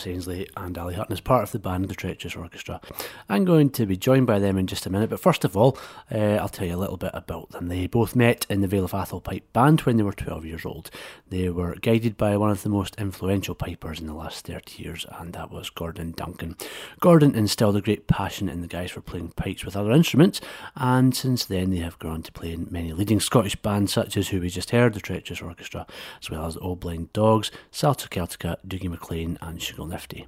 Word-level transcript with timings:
Ainsley 0.07 0.50
and 0.57 0.78
Ali 0.78 0.96
Hutton 0.96 1.13
as 1.13 1.22
part 1.22 1.44
of 1.44 1.52
the 1.52 1.60
band 1.60 1.88
The 1.88 1.96
Treacherous 1.96 2.36
Orchestra. 2.36 2.81
I'm 3.30 3.46
going 3.46 3.69
to 3.72 3.86
be 3.86 3.96
joined 3.96 4.25
by 4.25 4.40
them 4.40 4.57
in 4.57 4.66
just 4.66 4.86
a 4.86 4.90
minute, 4.90 5.10
but 5.10 5.19
first 5.19 5.46
of 5.46 5.56
all, 5.56 5.78
uh, 6.12 6.36
I'll 6.36 6.50
tell 6.50 6.68
you 6.68 6.75
a 6.75 6.78
little 6.78 6.98
bit 6.98 7.12
about 7.13 7.52
them. 7.52 7.68
They 7.68 7.86
both 7.86 8.16
met 8.16 8.48
in 8.50 8.62
the 8.62 8.68
Vale 8.68 8.86
of 8.86 8.92
Atholl 8.92 9.24
Pipe 9.24 9.52
Band 9.54 9.81
when 9.81 9.98
they 9.98 10.04
were 10.04 10.13
12 10.13 10.46
years 10.46 10.66
old. 10.66 10.90
They 11.30 11.50
were 11.50 11.75
guided 11.75 12.18
by 12.18 12.38
one 12.38 12.50
of 12.50 12.63
the 12.63 12.69
most 12.69 12.96
influential 12.96 13.54
pipers 13.54 14.00
in 14.00 14.07
the 14.07 14.13
last 14.13 14.48
30 14.48 14.81
years, 14.81 15.06
and 15.19 15.34
that 15.34 15.52
was 15.52 15.69
Gordon 15.69 16.12
Duncan. 16.12 16.56
Gordon 17.00 17.36
instilled 17.36 17.75
a 17.75 17.81
great 17.81 18.08
passion 18.08 18.50
in 18.50 18.62
the 18.62 18.68
guys 18.68 18.92
for 18.92 19.01
playing 19.01 19.34
pipes 19.36 19.63
with 19.63 19.75
other 19.75 19.92
instruments, 19.92 20.42
and 20.75 21.16
since 21.16 21.46
then 21.46 21.69
they 21.69 21.78
have 21.78 22.00
gone 22.00 22.16
on 22.16 22.24
to 22.24 22.31
play 22.31 22.54
in 22.54 22.68
many 22.72 22.94
leading 22.94 23.19
Scottish 23.19 23.58
bands 23.58 23.92
such 23.92 24.16
as 24.16 24.30
who 24.30 24.40
we 24.40 24.50
just 24.50 24.72
heard, 24.72 24.94
the 24.94 25.01
Treacherous 25.01 25.42
Orchestra, 25.42 25.86
as 26.22 26.30
well 26.30 26.46
as 26.46 26.56
Old 26.58 26.80
Blind 26.80 27.12
Dogs, 27.12 27.51
Salsa 27.72 28.08
Celtica, 28.08 28.56
Dougie 28.66 28.90
MacLean, 28.90 29.38
and 29.42 29.62
Sugar 29.62 29.84
50. 29.96 30.28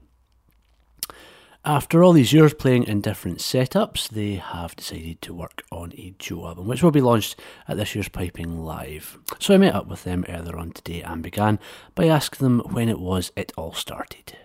After 1.66 2.02
all 2.02 2.14
these 2.14 2.32
years 2.32 2.54
playing 2.54 2.86
in 2.86 3.02
different 3.02 3.40
setups, 3.40 4.08
they 4.08 4.36
have 4.36 4.78
decided 4.78 5.22
to 5.24 5.34
work 5.34 5.64
on 5.70 5.92
a 5.98 6.16
duo 6.18 6.48
album, 6.48 6.68
which 6.68 6.82
will 6.82 6.92
be 6.92 7.02
launched 7.02 7.36
at 7.68 7.76
this 7.76 7.94
year's 7.94 8.08
Piping 8.08 8.64
Live. 8.64 9.20
So 9.40 9.54
I 9.54 9.58
met 9.58 9.76
up 9.76 9.88
with 9.88 10.06
them 10.06 10.24
earlier 10.30 10.56
on 10.56 10.72
today 10.72 11.02
and 11.02 11.22
began 11.22 11.60
by 11.96 12.08
asking 12.08 12.46
them 12.46 12.60
when 12.72 12.88
it 12.88 13.02
was 13.02 13.34
it 13.36 13.52
all 13.58 13.74
started. 13.74 14.38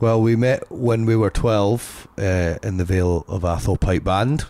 Well, 0.00 0.22
we 0.22 0.34
met 0.34 0.62
when 0.72 1.04
we 1.04 1.14
were 1.14 1.28
12 1.28 2.08
uh, 2.16 2.54
in 2.62 2.78
the 2.78 2.86
Vale 2.86 3.26
of 3.28 3.42
Atholl 3.42 3.78
Pipe 3.78 4.04
Band. 4.04 4.46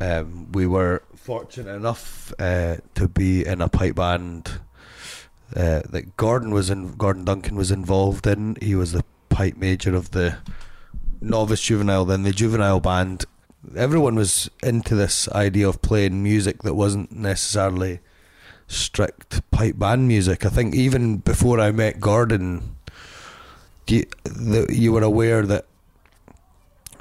Um, 0.00 0.52
we 0.52 0.68
were 0.68 1.02
fortunate 1.16 1.74
enough 1.74 2.32
uh, 2.38 2.76
to 2.94 3.08
be 3.08 3.44
in 3.44 3.60
a 3.60 3.68
pipe 3.68 3.96
band 3.96 4.60
uh, 5.54 5.82
that 5.88 6.16
Gordon 6.16 6.50
was 6.50 6.70
in. 6.70 6.92
Gordon 6.96 7.24
Duncan 7.24 7.56
was 7.56 7.70
involved 7.70 8.26
in. 8.26 8.56
He 8.60 8.74
was 8.74 8.92
the 8.92 9.04
pipe 9.28 9.56
major 9.56 9.94
of 9.94 10.10
the 10.10 10.38
novice 11.20 11.60
juvenile, 11.60 12.04
then 12.04 12.22
the 12.22 12.32
juvenile 12.32 12.80
band. 12.80 13.24
Everyone 13.76 14.14
was 14.14 14.50
into 14.62 14.94
this 14.94 15.28
idea 15.30 15.68
of 15.68 15.82
playing 15.82 16.22
music 16.22 16.62
that 16.62 16.74
wasn't 16.74 17.12
necessarily 17.12 18.00
strict 18.68 19.48
pipe 19.50 19.78
band 19.78 20.08
music. 20.08 20.44
I 20.44 20.48
think 20.48 20.74
even 20.74 21.18
before 21.18 21.60
I 21.60 21.70
met 21.70 22.00
Gordon, 22.00 22.76
you, 23.86 24.04
the, 24.24 24.66
you 24.70 24.92
were 24.92 25.02
aware 25.02 25.42
that 25.42 25.66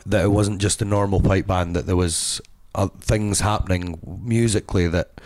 that 0.05 0.25
it 0.25 0.29
wasn't 0.29 0.61
just 0.61 0.81
a 0.81 0.85
normal 0.85 1.19
pipe 1.19 1.47
band. 1.47 1.75
That 1.75 1.87
there 1.87 1.95
was 1.95 2.41
uh, 2.75 2.87
things 2.99 3.39
happening 3.39 3.99
musically 4.23 4.87
that 4.87 5.19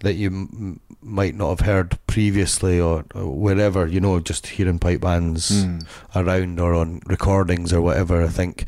that 0.00 0.14
you 0.14 0.28
m- 0.28 0.80
might 1.02 1.34
not 1.34 1.48
have 1.50 1.60
heard 1.66 1.98
previously 2.06 2.80
or, 2.80 3.04
or 3.14 3.26
wherever, 3.32 3.86
you 3.86 4.00
know, 4.00 4.20
just 4.20 4.46
hearing 4.46 4.78
pipe 4.78 5.00
bands 5.00 5.64
Mm. 5.64 5.86
around 6.14 6.60
or 6.60 6.74
on 6.74 7.00
recordings 7.06 7.72
or 7.72 7.80
whatever. 7.80 8.22
I 8.22 8.28
think, 8.28 8.64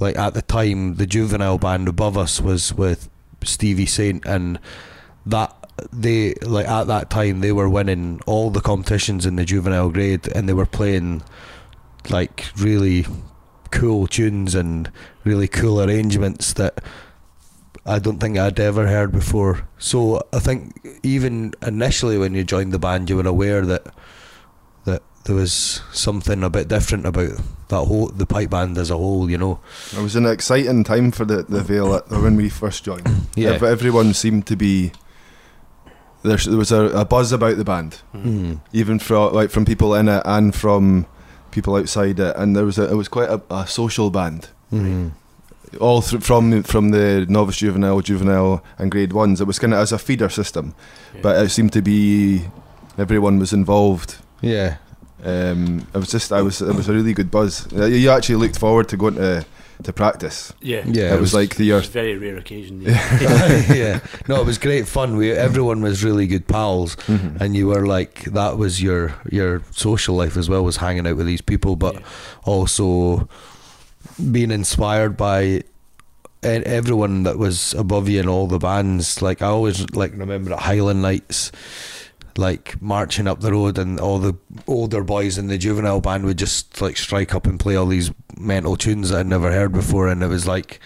like 0.00 0.16
at 0.18 0.34
the 0.34 0.42
time, 0.42 0.96
the 0.96 1.06
juvenile 1.06 1.58
band 1.58 1.88
above 1.88 2.16
us 2.18 2.40
was 2.40 2.72
with 2.74 3.08
Stevie 3.42 3.86
Saint, 3.86 4.24
and 4.26 4.58
that 5.26 5.54
they 5.92 6.34
like 6.42 6.68
at 6.68 6.84
that 6.86 7.10
time 7.10 7.40
they 7.40 7.50
were 7.52 7.68
winning 7.68 8.20
all 8.26 8.50
the 8.50 8.60
competitions 8.60 9.26
in 9.26 9.36
the 9.36 9.44
juvenile 9.44 9.90
grade, 9.90 10.28
and 10.34 10.48
they 10.48 10.52
were 10.54 10.66
playing 10.66 11.22
like 12.10 12.44
really 12.58 13.06
cool 13.70 14.06
tunes 14.06 14.54
and 14.54 14.90
really 15.24 15.48
cool 15.48 15.82
arrangements 15.82 16.52
that 16.52 16.82
I 17.86 17.98
don't 17.98 18.18
think 18.18 18.38
I'd 18.38 18.58
ever 18.60 18.86
heard 18.86 19.12
before. 19.12 19.68
So 19.78 20.22
I 20.32 20.38
think 20.38 20.80
even 21.02 21.52
initially 21.66 22.16
when 22.18 22.34
you 22.34 22.42
joined 22.44 22.72
the 22.72 22.78
band, 22.78 23.10
you 23.10 23.16
were 23.16 23.28
aware 23.28 23.64
that 23.66 23.86
that 24.84 25.02
there 25.24 25.34
was 25.36 25.80
something 25.92 26.42
a 26.42 26.50
bit 26.50 26.68
different 26.68 27.04
about 27.06 27.32
that 27.68 27.84
whole 27.84 28.06
the 28.08 28.26
pipe 28.26 28.50
band 28.50 28.78
as 28.78 28.90
a 28.90 28.96
whole. 28.96 29.30
You 29.30 29.36
know. 29.38 29.60
It 29.96 30.00
was 30.02 30.16
an 30.16 30.24
exciting 30.26 30.82
time 30.84 31.10
for 31.10 31.24
the 31.26 31.42
the 31.42 31.62
Vale 31.62 31.96
at, 31.96 32.08
when 32.10 32.36
we 32.36 32.48
first 32.48 32.84
joined. 32.84 33.06
Yeah. 33.36 33.50
Ev- 33.50 33.62
everyone 33.64 34.14
seemed 34.14 34.46
to 34.46 34.56
be. 34.56 34.92
There, 36.22 36.38
there 36.38 36.56
was 36.56 36.72
a, 36.72 36.84
a 36.86 37.04
buzz 37.04 37.32
about 37.32 37.58
the 37.58 37.64
band, 37.64 38.00
Mm. 38.14 38.60
even 38.72 38.98
from 38.98 39.34
like 39.34 39.50
from 39.50 39.66
people 39.66 39.94
in 39.94 40.08
it 40.08 40.22
and 40.24 40.54
from 40.54 41.04
people 41.50 41.76
outside 41.76 42.18
it, 42.18 42.34
and 42.36 42.56
there 42.56 42.64
was 42.64 42.78
a, 42.78 42.90
it 42.90 42.94
was 42.94 43.08
quite 43.08 43.28
a, 43.28 43.42
a 43.50 43.66
social 43.66 44.08
band. 44.10 44.48
Mm. 44.72 45.12
All 45.80 46.00
through, 46.02 46.20
from 46.20 46.62
from 46.62 46.90
the 46.90 47.26
novice 47.28 47.56
juvenile, 47.56 48.00
juvenile, 48.00 48.62
and 48.78 48.90
grade 48.90 49.12
ones. 49.12 49.40
It 49.40 49.46
was 49.46 49.58
kind 49.58 49.72
of 49.74 49.80
as 49.80 49.92
a 49.92 49.98
feeder 49.98 50.28
system, 50.28 50.74
Yeah. 51.14 51.20
but 51.22 51.44
it 51.44 51.50
seemed 51.50 51.72
to 51.72 51.82
be 51.82 52.42
everyone 52.98 53.38
was 53.38 53.52
involved. 53.52 54.16
Yeah. 54.42 54.76
Um, 55.24 55.86
it 55.94 55.98
was 55.98 56.10
just 56.12 56.32
I 56.32 56.42
was 56.42 56.60
it 56.60 56.74
was 56.74 56.88
a 56.88 56.92
really 56.92 57.14
good 57.14 57.30
buzz. 57.30 57.66
Uh, 57.72 57.86
You 57.86 58.10
actually 58.10 58.36
looked 58.36 58.58
forward 58.58 58.88
to 58.88 58.96
going 58.96 59.14
to 59.16 59.44
to 59.82 59.92
practice. 59.92 60.52
Yeah, 60.62 60.84
Yeah. 60.86 61.14
it 61.14 61.20
was 61.20 61.34
like 61.34 61.56
the 61.56 61.62
it 61.64 61.66
year. 61.66 61.76
was 61.76 61.88
a 61.88 61.92
very 61.92 62.16
rare 62.16 62.36
occasion. 62.38 62.80
Yeah. 62.82 63.72
yeah. 63.74 64.00
No, 64.28 64.40
it 64.40 64.46
was 64.46 64.58
great 64.58 64.86
fun. 64.86 65.16
We 65.16 65.32
everyone 65.32 65.80
was 65.82 66.04
really 66.04 66.26
good 66.26 66.46
pals, 66.46 66.96
Mhm. 67.08 67.40
and 67.40 67.56
you 67.56 67.68
were 67.68 67.86
like 67.98 68.24
that 68.34 68.56
was 68.58 68.80
your 68.82 69.14
your 69.32 69.62
social 69.72 70.14
life 70.14 70.36
as 70.38 70.48
well 70.48 70.62
was 70.64 70.76
hanging 70.76 71.06
out 71.06 71.16
with 71.16 71.26
these 71.26 71.42
people, 71.42 71.74
but 71.76 71.94
Yeah. 71.94 72.00
also 72.44 73.28
being 74.30 74.50
inspired 74.50 75.16
by 75.16 75.62
everyone 76.42 77.22
that 77.22 77.38
was 77.38 77.74
above 77.74 78.08
you 78.08 78.20
in 78.20 78.28
all 78.28 78.46
the 78.46 78.58
bands. 78.58 79.22
Like 79.22 79.42
I 79.42 79.46
always 79.46 79.88
like 79.90 80.12
remember 80.12 80.52
at 80.52 80.60
Highland 80.60 81.02
Nights, 81.02 81.50
like 82.36 82.80
marching 82.82 83.26
up 83.26 83.40
the 83.40 83.52
road, 83.52 83.78
and 83.78 83.98
all 83.98 84.18
the 84.18 84.36
older 84.66 85.02
boys 85.02 85.38
in 85.38 85.46
the 85.48 85.58
juvenile 85.58 86.00
band 86.00 86.24
would 86.24 86.38
just 86.38 86.80
like 86.80 86.96
strike 86.96 87.34
up 87.34 87.46
and 87.46 87.58
play 87.58 87.76
all 87.76 87.86
these 87.86 88.10
mental 88.36 88.76
tunes 88.76 89.10
that 89.10 89.20
I'd 89.20 89.26
never 89.26 89.52
heard 89.52 89.72
before, 89.72 90.08
and 90.08 90.22
it 90.22 90.28
was 90.28 90.46
like 90.46 90.80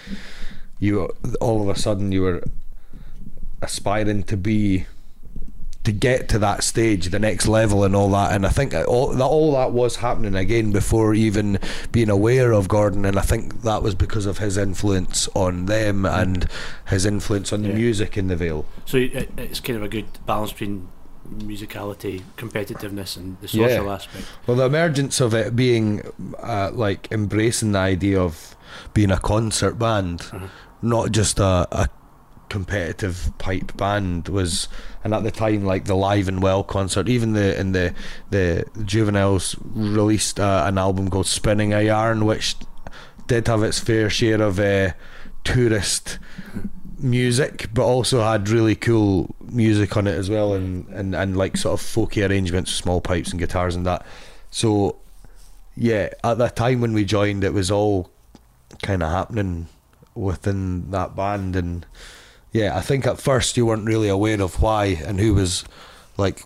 you 0.79 1.09
all 1.41 1.63
of 1.63 1.69
a 1.69 1.79
sudden 1.79 2.13
you 2.13 2.23
were 2.23 2.45
aspiring 3.63 4.23
to 4.23 4.37
be 4.37 4.87
to 5.89 5.93
get 5.93 6.29
to 6.29 6.39
that 6.39 6.63
stage, 6.63 7.09
the 7.09 7.19
next 7.19 7.49
level, 7.49 7.83
and 7.83 7.97
all 7.97 8.11
that. 8.11 8.33
And 8.35 8.45
I 8.45 8.51
think 8.51 8.75
all 8.75 9.09
that 9.09 9.25
all 9.25 9.53
that 9.53 9.73
was 9.73 9.97
happening 9.97 10.35
again 10.35 10.71
before 10.71 11.15
even 11.15 11.59
being 11.93 12.11
aware 12.11 12.53
of 12.53 12.69
Gordon. 12.69 13.07
And 13.07 13.19
I 13.19 13.23
think 13.23 13.63
that 13.63 13.83
was 13.83 13.95
because 13.95 14.27
of 14.27 14.37
his 14.37 14.59
influence 14.59 15.29
on 15.35 15.65
them 15.65 16.05
and 16.05 16.47
his 16.89 17.07
influence 17.07 17.55
on 17.55 17.63
the 17.63 17.69
Yeah. 17.71 17.75
music 17.77 18.19
in 18.19 18.29
the 18.29 18.37
Vale. 18.37 18.67
So 18.85 18.99
it, 18.99 19.31
it's 19.39 19.61
kind 19.61 19.79
of 19.79 19.83
a 19.83 19.89
good 19.89 20.05
balance 20.27 20.53
between 20.53 20.89
musicality, 21.39 22.23
competitiveness, 22.37 23.17
and 23.17 23.39
the 23.41 23.49
social 23.49 23.85
Yeah. 23.87 23.93
aspect. 23.95 24.25
Well, 24.47 24.59
the 24.59 24.67
emergence 24.67 25.21
of 25.21 25.33
it 25.33 25.57
being 25.57 26.03
uh, 26.43 26.71
like 26.75 27.09
embracing 27.11 27.73
the 27.73 27.79
idea 27.79 28.21
of 28.21 28.55
being 28.93 29.11
a 29.11 29.19
concert 29.19 29.79
band, 29.79 30.21
Uh-huh. 30.33 30.47
not 30.83 31.13
just 31.13 31.39
a, 31.39 31.67
a 31.73 31.89
competitive 32.49 33.33
pipe 33.39 33.77
band 33.77 34.29
was 34.29 34.69
and 35.05 35.15
at 35.15 35.23
the 35.23 35.31
time 35.31 35.65
like 35.65 35.85
the 35.85 35.95
live 35.95 36.29
and 36.29 36.43
well 36.43 36.65
concert 36.65 37.09
even 37.09 37.33
the 37.33 37.59
in 37.59 37.73
the 37.73 37.95
the 38.31 38.65
juveniles 38.85 39.57
released 39.65 40.41
uh, 40.41 40.65
an 40.67 40.79
album 40.79 41.09
called 41.11 41.27
spinning 41.27 41.73
a 41.73 41.83
yarn 41.83 42.25
which 42.25 42.57
did 43.27 43.47
have 43.47 43.63
its 43.63 43.79
fair 43.79 44.11
share 44.11 44.41
of 44.43 44.59
uh, 44.59 44.91
tourist 45.45 46.19
music 46.99 47.69
but 47.73 47.85
also 47.85 48.23
had 48.23 48.49
really 48.49 48.75
cool 48.75 49.35
music 49.41 49.97
on 49.97 50.07
it 50.07 50.15
as 50.15 50.29
well 50.29 50.55
and, 50.55 50.87
and 50.89 51.15
and 51.15 51.37
like 51.37 51.57
sort 51.57 51.79
of 51.79 51.87
folky 51.87 52.29
arrangements 52.29 52.73
small 52.73 53.01
pipes 53.01 53.31
and 53.31 53.39
guitars 53.39 53.77
and 53.77 53.87
that. 53.87 54.05
So 54.51 54.97
yeah 55.77 56.11
at 56.25 56.39
the 56.39 56.49
time 56.49 56.81
when 56.81 56.93
we 56.93 57.05
joined 57.05 57.45
it 57.45 57.53
was 57.53 57.71
all 57.71 58.11
kind 58.83 59.03
of 59.03 59.11
happening 59.11 59.69
within 60.15 60.91
that 60.91 61.15
band 61.15 61.55
and 61.55 61.87
yeah 62.59 62.77
i 62.77 62.83
think 62.89 63.07
at 63.07 63.21
first 63.21 63.57
you 63.57 63.65
weren't 63.67 63.87
really 63.87 64.09
aware 64.09 64.41
of 64.43 64.61
why 64.63 64.85
and 65.07 65.21
who 65.21 65.35
was 65.35 65.65
like 66.17 66.39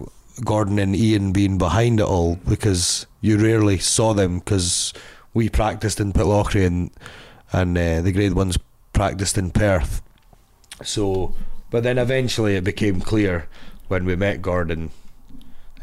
gordon 0.45 0.79
and 0.79 0.95
ian 0.97 1.33
being 1.33 1.59
behind 1.59 2.01
it 2.01 2.07
all 2.15 2.37
because 2.49 3.07
you 3.21 3.39
rarely 3.39 3.79
saw 3.79 4.15
them 4.15 4.39
because 4.39 4.93
we 5.35 5.49
practiced 5.49 6.01
in 6.01 6.13
pitlochry 6.13 6.67
and 6.67 6.91
and 7.53 7.77
uh, 7.79 8.01
the 8.03 8.13
grade 8.13 8.35
ones 8.35 8.59
practiced 8.93 9.37
in 9.39 9.51
perth 9.51 10.03
so 10.83 11.35
but 11.71 11.83
then 11.83 11.99
eventually 11.99 12.57
it 12.57 12.65
became 12.65 13.01
clear 13.01 13.49
when 13.89 14.05
we 14.05 14.17
met 14.17 14.43
gordon 14.43 14.91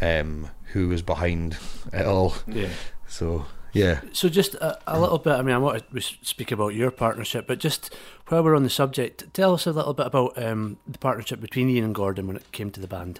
um, 0.01 0.47
who 0.73 0.87
was 0.87 1.01
behind 1.01 1.57
it 1.93 2.05
all 2.05 2.33
Yeah. 2.47 2.69
so 3.07 3.45
yeah 3.73 4.01
So 4.13 4.29
just 4.29 4.55
a, 4.55 4.79
a 4.87 4.97
little 4.99 5.19
bit. 5.19 5.33
I 5.33 5.41
mean, 5.43 5.53
I 5.55 5.57
want 5.59 5.83
to 5.93 6.01
speak 6.01 6.51
about 6.51 6.73
your 6.73 6.89
partnership, 6.91 7.45
but 7.47 7.59
just 7.59 7.93
while 8.29 8.43
we're 8.43 8.55
on 8.55 8.63
the 8.63 8.69
subject, 8.69 9.33
tell 9.33 9.53
us 9.53 9.65
a 9.65 9.71
little 9.71 9.93
bit 9.93 10.07
about 10.07 10.41
um, 10.41 10.77
the 10.87 10.97
partnership 10.97 11.41
between 11.41 11.69
Ian 11.69 11.85
and 11.85 11.95
Gordon 11.95 12.27
when 12.27 12.37
it 12.37 12.51
came 12.51 12.71
to 12.71 12.79
the 12.79 12.87
band. 12.87 13.19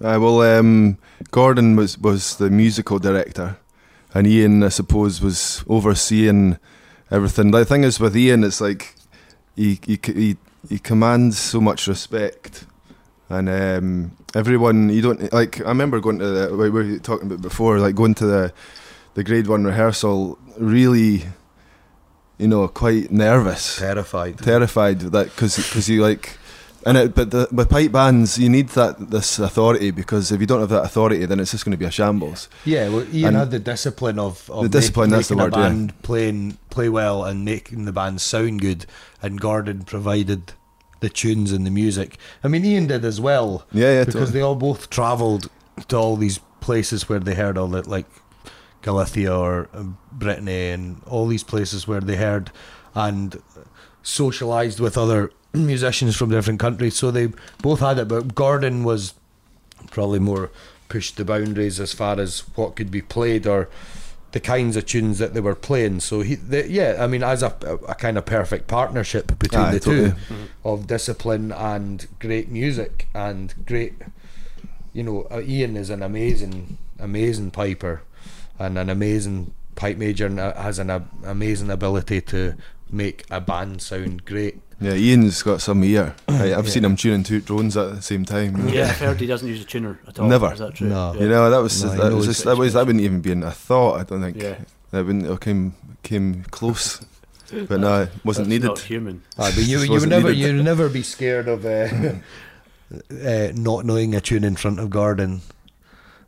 Uh, 0.00 0.18
well, 0.20 0.40
um, 0.42 0.98
Gordon 1.30 1.76
was, 1.76 1.98
was 1.98 2.36
the 2.36 2.50
musical 2.50 2.98
director, 2.98 3.58
and 4.14 4.26
Ian, 4.26 4.62
I 4.62 4.68
suppose, 4.68 5.20
was 5.20 5.64
overseeing 5.68 6.58
everything. 7.10 7.50
The 7.50 7.64
thing 7.64 7.84
is 7.84 7.98
with 7.98 8.16
Ian, 8.16 8.44
it's 8.44 8.60
like 8.60 8.94
he 9.56 9.80
he 9.84 9.98
he, 10.04 10.36
he 10.68 10.78
commands 10.78 11.38
so 11.38 11.60
much 11.60 11.88
respect 11.88 12.64
and 13.28 13.48
um, 13.48 14.16
everyone 14.34 14.88
you 14.88 15.02
don't 15.02 15.32
like. 15.32 15.60
I 15.60 15.68
remember 15.68 16.00
going 16.00 16.18
to 16.18 16.26
the 16.26 16.56
we 16.56 16.70
were 16.70 16.98
talking 16.98 17.26
about 17.26 17.42
before, 17.42 17.78
like 17.78 17.94
going 17.94 18.14
to 18.14 18.26
the 18.26 18.52
the 19.14 19.24
grade 19.24 19.46
one 19.46 19.64
rehearsal, 19.64 20.38
really, 20.58 21.24
you 22.38 22.48
know, 22.48 22.66
quite 22.68 23.10
nervous, 23.10 23.76
Terrified. 23.78 24.38
terrified 24.38 25.00
that 25.00 25.26
because 25.26 25.88
you 25.88 26.02
like. 26.02 26.38
And 26.86 26.96
it, 26.96 27.14
but 27.14 27.32
the, 27.32 27.48
with 27.50 27.68
pipe 27.68 27.90
bands, 27.90 28.38
you 28.38 28.48
need 28.48 28.68
that 28.70 29.10
this 29.10 29.38
authority 29.40 29.90
because 29.90 30.30
if 30.30 30.40
you 30.40 30.46
don't 30.46 30.60
have 30.60 30.68
that 30.68 30.84
authority, 30.84 31.26
then 31.26 31.40
it's 31.40 31.50
just 31.50 31.64
going 31.64 31.72
to 31.72 31.76
be 31.76 31.84
a 31.84 31.90
shambles. 31.90 32.48
Yeah, 32.64 32.88
well, 32.88 33.04
Ian 33.12 33.28
And- 33.28 33.36
had 33.36 33.50
the 33.50 33.58
discipline 33.58 34.18
of, 34.18 34.48
of 34.48 34.62
The 34.62 34.68
discipline, 34.68 35.10
make, 35.10 35.18
that's 35.18 35.28
the 35.28 35.36
word, 35.36 35.54
a 35.54 35.58
yeah. 35.58 35.68
band 35.68 36.02
playing 36.02 36.56
play 36.70 36.88
well 36.88 37.24
and 37.24 37.44
making 37.44 37.84
the 37.84 37.92
band 37.92 38.20
sound 38.20 38.60
good, 38.60 38.86
and 39.20 39.40
Gordon 39.40 39.82
provided 39.82 40.52
the 41.00 41.08
tunes 41.08 41.50
and 41.52 41.66
the 41.66 41.70
music. 41.70 42.16
I 42.44 42.48
mean, 42.48 42.64
Ian 42.64 42.86
did 42.86 43.04
as 43.04 43.20
well. 43.20 43.66
Yeah, 43.72 43.94
yeah, 43.94 44.00
because 44.02 44.14
totally. 44.14 44.32
they 44.32 44.40
all 44.40 44.54
both 44.56 44.88
travelled 44.88 45.50
to 45.88 45.96
all 45.96 46.16
these 46.16 46.38
places 46.60 47.08
where 47.08 47.18
they 47.18 47.34
heard 47.34 47.58
all 47.58 47.68
that, 47.68 47.88
like 47.88 48.06
Galicia 48.82 49.34
or 49.34 49.68
uh, 49.74 49.84
Brittany, 50.12 50.70
and 50.70 51.02
all 51.06 51.26
these 51.26 51.44
places 51.44 51.86
where 51.86 52.00
they 52.00 52.16
heard 52.16 52.50
and 52.94 53.42
socialised 54.02 54.80
with 54.80 54.96
other 54.96 55.32
musicians 55.52 56.16
from 56.16 56.30
different 56.30 56.60
countries. 56.60 56.96
So 56.96 57.10
they 57.10 57.32
both 57.62 57.80
had 57.80 57.98
it, 57.98 58.08
but 58.08 58.34
Gordon 58.34 58.84
was 58.84 59.14
probably 59.90 60.18
more 60.18 60.50
pushed 60.88 61.16
the 61.16 61.24
boundaries 61.24 61.78
as 61.78 61.92
far 61.92 62.18
as 62.18 62.40
what 62.54 62.76
could 62.76 62.90
be 62.90 63.02
played 63.02 63.46
or 63.46 63.68
the 64.32 64.40
kinds 64.40 64.76
of 64.76 64.84
tunes 64.86 65.18
that 65.18 65.34
they 65.34 65.40
were 65.40 65.54
playing. 65.54 66.00
So 66.00 66.20
he, 66.20 66.34
the, 66.34 66.68
yeah, 66.68 66.96
I 66.98 67.06
mean, 67.06 67.22
as 67.22 67.42
a, 67.42 67.54
a, 67.88 67.94
kind 67.94 68.18
of 68.18 68.26
perfect 68.26 68.66
partnership 68.66 69.38
between 69.38 69.62
Aye, 69.62 69.72
the 69.72 69.80
totally. 69.80 70.10
two 70.28 70.36
of 70.64 70.86
discipline 70.86 71.50
and 71.52 72.06
great 72.18 72.50
music 72.50 73.08
and 73.14 73.54
great, 73.66 73.94
you 74.92 75.02
know, 75.02 75.26
uh, 75.30 75.40
Ian 75.40 75.76
is 75.76 75.88
an 75.88 76.02
amazing, 76.02 76.76
amazing 76.98 77.50
piper 77.52 78.02
and 78.58 78.78
an 78.78 78.90
amazing 78.90 79.52
pipe 79.74 79.96
major 79.96 80.26
and 80.26 80.38
has 80.38 80.78
an 80.78 80.90
uh, 80.90 81.04
amazing 81.24 81.70
ability 81.70 82.20
to 82.20 82.54
make 82.90 83.24
a 83.30 83.40
band 83.40 83.80
sound 83.82 84.24
great. 84.24 84.60
Yeah, 84.80 84.94
Ian's 84.94 85.42
got 85.42 85.60
some 85.60 85.82
ear. 85.82 86.14
I, 86.28 86.54
I've 86.54 86.70
seen 86.70 86.84
him 86.84 86.96
tuning 86.96 87.24
two 87.24 87.40
drones 87.40 87.76
at 87.76 87.94
the 87.96 88.02
same 88.02 88.24
time. 88.24 88.68
Yeah, 88.68 88.88
I've 88.88 88.98
heard 88.98 89.20
he 89.20 89.26
doesn't 89.26 89.48
use 89.48 89.60
a 89.60 89.64
tuner 89.64 89.98
at 90.06 90.18
all. 90.18 90.28
Never. 90.28 90.52
Is 90.52 90.60
that 90.60 90.74
true? 90.74 90.88
No. 90.88 91.14
Yeah. 91.14 91.22
You 91.22 91.28
know, 91.28 91.50
that 91.50 91.58
was 91.58 91.82
No, 91.82 91.90
that 91.90 92.14
was 92.14 92.26
just, 92.26 92.44
that 92.44 92.56
was 92.56 92.74
that 92.74 92.86
wouldn't 92.86 93.04
even 93.04 93.20
be 93.20 93.32
in 93.32 93.42
a 93.42 93.50
thought. 93.50 94.00
I 94.00 94.04
don't 94.04 94.22
think. 94.22 94.40
Yeah. 94.40 94.56
That 94.90 95.04
wouldn't 95.04 95.26
it 95.26 95.40
came 95.40 95.74
came 96.02 96.44
close, 96.44 97.04
but 97.52 97.80
no, 97.80 98.02
it 98.02 98.10
wasn't 98.24 98.48
That's 98.48 98.48
needed. 98.48 98.66
Not 98.66 98.78
human. 98.78 99.22
Ah, 99.36 99.52
but 99.54 99.64
you, 99.64 99.78
you 99.80 100.00
would 100.00 100.08
never 100.08 100.30
you'd 100.30 100.64
never 100.64 100.88
be 100.88 101.02
scared 101.02 101.48
of 101.48 101.66
uh, 101.66 101.88
uh, 103.10 103.52
not 103.54 103.84
knowing 103.84 104.14
a 104.14 104.20
tune 104.20 104.44
in 104.44 104.56
front 104.56 104.80
of 104.80 104.90
Gordon. 104.90 105.42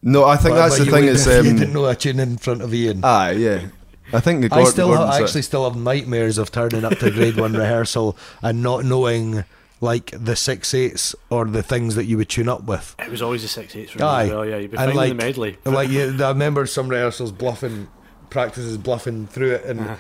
No, 0.02 0.24
I 0.24 0.36
think 0.36 0.54
But- 0.54 0.56
that's 0.56 0.78
but 0.78 0.78
the 0.78 0.84
you 0.86 0.90
thing 0.92 1.04
is, 1.04 1.26
if 1.26 1.44
you 1.44 1.52
didn't 1.52 1.68
um, 1.68 1.72
know 1.74 1.84
a 1.86 1.94
tune 1.94 2.20
in 2.20 2.38
front 2.38 2.62
of 2.62 2.72
Ian. 2.74 3.00
ah, 3.04 3.28
yeah. 3.30 3.66
I 4.12 4.18
think 4.20 4.40
the 4.40 4.46
I 4.46 4.48
Gordon, 4.56 4.72
still 4.72 4.88
Gordon's 4.88 5.14
I 5.14 5.18
a- 5.18 5.22
actually 5.22 5.42
still 5.42 5.64
have 5.70 5.78
nightmares 5.80 6.36
of 6.38 6.50
turning 6.50 6.84
up 6.84 6.98
to 6.98 7.10
grade 7.10 7.36
one 7.36 7.52
rehearsal 7.64 8.16
and 8.42 8.62
not 8.62 8.84
knowing 8.84 9.44
like 9.82 10.10
the 10.12 10.34
six 10.36 10.74
eights 10.74 11.14
or 11.30 11.44
the 11.44 11.62
things 11.62 11.94
that 11.94 12.04
you 12.06 12.16
would 12.16 12.28
tune 12.28 12.48
up 12.48 12.64
with. 12.64 12.94
It 12.98 13.08
was 13.10 13.22
always 13.22 13.42
the 13.42 13.48
six 13.48 13.76
eights 13.76 13.92
for 13.92 13.98
me 14.00 14.04
Aye. 14.04 14.24
as 14.24 14.30
well. 14.30 14.46
Yeah, 14.46 14.56
you'd 14.56 14.70
be 14.72 14.76
And 14.78 14.94
like- 14.94 15.10
the 15.10 15.14
medley. 15.14 15.58
Like 15.64 15.90
you, 15.90 16.16
I 16.24 16.28
remember 16.30 16.66
some 16.66 16.88
rehearsals 16.88 17.30
bluffing, 17.32 17.88
practices 18.30 18.76
bluffing 18.78 19.26
through 19.26 19.52
it, 19.52 19.64
and 19.64 19.80
Uh-huh. 19.80 19.96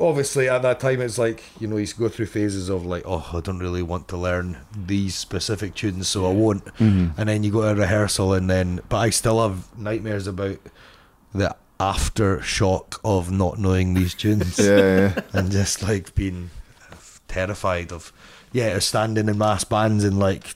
Obviously 0.00 0.48
at 0.48 0.62
that 0.62 0.80
time 0.80 1.00
it's 1.00 1.18
like 1.18 1.42
you 1.60 1.66
know 1.66 1.76
you 1.76 1.86
go 1.98 2.08
through 2.08 2.26
phases 2.26 2.68
of 2.68 2.84
like 2.86 3.02
oh 3.06 3.28
I 3.32 3.40
don't 3.40 3.58
really 3.58 3.82
want 3.82 4.08
to 4.08 4.16
learn 4.16 4.58
these 4.76 5.14
specific 5.14 5.74
tunes, 5.74 6.08
so 6.08 6.26
I 6.26 6.32
won't. 6.32 6.64
Mhm. 6.76 7.12
And 7.16 7.28
then 7.28 7.42
you 7.44 7.50
go 7.52 7.62
to 7.74 7.80
rehearsal, 7.80 8.32
and 8.34 8.48
then 8.50 8.80
but 8.88 8.98
I 8.98 9.10
still 9.10 9.40
have 9.42 9.76
nightmares 9.78 10.26
about 10.26 10.58
the 11.34 11.54
aftershock 11.80 12.98
of 13.04 13.30
not 13.32 13.58
knowing 13.58 13.94
these 13.94 14.14
tunes 14.14 14.58
Yeah, 14.60 14.76
yeah. 14.76 15.20
and 15.32 15.50
just 15.50 15.82
like 15.82 16.14
being 16.14 16.50
terrified 17.28 17.90
of 17.92 18.12
yeah 18.52 18.78
standing 18.78 19.28
in 19.28 19.38
mass 19.38 19.64
bands 19.64 20.04
and 20.04 20.18
like 20.18 20.54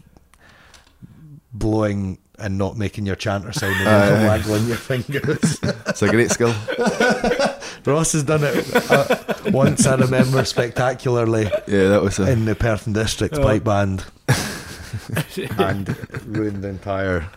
blowing 1.52 2.18
and 2.38 2.58
not 2.58 2.76
making 2.76 3.06
your 3.06 3.16
chanter 3.16 3.50
sound 3.50 3.74
and 3.76 4.26
waggling 4.28 4.66
your 4.66 4.76
fingers. 4.76 5.58
it's 5.62 6.02
a 6.02 6.08
great 6.08 6.30
skill. 6.30 6.54
Ross 7.84 8.12
has 8.12 8.22
done 8.24 8.40
it 8.42 8.90
uh, 8.90 9.16
once, 9.52 9.86
I 9.86 9.96
remember, 9.96 10.44
spectacularly 10.44 11.44
Yeah, 11.66 11.88
that 11.88 12.02
was 12.02 12.18
a. 12.18 12.30
in 12.30 12.44
the 12.44 12.54
Perth 12.54 12.86
and 12.86 12.94
District 12.94 13.34
Oh. 13.36 13.42
pipe 13.42 13.64
band 13.64 14.04
and 15.58 15.96
ruined 16.26 16.62
the 16.64 16.68
entire 16.68 17.28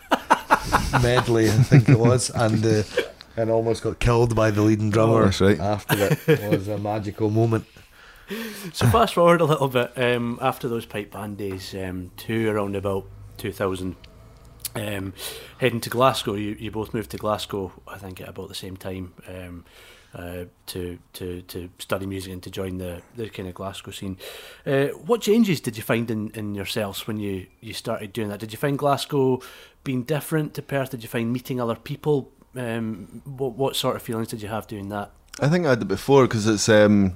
medley, 1.02 1.50
I 1.50 1.54
think 1.54 1.90
it 1.90 2.00
was, 2.00 2.30
and 2.30 2.66
uh, 2.66 2.84
and 3.38 3.50
almost 3.50 3.84
got 3.84 4.00
killed 4.00 4.36
by 4.36 4.52
the 4.52 4.62
leading 4.62 4.90
drummer. 4.90 5.32
Oh, 5.40 5.46
right. 5.46 5.60
After 5.60 5.96
it, 5.98 6.20
it 6.28 6.50
was 6.52 6.68
a 6.68 6.78
magical 6.78 7.30
moment. 7.30 7.66
So 8.74 8.86
fast 8.88 9.14
forward 9.16 9.42
a 9.42 9.46
little 9.46 9.68
bit 9.70 9.92
um, 9.98 10.38
after 10.42 10.68
those 10.68 10.86
pipe 10.86 11.12
band 11.12 11.38
days 11.38 11.74
um, 11.74 12.12
to 12.18 12.50
around 12.50 12.76
about 12.76 13.06
2000, 13.38 13.96
um, 14.76 15.14
heading 15.60 15.82
to 15.82 15.90
Glasgow. 15.90 16.36
You, 16.36 16.56
you 16.60 16.70
both 16.70 16.94
moved 16.94 17.10
to 17.12 17.18
Glasgow, 17.18 17.72
I 17.88 17.98
think, 17.98 18.22
at 18.22 18.30
about 18.30 18.48
the 18.50 18.56
same 18.56 18.78
time 18.78 19.14
um, 19.28 19.66
uh, 20.14 20.46
to 20.68 21.00
to 21.14 21.42
to 21.44 21.70
study 21.80 22.06
music 22.06 22.34
and 22.34 22.44
to 22.44 22.50
join 22.50 22.78
the, 22.78 23.02
the 23.16 23.30
kind 23.30 23.48
of 23.48 23.56
Glasgow 23.56 23.92
scene. 23.92 24.18
Uh, 24.66 24.88
what 24.88 25.22
changes 25.22 25.62
did 25.62 25.78
you 25.78 25.84
find 25.84 26.10
in, 26.10 26.30
in 26.32 26.56
yourselves 26.56 27.08
when 27.08 27.20
you, 27.20 27.48
you 27.62 27.74
started 27.74 28.14
doing 28.14 28.30
that? 28.30 28.40
Did 28.40 28.52
you 28.52 28.58
find 28.58 28.78
Glasgow 28.78 29.42
being 29.84 30.04
different 30.04 30.54
to 30.56 30.62
Perth? 30.62 30.92
Did 30.92 31.04
you 31.04 31.10
find 31.10 31.32
meeting 31.32 31.62
other 31.62 31.76
people? 31.76 32.32
Um, 32.56 33.22
what 33.26 33.54
what 33.54 33.76
sort 33.76 33.96
of 33.96 34.02
feelings 34.02 34.30
did 34.30 34.42
you 34.42 34.48
have 34.48 34.68
doing 34.68 34.90
that? 34.90 35.12
I 35.40 35.48
think 35.48 35.66
I 35.66 35.70
had 35.70 35.82
it 35.82 35.88
before 35.88 36.24
because 36.24 36.48
it's 36.48 36.68
um, 36.68 37.16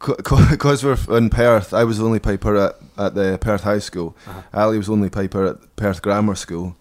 because 0.00 0.84
we're 1.08 1.16
in 1.16 1.30
Perth. 1.30 1.72
I 1.72 1.84
was 1.84 1.98
the 1.98 2.04
only 2.04 2.18
piper 2.18 2.56
at, 2.56 2.76
at 2.98 3.14
the 3.14 3.38
Perth 3.40 3.62
High 3.62 3.78
School. 3.78 4.16
Uh-huh. 4.26 4.42
Ali 4.52 4.78
was 4.78 4.88
the 4.88 4.92
only 4.92 5.10
piper 5.10 5.46
at 5.46 5.76
Perth 5.76 6.02
Grammar 6.02 6.34
School. 6.34 6.76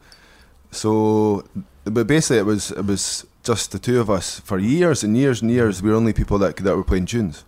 So, 0.72 1.46
but 1.84 2.08
basically, 2.08 2.38
it 2.38 2.46
was 2.46 2.72
it 2.72 2.86
was 2.86 3.26
just 3.44 3.72
the 3.72 3.80
two 3.80 4.00
of 4.00 4.10
us 4.10 4.40
for 4.40 4.60
years 4.60 5.04
and 5.04 5.16
years 5.16 5.42
and 5.42 5.52
years. 5.52 5.82
We 5.82 5.90
were 5.90 5.96
only 5.96 6.14
people 6.14 6.38
that 6.40 6.58
that 6.58 6.76
were 6.76 6.84
playing 6.84 7.08
tunes. 7.08 7.46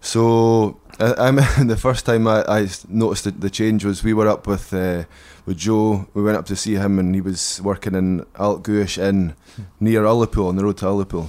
So, 0.00 0.80
I, 0.98 1.28
I 1.28 1.30
mean, 1.30 1.66
the 1.66 1.76
first 1.76 2.06
time 2.06 2.26
I, 2.26 2.44
I 2.48 2.68
noticed 2.88 3.24
the, 3.24 3.32
the 3.32 3.50
change 3.50 3.84
was 3.84 4.02
we 4.02 4.14
were 4.14 4.28
up 4.28 4.46
with 4.46 4.72
uh, 4.72 5.04
with 5.46 5.58
Joe. 5.58 6.08
We 6.14 6.22
went 6.22 6.36
up 6.36 6.46
to 6.46 6.56
see 6.56 6.74
him, 6.74 6.98
and 6.98 7.14
he 7.14 7.20
was 7.20 7.60
working 7.62 7.94
in 7.94 8.24
Aultguish 8.38 8.98
Inn 8.98 9.34
near 9.78 10.02
Ullapool 10.02 10.48
on 10.48 10.56
the 10.56 10.64
road 10.64 10.78
to 10.78 10.86
Ullapool. 10.86 11.28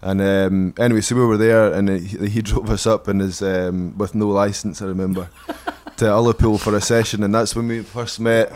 And 0.00 0.20
um, 0.20 0.74
anyway, 0.78 1.00
so 1.00 1.16
we 1.16 1.26
were 1.26 1.36
there, 1.36 1.72
and 1.72 1.88
he, 1.88 2.28
he 2.28 2.42
drove 2.50 2.70
us 2.70 2.86
up 2.86 3.08
in 3.08 3.18
his 3.20 3.42
um, 3.42 3.96
with 3.98 4.14
no 4.14 4.28
license. 4.28 4.80
I 4.80 4.86
remember 4.86 5.28
to 5.96 6.04
Ullapool 6.04 6.60
for 6.60 6.74
a 6.74 6.80
session, 6.80 7.22
and 7.22 7.34
that's 7.34 7.54
when 7.54 7.68
we 7.68 7.82
first 7.82 8.20
met 8.20 8.52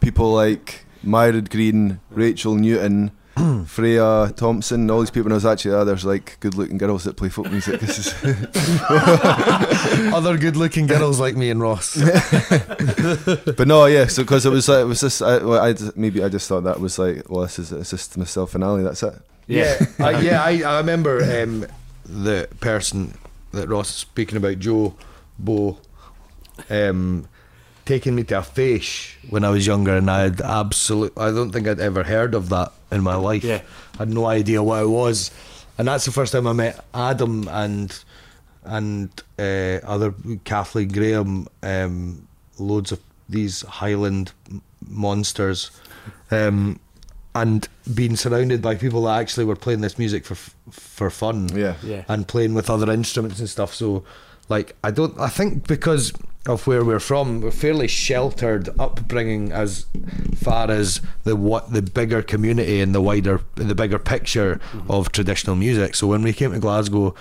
people 0.00 0.32
like 0.32 0.84
Mairearad 1.04 1.50
Green, 1.50 2.00
Rachel 2.10 2.54
Newton, 2.54 3.12
Freya 3.66 4.32
Thompson, 4.36 4.90
all 4.90 5.00
these 5.00 5.10
people. 5.10 5.26
And 5.26 5.34
I 5.34 5.36
was 5.36 5.46
actually 5.46 5.74
oh, 5.74 5.84
there's 5.84 6.04
like 6.04 6.38
good-looking 6.40 6.78
girls 6.78 7.04
that 7.04 7.16
play 7.16 7.28
folk 7.28 7.50
music. 7.50 7.80
This 7.80 7.98
is 7.98 8.14
Other 10.14 10.36
good-looking 10.36 10.86
girls 10.86 11.20
like 11.20 11.36
me 11.36 11.50
and 11.50 11.60
Ross. 11.60 11.96
but 13.56 13.66
no, 13.66 13.86
yeah. 13.86 14.06
So 14.06 14.22
because 14.22 14.46
it 14.46 14.50
was 14.50 14.68
like 14.68 14.82
it 14.82 14.86
was 14.86 15.00
just 15.00 15.22
I, 15.22 15.38
well, 15.38 15.62
I 15.62 15.74
maybe 15.96 16.22
I 16.22 16.28
just 16.28 16.48
thought 16.48 16.64
that 16.64 16.80
was 16.80 16.98
like 16.98 17.28
well, 17.28 17.42
this 17.42 17.58
is 17.58 17.72
it's 17.72 17.90
just 17.90 18.16
myself 18.16 18.54
and 18.54 18.64
Ali. 18.64 18.82
That's 18.82 19.02
it. 19.02 19.14
Yeah, 19.46 19.78
I, 19.98 20.20
yeah. 20.20 20.42
I, 20.42 20.62
I 20.62 20.78
remember 20.78 21.18
um, 21.42 21.66
the 22.04 22.48
person 22.60 23.18
that 23.52 23.68
Ross 23.68 23.90
is 23.90 23.96
speaking 23.96 24.36
about, 24.36 24.60
Joe 24.60 24.94
Bo, 25.38 25.78
um, 26.68 27.26
taking 27.90 28.14
me 28.14 28.22
to 28.30 28.38
a 28.38 28.42
fèis 28.42 28.88
when 29.28 29.42
I 29.44 29.50
was 29.50 29.66
younger, 29.66 29.96
and 29.96 30.08
I 30.10 30.20
had 30.26 30.40
absolute. 30.40 31.12
I 31.16 31.30
don't 31.36 31.50
think 31.52 31.66
I'd 31.68 31.80
ever 31.80 32.02
heard 32.04 32.34
of 32.34 32.48
that 32.50 32.72
in 32.90 33.02
my 33.02 33.16
life. 33.16 33.44
Yeah. 33.44 33.62
I 33.98 34.02
had 34.04 34.10
no 34.20 34.26
idea 34.26 34.62
what 34.62 34.82
it 34.82 34.86
was, 34.88 35.30
and 35.76 35.88
that's 35.88 36.04
the 36.04 36.12
first 36.12 36.32
time 36.32 36.46
I 36.46 36.52
met 36.52 36.84
Adam 36.94 37.48
and 37.48 37.88
and 38.64 39.08
uh, 39.38 39.80
other 39.94 40.14
Kathleen 40.44 40.88
Graham, 40.88 41.48
um, 41.62 42.28
loads 42.58 42.92
of 42.92 43.00
these 43.28 43.62
Highland 43.80 44.32
monsters. 44.88 45.70
Um, 46.30 46.78
and 47.34 47.68
being 47.94 48.16
surrounded 48.16 48.60
by 48.60 48.74
people 48.74 49.02
that 49.04 49.20
actually 49.20 49.44
were 49.46 49.56
playing 49.56 49.80
this 49.82 49.98
music 49.98 50.24
for 50.24 50.36
for 50.70 51.10
fun 51.10 51.48
Yeah. 51.54 51.74
Yeah. 51.82 52.04
and 52.08 52.26
playing 52.26 52.54
with 52.54 52.68
other 52.68 52.90
instruments 52.92 53.38
and 53.38 53.48
stuff 53.48 53.72
so 53.72 54.02
like 54.48 54.74
I 54.82 54.90
don't 54.90 55.14
I 55.18 55.28
think 55.28 55.68
because 55.68 56.12
of 56.46 56.66
where 56.66 56.82
we're 56.84 56.98
from 57.00 57.42
we're 57.42 57.50
fairly 57.50 57.86
sheltered 57.86 58.68
upbringing 58.78 59.52
as 59.52 59.84
far 60.36 60.70
as 60.70 61.02
the 61.24 61.36
what 61.36 61.72
the 61.72 61.82
bigger 61.82 62.22
community 62.22 62.80
and 62.80 62.94
the 62.94 63.00
wider 63.00 63.42
the 63.56 63.74
bigger 63.74 63.98
picture 63.98 64.56
mm-hmm. 64.72 64.90
of 64.90 65.12
traditional 65.12 65.54
music 65.54 65.94
so 65.94 66.06
when 66.06 66.22
we 66.22 66.32
came 66.32 66.52
to 66.52 66.58
Glasgow 66.58 67.14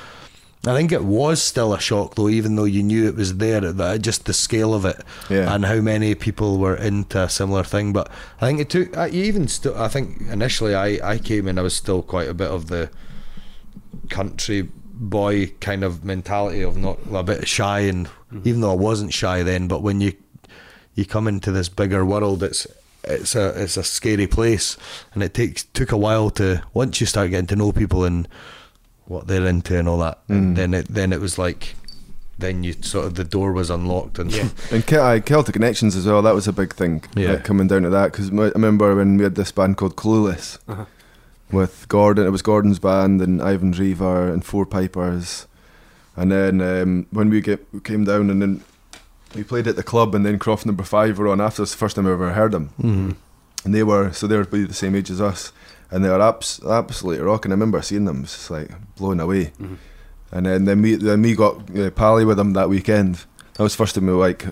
I 0.65 0.75
think 0.75 0.91
it 0.91 1.05
was 1.05 1.41
still 1.41 1.73
a 1.73 1.79
shock 1.79 2.15
though, 2.15 2.27
even 2.27 2.57
though 2.57 2.65
you 2.65 2.83
knew 2.83 3.07
it 3.07 3.15
was 3.15 3.37
there. 3.37 3.61
That 3.61 4.01
just 4.01 4.25
the 4.25 4.33
scale 4.33 4.73
of 4.73 4.83
it 4.83 5.01
Yeah. 5.29 5.53
and 5.53 5.63
how 5.63 5.79
many 5.79 6.15
people 6.15 6.57
were 6.57 6.75
into 6.75 7.23
a 7.23 7.29
similar 7.29 7.63
thing. 7.63 7.93
But 7.93 8.11
I 8.41 8.47
think 8.47 8.59
it 8.59 8.69
took. 8.69 8.97
I 8.97 9.07
even 9.09 9.47
still. 9.47 9.77
I 9.77 9.87
think 9.87 10.19
initially 10.29 10.75
I 10.75 10.99
I 11.13 11.17
came 11.17 11.47
in. 11.47 11.57
I 11.57 11.61
was 11.61 11.75
still 11.75 12.01
quite 12.01 12.27
a 12.27 12.33
bit 12.33 12.51
of 12.51 12.67
the 12.67 12.89
country 14.09 14.67
boy 14.99 15.47
kind 15.61 15.83
of 15.83 16.03
mentality 16.03 16.61
of 16.61 16.77
not 16.77 16.99
a 17.13 17.23
bit 17.23 17.47
shy 17.47 17.79
and 17.79 18.07
mm-hmm. 18.07 18.41
even 18.47 18.61
though 18.61 18.71
I 18.71 18.75
wasn't 18.75 19.13
shy 19.13 19.43
then 19.43 19.67
but 19.67 19.81
when 19.81 20.01
you 20.01 20.13
you 20.93 21.05
come 21.05 21.27
into 21.27 21.51
this 21.51 21.69
bigger 21.69 22.05
world 22.05 22.43
it's 22.43 22.67
it's 23.05 23.33
a 23.33 23.61
it's 23.61 23.77
a 23.77 23.83
scary 23.83 24.27
place 24.27 24.77
and 25.13 25.23
it 25.23 25.33
takes 25.33 25.63
took 25.63 25.91
a 25.91 25.97
while 25.97 26.29
to 26.31 26.61
once 26.73 26.99
you 26.99 27.07
start 27.07 27.29
getting 27.29 27.47
to 27.47 27.55
know 27.55 27.71
people 27.71 28.03
and 28.03 28.27
what 29.05 29.27
they're 29.27 29.47
into 29.47 29.77
and 29.77 29.87
all 29.87 29.97
that 29.97 30.19
and 30.27 30.53
mm. 30.53 30.55
then 30.55 30.73
it 30.73 30.87
then 30.89 31.13
it 31.13 31.21
was 31.21 31.37
like 31.37 31.75
then 32.39 32.63
you 32.63 32.73
sort 32.81 33.05
of 33.05 33.15
the 33.15 33.23
door 33.23 33.51
was 33.51 33.69
unlocked 33.69 34.17
and 34.17 34.31
Yeah. 34.31 34.49
And 34.71 34.85
Ke- 34.85 34.93
aye, 34.93 35.19
Celtic 35.19 35.53
Connections 35.53 35.95
as 35.95 36.05
well. 36.05 36.21
That 36.21 36.33
was 36.33 36.47
a 36.47 36.53
big 36.53 36.73
thing. 36.73 37.03
Yeah. 37.15 37.33
like, 37.33 37.43
coming 37.43 37.67
down 37.67 37.83
to 37.83 37.89
that 37.89 38.11
because 38.11 38.29
I 38.29 38.49
remember 38.55 38.95
when 38.95 39.17
we 39.17 39.23
had 39.23 39.35
this 39.35 39.51
band 39.51 39.77
called 39.77 39.95
Clueless 39.97 40.57
Uh-huh. 40.67 40.85
With 41.51 41.87
Gordon. 41.87 42.25
It 42.27 42.31
was 42.31 42.41
Gordon's 42.41 42.79
band 42.79 43.21
and 43.21 43.41
Ivan 43.41 43.73
Drever 43.73 44.31
and 44.31 44.43
Four 44.45 44.65
Pipers. 44.65 45.47
And 46.15 46.31
then 46.31 46.61
um, 46.61 47.07
when 47.11 47.29
we, 47.29 47.41
get, 47.41 47.65
we 47.73 47.79
came 47.79 48.03
down 48.03 48.29
and 48.29 48.41
then 48.41 48.63
we 49.35 49.43
played 49.43 49.67
at 49.67 49.75
the 49.75 49.83
club 49.83 50.13
and 50.15 50.25
then 50.25 50.37
Croft 50.39 50.65
Number 50.65 50.83
Five 50.83 51.17
were 51.17 51.27
on 51.27 51.39
after. 51.41 51.63
It's 51.63 51.71
the 51.71 51.77
first 51.77 51.95
time 51.95 52.07
I 52.07 52.11
ever 52.11 52.33
heard 52.33 52.51
them. 52.51 52.69
Mhm. 52.81 53.15
And 53.65 53.75
they 53.75 53.83
were 53.83 54.11
so 54.13 54.25
they 54.25 54.37
were 54.37 54.45
probably 54.45 54.65
the 54.65 54.73
same 54.73 54.95
age 54.95 55.09
as 55.11 55.19
us, 55.19 55.51
and 55.91 56.03
they 56.03 56.09
were 56.09 56.21
abs- 56.21 56.61
absolutely 56.65 57.21
rocking. 57.23 57.51
I 57.51 57.55
remember 57.55 57.81
seeing 57.81 58.05
them, 58.05 58.23
just 58.23 58.49
like 58.49 58.71
blown 58.95 59.19
away. 59.19 59.51
Mhm. 59.61 59.75
And 60.31 60.45
then 60.45 60.63
then 60.65 60.81
we 60.81 60.95
then 60.95 61.21
we 61.21 61.35
got 61.35 61.69
uh, 61.77 61.89
pally 61.91 62.23
with 62.23 62.37
them 62.37 62.53
that 62.53 62.69
weekend. 62.69 63.25
That 63.55 63.63
was 63.63 63.73
the 63.73 63.77
first 63.77 63.95
time 63.95 64.07
we 64.07 64.13
like 64.13 64.45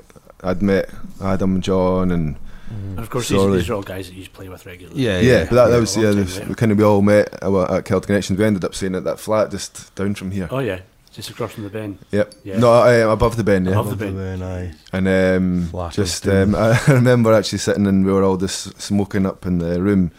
I'd 0.43 0.61
met 0.61 0.89
Adam 1.23 1.55
and 1.55 1.63
John 1.63 2.11
and 2.11 2.35
And 2.69 3.00
of 3.00 3.09
course, 3.09 3.29
these, 3.29 3.45
these 3.51 3.69
are 3.69 3.75
all 3.75 3.81
guys 3.81 4.09
that 4.09 4.15
you 4.15 4.27
play 4.29 4.50
with 4.50 4.65
regularly. 4.65 5.01
yeah 5.01 5.19
yeah, 5.19 5.43
but 5.45 5.55
that, 5.55 5.67
that 5.69 5.79
was 5.79 5.95
a 5.95 6.01
yeah. 6.01 6.07
time 6.12 6.15
this- 6.17 6.39
we 6.39 6.55
kind 6.55 6.71
of 6.71 6.77
we 6.77 6.83
all 6.83 7.01
met 7.01 7.33
at, 7.41 7.53
at 7.71 7.86
Celtic 7.86 8.07
Connections. 8.07 8.38
We 8.38 8.45
ended 8.45 8.65
up 8.65 8.75
staying 8.75 8.95
at 8.95 9.03
that 9.05 9.19
flat 9.19 9.51
just 9.51 9.93
down 9.95 10.15
from 10.15 10.31
here. 10.31 10.47
Oh 10.51 10.59
yeah, 10.59 10.81
just 11.13 11.29
across 11.29 11.53
from 11.53 11.63
the 11.63 11.69
bend. 11.69 11.97
Yep. 12.12 12.33
Yeah. 12.43 12.59
No, 12.59 12.74
uh, 12.74 13.12
above 13.12 13.38
the 13.38 13.43
bend. 13.45 13.65
Yeah. 13.67 13.71
Above 13.74 13.91
the 13.91 13.95
bend. 13.95 14.19
Then 14.19 14.43
I 14.43 14.74
And 14.91 15.07
um, 15.07 15.67
Flat 15.71 15.93
just 15.93 16.27
um, 16.27 16.55
I 16.57 16.77
remember 16.88 17.31
actually 17.33 17.59
sitting 17.59 17.88
and 17.88 18.05
we 18.05 18.12
were 18.12 18.24
all 18.24 18.38
just 18.38 18.79
smoking 18.81 19.25
up 19.25 19.45
in 19.45 19.59
the 19.59 19.81
room, 19.81 20.12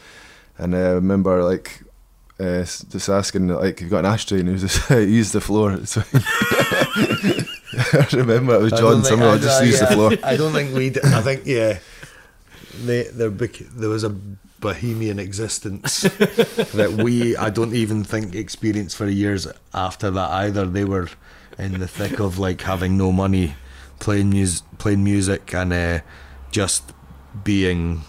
and 0.57 0.75
I 0.75 0.91
remember 0.93 1.43
like 1.45 1.83
uh, 2.41 2.61
just 2.63 3.09
asking 3.11 3.49
like, 3.49 3.81
"You've 3.83 3.91
got 3.91 4.01
an 4.01 4.07
ashtray?" 4.13 4.39
And 4.41 4.49
he 4.49 4.53
was 4.55 4.63
just 4.63 4.89
use 4.91 5.33
the 5.33 5.41
floor. 5.43 5.79
So 5.87 6.03
I 7.93 8.09
remember 8.13 8.55
it 8.55 8.63
was 8.63 8.73
I 8.73 8.77
John 8.79 8.93
don't 8.95 9.05
Somerville 9.05 9.33
I- 9.35 9.39
just 9.39 9.63
use 9.63 9.71
used 9.73 9.83
the 9.83 9.87
floor. 9.95 10.13
I 10.25 10.37
don't 10.37 10.53
think 10.53 10.75
we. 10.75 10.91
would 10.91 11.05
I 11.05 11.21
think 11.21 11.43
yeah, 11.47 11.79
they, 12.85 13.05
there 13.05 13.31
bec- 13.31 13.59
there 13.75 13.89
was 13.89 14.05
a 14.05 14.11
bohemian 14.61 15.19
existence 15.19 16.01
that 16.73 17.01
we. 17.03 17.37
I 17.37 17.51
don't 17.51 17.75
even 17.75 18.05
think 18.05 18.35
experienced 18.35 18.97
for 18.97 19.07
years 19.09 19.47
after 19.75 20.11
that 20.11 20.31
either. 20.31 20.67
They 20.67 20.85
were 20.85 21.09
in 21.59 21.81
the 21.81 21.89
thick 21.89 22.21
of 22.21 22.39
like 22.39 22.63
having 22.63 22.97
no 22.97 23.13
money, 23.13 23.55
playing 23.99 24.31
mus- 24.31 24.63
playing 24.79 25.05
music, 25.05 25.55
and 25.55 25.73
uh, 25.73 26.01
just 26.51 26.93
being 27.45 28.03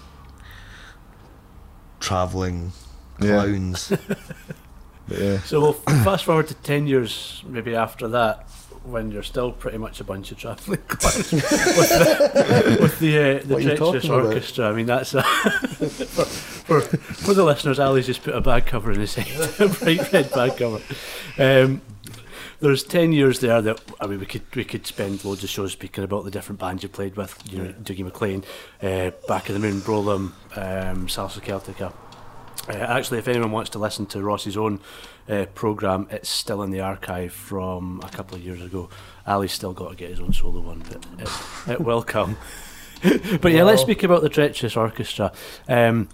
traveling 2.00 2.72
clowns. 3.20 3.90
But, 3.90 4.20
yeah. 5.20 5.40
So 5.42 5.60
we'll 5.62 5.74
fast 5.74 6.26
forward 6.26 6.48
to 6.48 6.54
ten 6.56 6.88
years, 6.88 7.44
maybe 7.46 7.76
after 7.76 8.08
that, 8.10 8.48
when 8.92 9.12
you're 9.12 9.24
still 9.24 9.52
pretty 9.52 9.78
much 9.78 10.00
a 10.00 10.04
bunch 10.04 10.32
of 10.32 10.38
travelling 10.38 10.80
clowns 10.88 11.32
with 11.32 11.50
the 11.50 12.78
with 12.82 13.00
the, 13.00 13.18
uh, 13.18 13.40
the 13.44 13.54
What 13.54 13.58
are 13.58 13.60
you 13.62 13.76
treacherous 13.76 13.78
talking 14.04 14.10
about? 14.12 14.26
orchestra. 14.26 14.70
I 14.70 14.74
mean, 14.74 14.86
that's 14.86 15.14
a 15.14 15.24
for, 15.24 16.26
for 16.26 16.82
for 16.98 17.34
the 17.34 17.44
listeners. 17.44 17.80
Ali's 17.80 18.06
just 18.06 18.24
put 18.24 18.36
a 18.36 18.42
bag 18.42 18.66
cover 18.66 18.92
in 18.92 19.00
his 19.00 19.16
head, 19.16 19.50
a 19.60 19.68
bright 19.70 20.12
red 20.12 20.32
bag 20.32 20.58
cover. 20.58 20.82
Um, 21.38 21.82
there's 22.60 22.84
ten 22.84 23.14
years 23.14 23.40
there 23.40 23.62
that 23.62 23.82
I 24.02 24.08
mean 24.08 24.20
we 24.20 24.26
could 24.26 24.44
we 24.56 24.66
could 24.66 24.86
spend 24.86 25.24
loads 25.24 25.44
of 25.44 25.50
shows 25.50 25.72
speaking 25.72 26.04
about 26.04 26.26
the 26.26 26.32
different 26.32 26.60
bands 26.60 26.84
you 26.84 26.90
played 26.90 27.16
with. 27.16 27.42
You 27.52 27.60
know, 27.64 27.74
Dougie 27.74 28.04
MacLean, 28.04 28.44
uh, 28.82 29.12
Back 29.28 29.48
of 29.50 29.54
the 29.54 29.60
Moon, 29.60 29.80
Brolem, 29.82 30.34
um, 30.56 31.08
Salsa 31.08 31.40
Celtica. 31.42 31.94
Uh, 32.68 32.74
actually, 32.74 33.18
if 33.18 33.28
anyone 33.28 33.52
wants 33.52 33.70
to 33.72 33.80
listen 33.80 34.06
to 34.08 34.22
Ross's 34.22 34.58
own 34.58 34.80
uh, 35.30 35.46
program, 35.54 36.08
it's 36.10 36.30
still 36.30 36.64
in 36.64 36.72
the 36.72 36.80
archive 36.80 37.32
from 37.34 38.02
a 38.04 38.10
couple 38.10 38.36
of 38.36 38.44
years 38.44 38.62
ago. 38.62 38.90
Ali's 39.28 39.54
still 39.54 39.74
got 39.74 39.92
to 39.92 39.96
get 39.96 40.10
his 40.10 40.20
own 40.20 40.34
solo 40.34 40.62
one, 40.62 40.84
but 40.90 41.06
it, 41.20 41.72
it 41.74 41.82
will 41.82 42.04
come. 42.04 42.38
but 43.42 43.52
yeah, 43.52 43.64
let's 43.64 43.82
speak 43.82 44.04
about 44.04 44.22
the 44.22 44.30
Treacherous 44.30 44.76
Orchestra. 44.76 45.32
Um, 45.68 46.10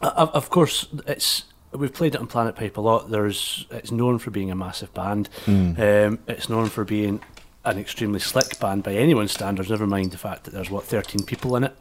of, 0.00 0.30
of 0.30 0.50
course, 0.50 0.86
it's 1.06 1.44
we've 1.72 1.92
played 1.92 2.14
it 2.14 2.20
on 2.20 2.26
Planet 2.26 2.54
Pipe 2.54 2.76
a 2.76 2.80
lot. 2.80 3.10
There's 3.10 3.66
it's 3.70 3.90
known 3.90 4.18
for 4.18 4.30
being 4.30 4.50
a 4.50 4.54
massive 4.54 4.94
band. 4.94 5.28
Um, 5.78 6.20
it's 6.26 6.48
known 6.48 6.68
for 6.68 6.84
being 6.84 7.20
an 7.64 7.78
extremely 7.78 8.20
slick 8.20 8.58
band 8.60 8.84
by 8.84 8.94
anyone's 8.94 9.32
standards. 9.32 9.68
Never 9.68 9.86
mind 9.86 10.12
the 10.12 10.18
fact 10.18 10.44
that 10.44 10.54
there's 10.54 10.70
what 10.70 10.84
13 10.84 11.24
people 11.24 11.56
in 11.56 11.64
it. 11.64 11.76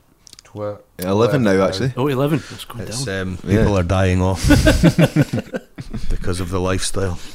Twer- 0.58 0.82
Yeah, 1.00 1.12
Eleven 1.12 1.44
now 1.44 1.62
actually. 1.66 1.94
Oh, 1.96 2.08
11. 2.08 2.42
Let's 2.52 2.66
go 2.66 2.80
It's, 2.80 3.06
down. 3.06 3.22
um, 3.22 3.38
Yeah. 3.44 3.60
people 3.60 3.78
are 3.78 3.84
dying 3.84 4.22
off 4.22 4.42
because 6.10 6.40
of 6.40 6.50
the 6.50 6.60
lifestyle. 6.60 7.20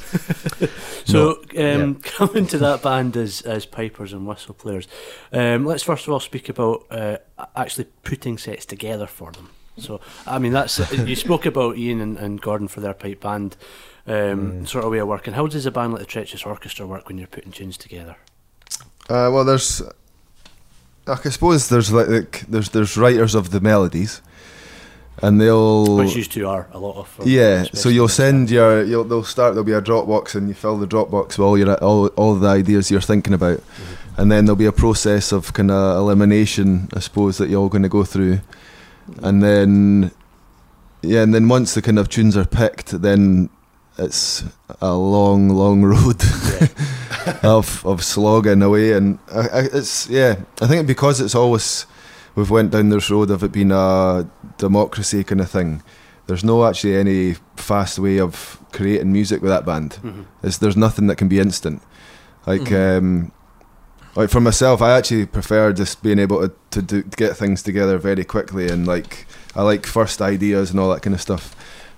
So, 1.05 1.43
No, 1.53 1.75
um, 1.83 1.95
coming 2.03 2.47
to 2.47 2.59
that 2.59 2.81
band 2.83 3.17
as 3.17 3.41
as 3.43 3.67
pipers 3.67 4.13
and 4.13 4.25
whistle 4.25 4.55
players, 4.55 4.87
um, 5.33 5.65
let's 5.67 5.83
first 5.83 6.07
of 6.07 6.13
all 6.13 6.21
speak 6.21 6.49
about 6.49 6.87
uh, 6.93 7.17
actually 7.57 7.87
putting 8.05 8.39
sets 8.39 8.65
together 8.67 9.09
for 9.09 9.33
them. 9.33 9.49
So, 9.79 10.01
I 10.29 10.39
mean, 10.39 10.53
that's 10.53 10.79
you 10.93 11.17
spoke 11.17 11.45
about 11.45 11.77
Ian 11.77 12.01
and, 12.01 12.17
and 12.19 12.41
Gordon 12.41 12.69
for 12.69 12.81
their 12.81 12.95
pipe 12.95 13.21
band 13.21 13.57
um, 14.07 14.65
sort 14.65 14.85
of 14.85 14.93
way 14.93 14.99
of 14.99 15.09
working. 15.09 15.35
How 15.35 15.49
does 15.49 15.67
a 15.67 15.73
band 15.73 15.93
like 15.93 16.01
the 16.01 16.07
Treacherous 16.07 16.45
Orchestra 16.47 16.87
work 16.87 17.09
when 17.09 17.19
you're 17.19 17.27
putting 17.27 17.51
tunes 17.51 17.77
together? 17.77 18.17
Uh, 19.11 19.29
well, 19.33 19.45
there's. 19.45 19.83
Like, 21.07 21.27
I 21.27 21.31
suppose 21.31 21.69
there's 21.69 21.93
like, 21.93 22.09
like 22.09 22.41
there's 22.49 22.71
there's 22.71 22.97
writers 22.97 23.35
of 23.35 23.51
the 23.51 23.61
melodies, 23.61 24.21
and 25.23 25.41
they'll 25.41 25.97
Which 25.97 26.17
you 26.17 26.25
two 26.25 26.47
are 26.49 26.69
a 26.73 26.79
lot 26.79 26.97
of. 26.97 27.27
Yeah, 27.27 27.65
so 27.73 27.89
you'll 27.89 28.09
send 28.09 28.51
your 28.51 28.83
you'll 28.85 29.05
they'll 29.05 29.25
start 29.25 29.55
there'll 29.55 29.65
be 29.65 29.73
a 29.73 29.83
Dropbox 29.83 30.35
and 30.35 30.49
you 30.49 30.55
fill 30.55 30.79
the 30.79 30.87
Dropbox 30.87 31.29
with 31.39 31.41
all 31.41 31.59
your 31.59 31.75
all 31.83 32.07
all 32.17 32.35
the 32.37 32.49
ideas 32.49 32.91
you're 32.91 33.01
thinking 33.01 33.35
about, 33.35 33.59
Mm-hmm. 33.59 34.21
and 34.21 34.31
then 34.33 34.45
there'll 34.45 34.57
be 34.57 34.67
a 34.67 34.73
process 34.73 35.33
of 35.33 35.53
kind 35.53 35.71
of 35.71 35.97
elimination, 35.99 36.89
I 36.95 37.01
suppose, 37.01 37.39
that 37.39 37.49
you're 37.49 37.61
all 37.61 37.69
going 37.69 37.83
to 37.83 37.89
go 37.89 38.05
through, 38.05 38.41
and 39.23 39.43
then 39.43 40.11
yeah, 41.03 41.23
and 41.23 41.35
then 41.35 41.49
once 41.49 41.75
the 41.75 41.83
kind 41.83 41.99
of 41.99 42.09
tunes 42.09 42.37
are 42.37 42.45
picked, 42.45 43.03
then 43.03 43.49
it's 43.99 44.45
a 44.81 44.95
long, 44.95 45.49
long 45.51 45.83
road 45.93 46.23
of 47.43 47.85
of 47.87 48.03
slogging 48.05 48.63
away, 48.63 48.93
and 48.93 49.19
I, 49.33 49.41
I, 49.41 49.61
it's 49.73 50.09
yeah, 50.09 50.37
I 50.61 50.67
think 50.67 50.87
because 50.87 51.21
it's 51.21 51.35
always 51.35 51.87
we've 52.35 52.51
went 52.51 52.71
down 52.71 52.89
this 52.89 53.11
road 53.11 53.31
of 53.31 53.43
it 53.43 53.53
being 53.53 53.71
a 53.73 54.29
democracy 54.59 55.25
kind 55.25 55.41
of 55.41 55.51
thing. 55.51 55.83
There's 56.27 56.45
no 56.45 56.65
actually 56.65 56.97
any 56.97 57.35
fast 57.57 57.99
way 57.99 58.19
of 58.21 58.59
creating 58.73 59.13
music 59.13 59.43
with 59.43 59.51
that 59.51 59.67
band. 59.67 59.99
Mhm. 60.03 60.25
It's, 60.43 60.59
there's 60.59 60.77
nothing 60.77 61.07
that 61.09 61.17
can 61.17 61.29
be 61.29 61.41
instant. 61.41 61.83
Like 62.47 62.73
um, 62.73 63.33
like 64.17 64.31
for 64.31 64.41
myself, 64.41 64.81
I 64.83 64.97
actually 64.97 65.27
prefer 65.27 65.73
just 65.73 66.03
being 66.03 66.19
able 66.19 66.41
to 66.49 66.55
to, 66.71 66.83
do, 66.83 67.03
to 67.03 67.17
get 67.17 67.37
things 67.37 67.63
together 67.63 67.99
very 67.99 68.25
quickly 68.25 68.69
and 68.69 68.87
like 68.87 69.27
I 69.55 69.63
like 69.63 69.87
first 69.87 70.23
ideas 70.23 70.71
and 70.71 70.81
all 70.81 70.91
that 70.95 71.03
kind 71.03 71.15
of 71.15 71.21
stuff. 71.21 71.55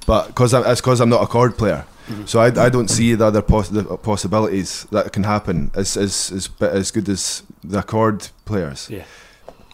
But 0.06 0.28
because 0.28 0.52
it's 0.54 0.80
because 0.80 1.00
I'm 1.00 1.08
not 1.08 1.22
a 1.22 1.26
chord 1.26 1.56
player, 1.56 1.84
Mhm. 2.08 2.28
so 2.28 2.38
I, 2.40 2.46
I 2.66 2.68
don't 2.68 2.88
see 2.90 3.14
the 3.14 3.24
other 3.26 3.40
poss- 3.42 3.70
the 3.70 3.82
possibilities 3.96 4.86
that 4.90 5.12
can 5.12 5.24
happen 5.24 5.70
as 5.74 5.96
as 5.96 6.30
as, 6.32 6.48
as 6.60 6.90
good 6.90 7.08
as 7.08 7.42
the 7.62 7.82
chord 7.82 8.28
players. 8.44 8.88
Yeah. 8.90 9.04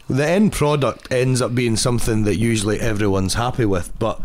The 0.08 0.26
end 0.26 0.52
product 0.52 1.12
ends 1.12 1.40
up 1.42 1.54
being 1.54 1.76
something 1.76 2.24
that 2.24 2.36
usually 2.36 2.78
everyone's 2.80 3.34
happy 3.34 3.64
with, 3.64 3.96
but 3.98 4.20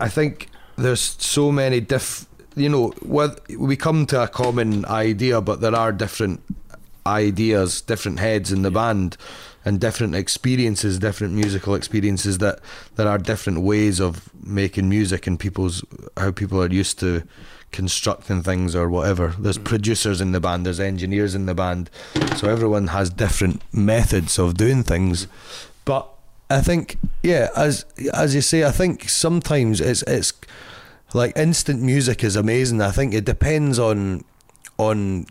I 0.00 0.08
think 0.08 0.48
there's 0.76 1.16
so 1.18 1.52
many 1.52 1.80
diff. 1.80 2.26
You 2.56 2.68
know, 2.68 2.92
with, 3.02 3.40
we 3.58 3.76
come 3.76 4.06
to 4.06 4.22
a 4.22 4.28
common 4.28 4.84
idea, 4.86 5.40
but 5.40 5.60
there 5.60 5.74
are 5.74 5.90
different 5.92 6.40
ideas, 7.04 7.80
different 7.80 8.20
heads 8.20 8.52
in 8.52 8.62
the 8.62 8.70
band, 8.70 9.16
and 9.64 9.80
different 9.80 10.14
experiences, 10.14 10.98
different 10.98 11.34
musical 11.34 11.74
experiences. 11.74 12.38
That 12.38 12.60
there 12.96 13.08
are 13.08 13.18
different 13.18 13.62
ways 13.62 14.00
of 14.00 14.30
making 14.44 14.88
music 14.88 15.26
and 15.26 15.38
people's 15.38 15.84
how 16.16 16.32
people 16.32 16.62
are 16.62 16.70
used 16.70 16.98
to 17.00 17.22
constructing 17.74 18.42
things 18.42 18.76
or 18.76 18.88
whatever. 18.88 19.34
There's 19.38 19.58
mm. 19.58 19.64
producers 19.64 20.20
in 20.20 20.30
the 20.30 20.40
band, 20.40 20.64
there's 20.64 20.78
engineers 20.78 21.34
in 21.34 21.46
the 21.46 21.54
band, 21.54 21.90
so 22.36 22.48
everyone 22.48 22.88
has 22.88 23.10
different 23.10 23.62
methods 23.72 24.38
of 24.38 24.56
doing 24.56 24.84
things. 24.84 25.26
But 25.84 26.08
I 26.48 26.60
think, 26.60 26.98
yeah, 27.22 27.48
as 27.56 27.84
as 28.12 28.34
you 28.34 28.42
say, 28.42 28.64
I 28.64 28.70
think 28.70 29.08
sometimes 29.08 29.80
it's 29.80 30.02
it's 30.02 30.32
like 31.12 31.36
instant 31.36 31.82
music 31.82 32.22
is 32.22 32.36
amazing. 32.36 32.80
I 32.80 32.92
think 32.92 33.12
it 33.12 33.24
depends 33.24 33.78
on 33.78 34.24
on, 34.78 35.26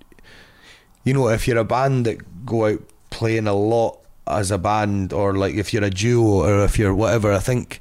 you 1.03 1.13
know, 1.13 1.29
if 1.29 1.47
you're 1.47 1.57
a 1.57 1.65
band 1.65 2.05
that 2.05 2.45
go 2.45 2.65
out 2.65 2.81
playing 3.09 3.47
a 3.47 3.53
lot 3.53 3.99
as 4.27 4.51
a 4.51 4.57
band, 4.57 5.13
or 5.13 5.35
like 5.35 5.55
if 5.55 5.73
you're 5.73 5.83
a 5.83 5.89
duo, 5.89 6.43
or 6.45 6.63
if 6.63 6.79
you're 6.79 6.95
whatever, 6.95 7.31
I 7.31 7.39
think 7.39 7.79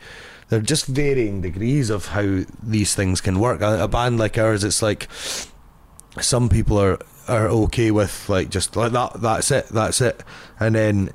they're 0.49 0.61
just 0.61 0.87
varying 0.87 1.41
degrees 1.41 1.89
of 1.91 2.09
how 2.09 2.43
these 2.63 2.95
things 2.95 3.21
can 3.21 3.39
work. 3.39 3.61
A, 3.61 3.85
a 3.85 3.89
band 3.89 4.19
like 4.19 4.37
ours, 4.39 4.65
it's 4.65 4.83
like 4.83 5.09
some 6.21 6.49
people 6.49 6.79
are 6.79 6.99
are 7.29 7.49
okay 7.49 7.91
with 7.91 8.29
like 8.29 8.51
just 8.51 8.77
like 8.77 8.93
that. 8.93 9.21
That's 9.21 9.51
it. 9.51 9.69
That's 9.69 10.01
it. 10.01 10.23
And 10.59 10.75
then 10.75 11.11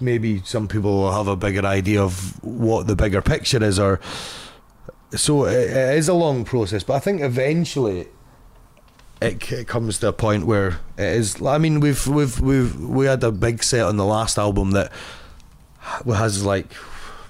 maybe 0.00 0.40
some 0.44 0.68
people 0.68 0.92
will 0.92 1.12
have 1.12 1.28
a 1.28 1.36
bigger 1.36 1.64
idea 1.66 2.02
of 2.02 2.42
what 2.42 2.86
the 2.86 2.96
bigger 2.96 3.20
picture 3.20 3.62
is, 3.62 3.78
or 3.78 4.00
so 5.10 5.44
it, 5.44 5.70
it 5.70 5.98
is 5.98 6.08
a 6.08 6.14
long 6.14 6.44
process. 6.44 6.82
But 6.84 6.94
I 6.94 6.98
think 7.00 7.20
eventually. 7.20 8.08
It, 9.24 9.52
it 9.52 9.68
comes 9.68 9.98
to 10.00 10.08
a 10.08 10.12
point 10.12 10.46
where 10.46 10.78
it 10.98 11.16
is. 11.16 11.40
I 11.42 11.58
mean, 11.58 11.80
we've 11.80 12.06
we've 12.06 12.38
we've 12.40 12.78
we 12.80 13.06
had 13.06 13.22
a 13.24 13.32
big 13.32 13.62
set 13.62 13.82
on 13.86 13.96
the 13.96 14.04
last 14.04 14.38
album 14.38 14.72
that 14.72 14.92
has 16.06 16.44
like 16.44 16.72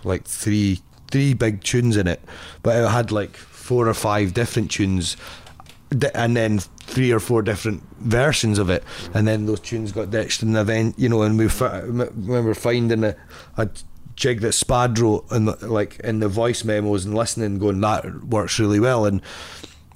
like 0.02 0.24
three 0.24 0.80
three 1.10 1.34
big 1.34 1.62
tunes 1.62 1.96
in 1.96 2.06
it, 2.06 2.20
but 2.62 2.76
it 2.76 2.88
had 2.88 3.12
like 3.12 3.36
four 3.36 3.88
or 3.88 3.94
five 3.94 4.34
different 4.34 4.70
tunes, 4.70 5.16
and 6.14 6.36
then 6.36 6.58
three 6.58 7.12
or 7.12 7.20
four 7.20 7.42
different 7.42 7.82
versions 8.00 8.58
of 8.58 8.68
it, 8.70 8.82
and 9.14 9.26
then 9.26 9.46
those 9.46 9.60
tunes 9.60 9.92
got 9.92 10.10
ditched 10.10 10.42
in 10.42 10.52
the 10.52 10.60
event, 10.60 10.98
you 10.98 11.08
know. 11.08 11.22
And 11.22 11.38
we 11.38 11.46
m- 11.46 12.10
remember 12.26 12.54
finding 12.54 13.04
a, 13.04 13.16
a 13.56 13.68
jig 14.16 14.40
that 14.40 14.52
Spad 14.52 14.98
wrote 14.98 15.28
the, 15.28 15.56
like 15.62 16.00
in 16.00 16.20
the 16.20 16.28
voice 16.28 16.64
memos 16.64 17.04
and 17.04 17.14
listening, 17.14 17.58
going 17.58 17.80
that 17.80 18.24
works 18.24 18.58
really 18.58 18.80
well, 18.80 19.06
and. 19.06 19.22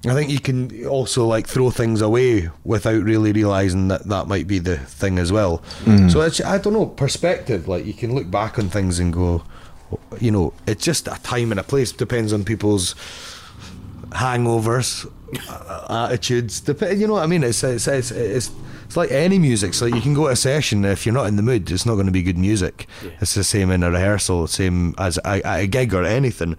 I 0.07 0.13
think 0.13 0.29
you 0.31 0.39
can 0.39 0.85
also 0.85 1.25
like 1.25 1.45
throw 1.45 1.71
things 1.71 2.01
away 2.01 2.49
without 2.63 3.03
really 3.03 3.33
realizing 3.33 3.89
that 3.89 4.05
that 4.07 4.27
might 4.27 4.47
be 4.47 4.57
the 4.59 4.77
thing 4.77 5.19
as 5.19 5.31
well. 5.31 5.61
So 6.09 6.21
it's 6.21 6.39
I 6.41 6.57
don't 6.57 6.73
know 6.73 6.85
perspective. 6.85 7.67
Like 7.67 7.85
you 7.85 7.93
can 7.93 8.15
look 8.15 8.31
back 8.31 8.57
on 8.57 8.69
things 8.69 8.99
and 8.99 9.11
go, 9.11 9.43
you 10.21 10.31
know, 10.31 10.53
it's 10.65 10.85
just 10.85 11.07
a 11.07 11.19
time 11.23 11.51
and 11.51 11.59
a 11.59 11.63
place. 11.63 11.91
Depends 11.91 12.31
on 12.31 12.45
people's 12.45 12.95
hangovers, 14.11 15.05
uh, 15.49 16.07
attitudes. 16.09 16.61
Dep- 16.61 16.97
you 16.97 17.07
know 17.07 17.13
what 17.13 17.23
I 17.23 17.27
mean? 17.27 17.43
It's 17.43 17.63
it's 17.63 17.87
it's. 17.87 18.11
it's 18.11 18.51
it's 18.85 18.97
like 18.97 19.11
any 19.11 19.37
music. 19.37 19.75
So 19.75 19.85
you 19.85 20.01
can 20.01 20.15
go 20.15 20.25
to 20.25 20.31
a 20.31 20.35
session 20.35 20.83
if 20.83 21.05
you're 21.05 21.13
not 21.13 21.27
in 21.27 21.35
the 21.35 21.43
mood, 21.43 21.69
it's 21.69 21.85
not 21.85 21.93
going 21.93 22.07
to 22.07 22.11
be 22.11 22.23
good 22.23 22.39
music. 22.39 22.87
It's 23.21 23.35
the 23.35 23.43
same 23.43 23.69
in 23.69 23.83
a 23.83 23.91
rehearsal, 23.91 24.47
same 24.47 24.95
as 24.97 25.19
a, 25.23 25.41
a 25.45 25.67
gig 25.67 25.93
or 25.93 26.03
anything. 26.03 26.55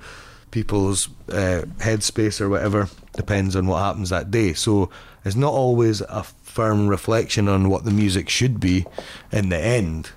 People's 0.51 1.09
uh, 1.29 1.63
headspace 1.79 2.41
or 2.41 2.49
whatever 2.49 2.89
depends 3.15 3.55
on 3.57 3.67
what 3.67 3.79
happens 3.83 4.11
that 4.11 4.31
day. 4.31 4.53
So 4.53 4.91
it's 5.25 5.37
not 5.37 5.53
always 5.53 6.01
a 6.01 6.23
firm 6.23 6.89
reflection 6.89 7.49
on 7.49 7.69
what 7.69 7.85
the 7.85 7.91
music 7.91 8.29
should 8.29 8.59
be 8.61 8.87
in 9.33 9.49
the 9.51 9.59
end. 9.59 10.11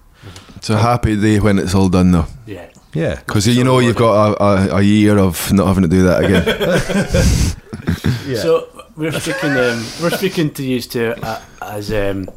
It's 0.55 0.69
a 0.69 0.77
happy 0.77 1.19
day 1.19 1.39
when 1.39 1.59
it's 1.59 1.75
all 1.75 1.89
done, 1.89 2.11
though. 2.11 2.27
Yeah. 2.45 2.69
Yeah. 2.93 3.15
Because 3.15 3.47
you 3.47 3.63
know 3.63 3.79
you've 3.79 3.95
got 3.95 4.33
a, 4.39 4.43
a, 4.43 4.77
a 4.77 4.81
year 4.81 5.17
of 5.17 5.51
not 5.51 5.67
having 5.67 5.83
to 5.83 5.89
do 5.89 6.03
that 6.03 6.23
again. 6.23 7.55
Yeah. 8.25 8.37
So 8.39 8.85
we're 8.95 9.11
speaking. 9.11 9.51
Um, 9.51 9.85
we're 10.01 10.09
speaking 10.11 10.51
to 10.53 10.63
you 10.63 10.79
two 10.81 11.13
uh, 11.21 11.41
as 11.61 11.91
um, 11.91 12.29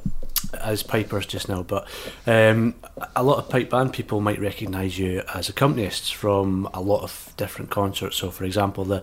as 0.59 0.83
pipers 0.83 1.27
just 1.27 1.49
now, 1.49 1.63
but 1.63 1.87
um, 2.27 2.75
a 3.15 3.23
lot 3.23 3.39
of 3.39 3.49
pipe 3.49 3.71
band 3.71 3.93
people 3.93 4.21
might 4.21 4.41
recognise 4.41 4.99
you 4.99 5.23
as 5.35 5.51
accompanists 5.51 6.13
from 6.13 6.69
a 6.73 6.81
lot 6.81 7.03
of 7.03 7.33
different 7.37 7.71
concerts. 7.71 8.17
So, 8.17 8.31
for 8.31 8.45
example, 8.45 8.85
the 8.85 9.03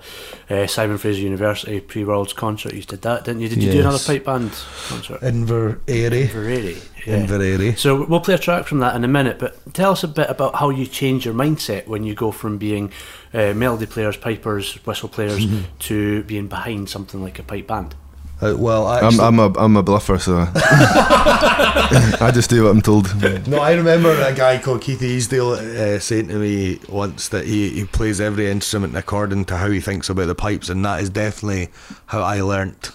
uh, 0.50 0.68
Simon 0.68 0.98
Fraser 0.98 1.22
University 1.22 1.80
pre-Worlds 1.80 2.34
concert, 2.34 2.74
you 2.74 2.82
did 2.82 3.02
that, 3.04 3.26
didn't 3.26 3.42
you? 3.42 3.50
Did 3.50 3.64
you 3.64 3.72
do 3.72 3.80
another 3.82 4.00
pipe 4.00 4.26
band 4.26 4.52
concert? 4.88 5.22
Inveraray. 5.22 6.28
Inveraray. 6.28 7.06
yeah. 7.06 7.26
Inveraray. 7.26 7.78
So 7.78 8.06
we'll 8.06 8.20
play 8.20 8.36
a 8.36 8.40
track 8.40 8.66
from 8.66 8.80
that 8.80 8.96
in 8.96 9.04
a 9.04 9.08
minute, 9.08 9.40
but 9.40 9.74
tell 9.74 9.92
us 9.92 10.04
a 10.04 10.08
bit 10.08 10.30
about 10.30 10.56
how 10.56 10.70
you 10.70 10.86
change 10.86 11.26
your 11.26 11.34
mindset 11.34 11.88
when 11.88 12.04
you 12.04 12.16
go 12.16 12.32
from 12.32 12.58
being 12.58 12.92
uh, 13.34 13.54
melody 13.54 13.86
players, 13.86 14.18
pipers, 14.18 14.74
whistle 14.86 15.10
players 15.10 15.46
to 15.80 16.24
being 16.24 16.48
behind 16.48 16.90
something 16.90 17.22
like 17.22 17.40
a 17.40 17.44
pipe 17.44 17.68
band. 17.68 17.96
Uh, 18.44 18.58
well, 18.58 18.88
I'm, 18.88 19.06
actually, 19.06 19.24
I'm 19.24 19.40
a 19.40 19.54
I'm 19.58 19.78
a 19.78 19.84
bluffer, 19.84 20.20
so 20.20 20.48
I 20.56 22.32
just 22.34 22.50
do 22.50 22.64
what 22.64 22.72
I'm 22.72 22.82
told. 22.82 23.08
no, 23.48 23.60
I 23.60 23.74
remember 23.74 24.12
a 24.12 24.34
guy 24.34 24.58
called 24.58 24.82
Keith 24.82 25.02
Easdale 25.02 25.54
uh, 25.54 26.00
saying 26.00 26.28
to 26.28 26.36
me 26.36 26.80
once 26.90 27.30
that 27.30 27.46
he, 27.46 27.70
he 27.70 27.86
plays 27.86 28.20
every 28.20 28.50
instrument 28.50 28.98
according 28.98 29.46
to 29.46 29.58
how 29.58 29.70
he 29.70 29.80
thinks 29.80 30.10
about 30.10 30.26
the 30.26 30.36
pipes, 30.36 30.68
and 30.68 30.84
that 30.84 31.02
is 31.02 31.10
definitely 31.10 31.70
how 32.08 32.22
I 32.22 32.42
learnt 32.42 32.92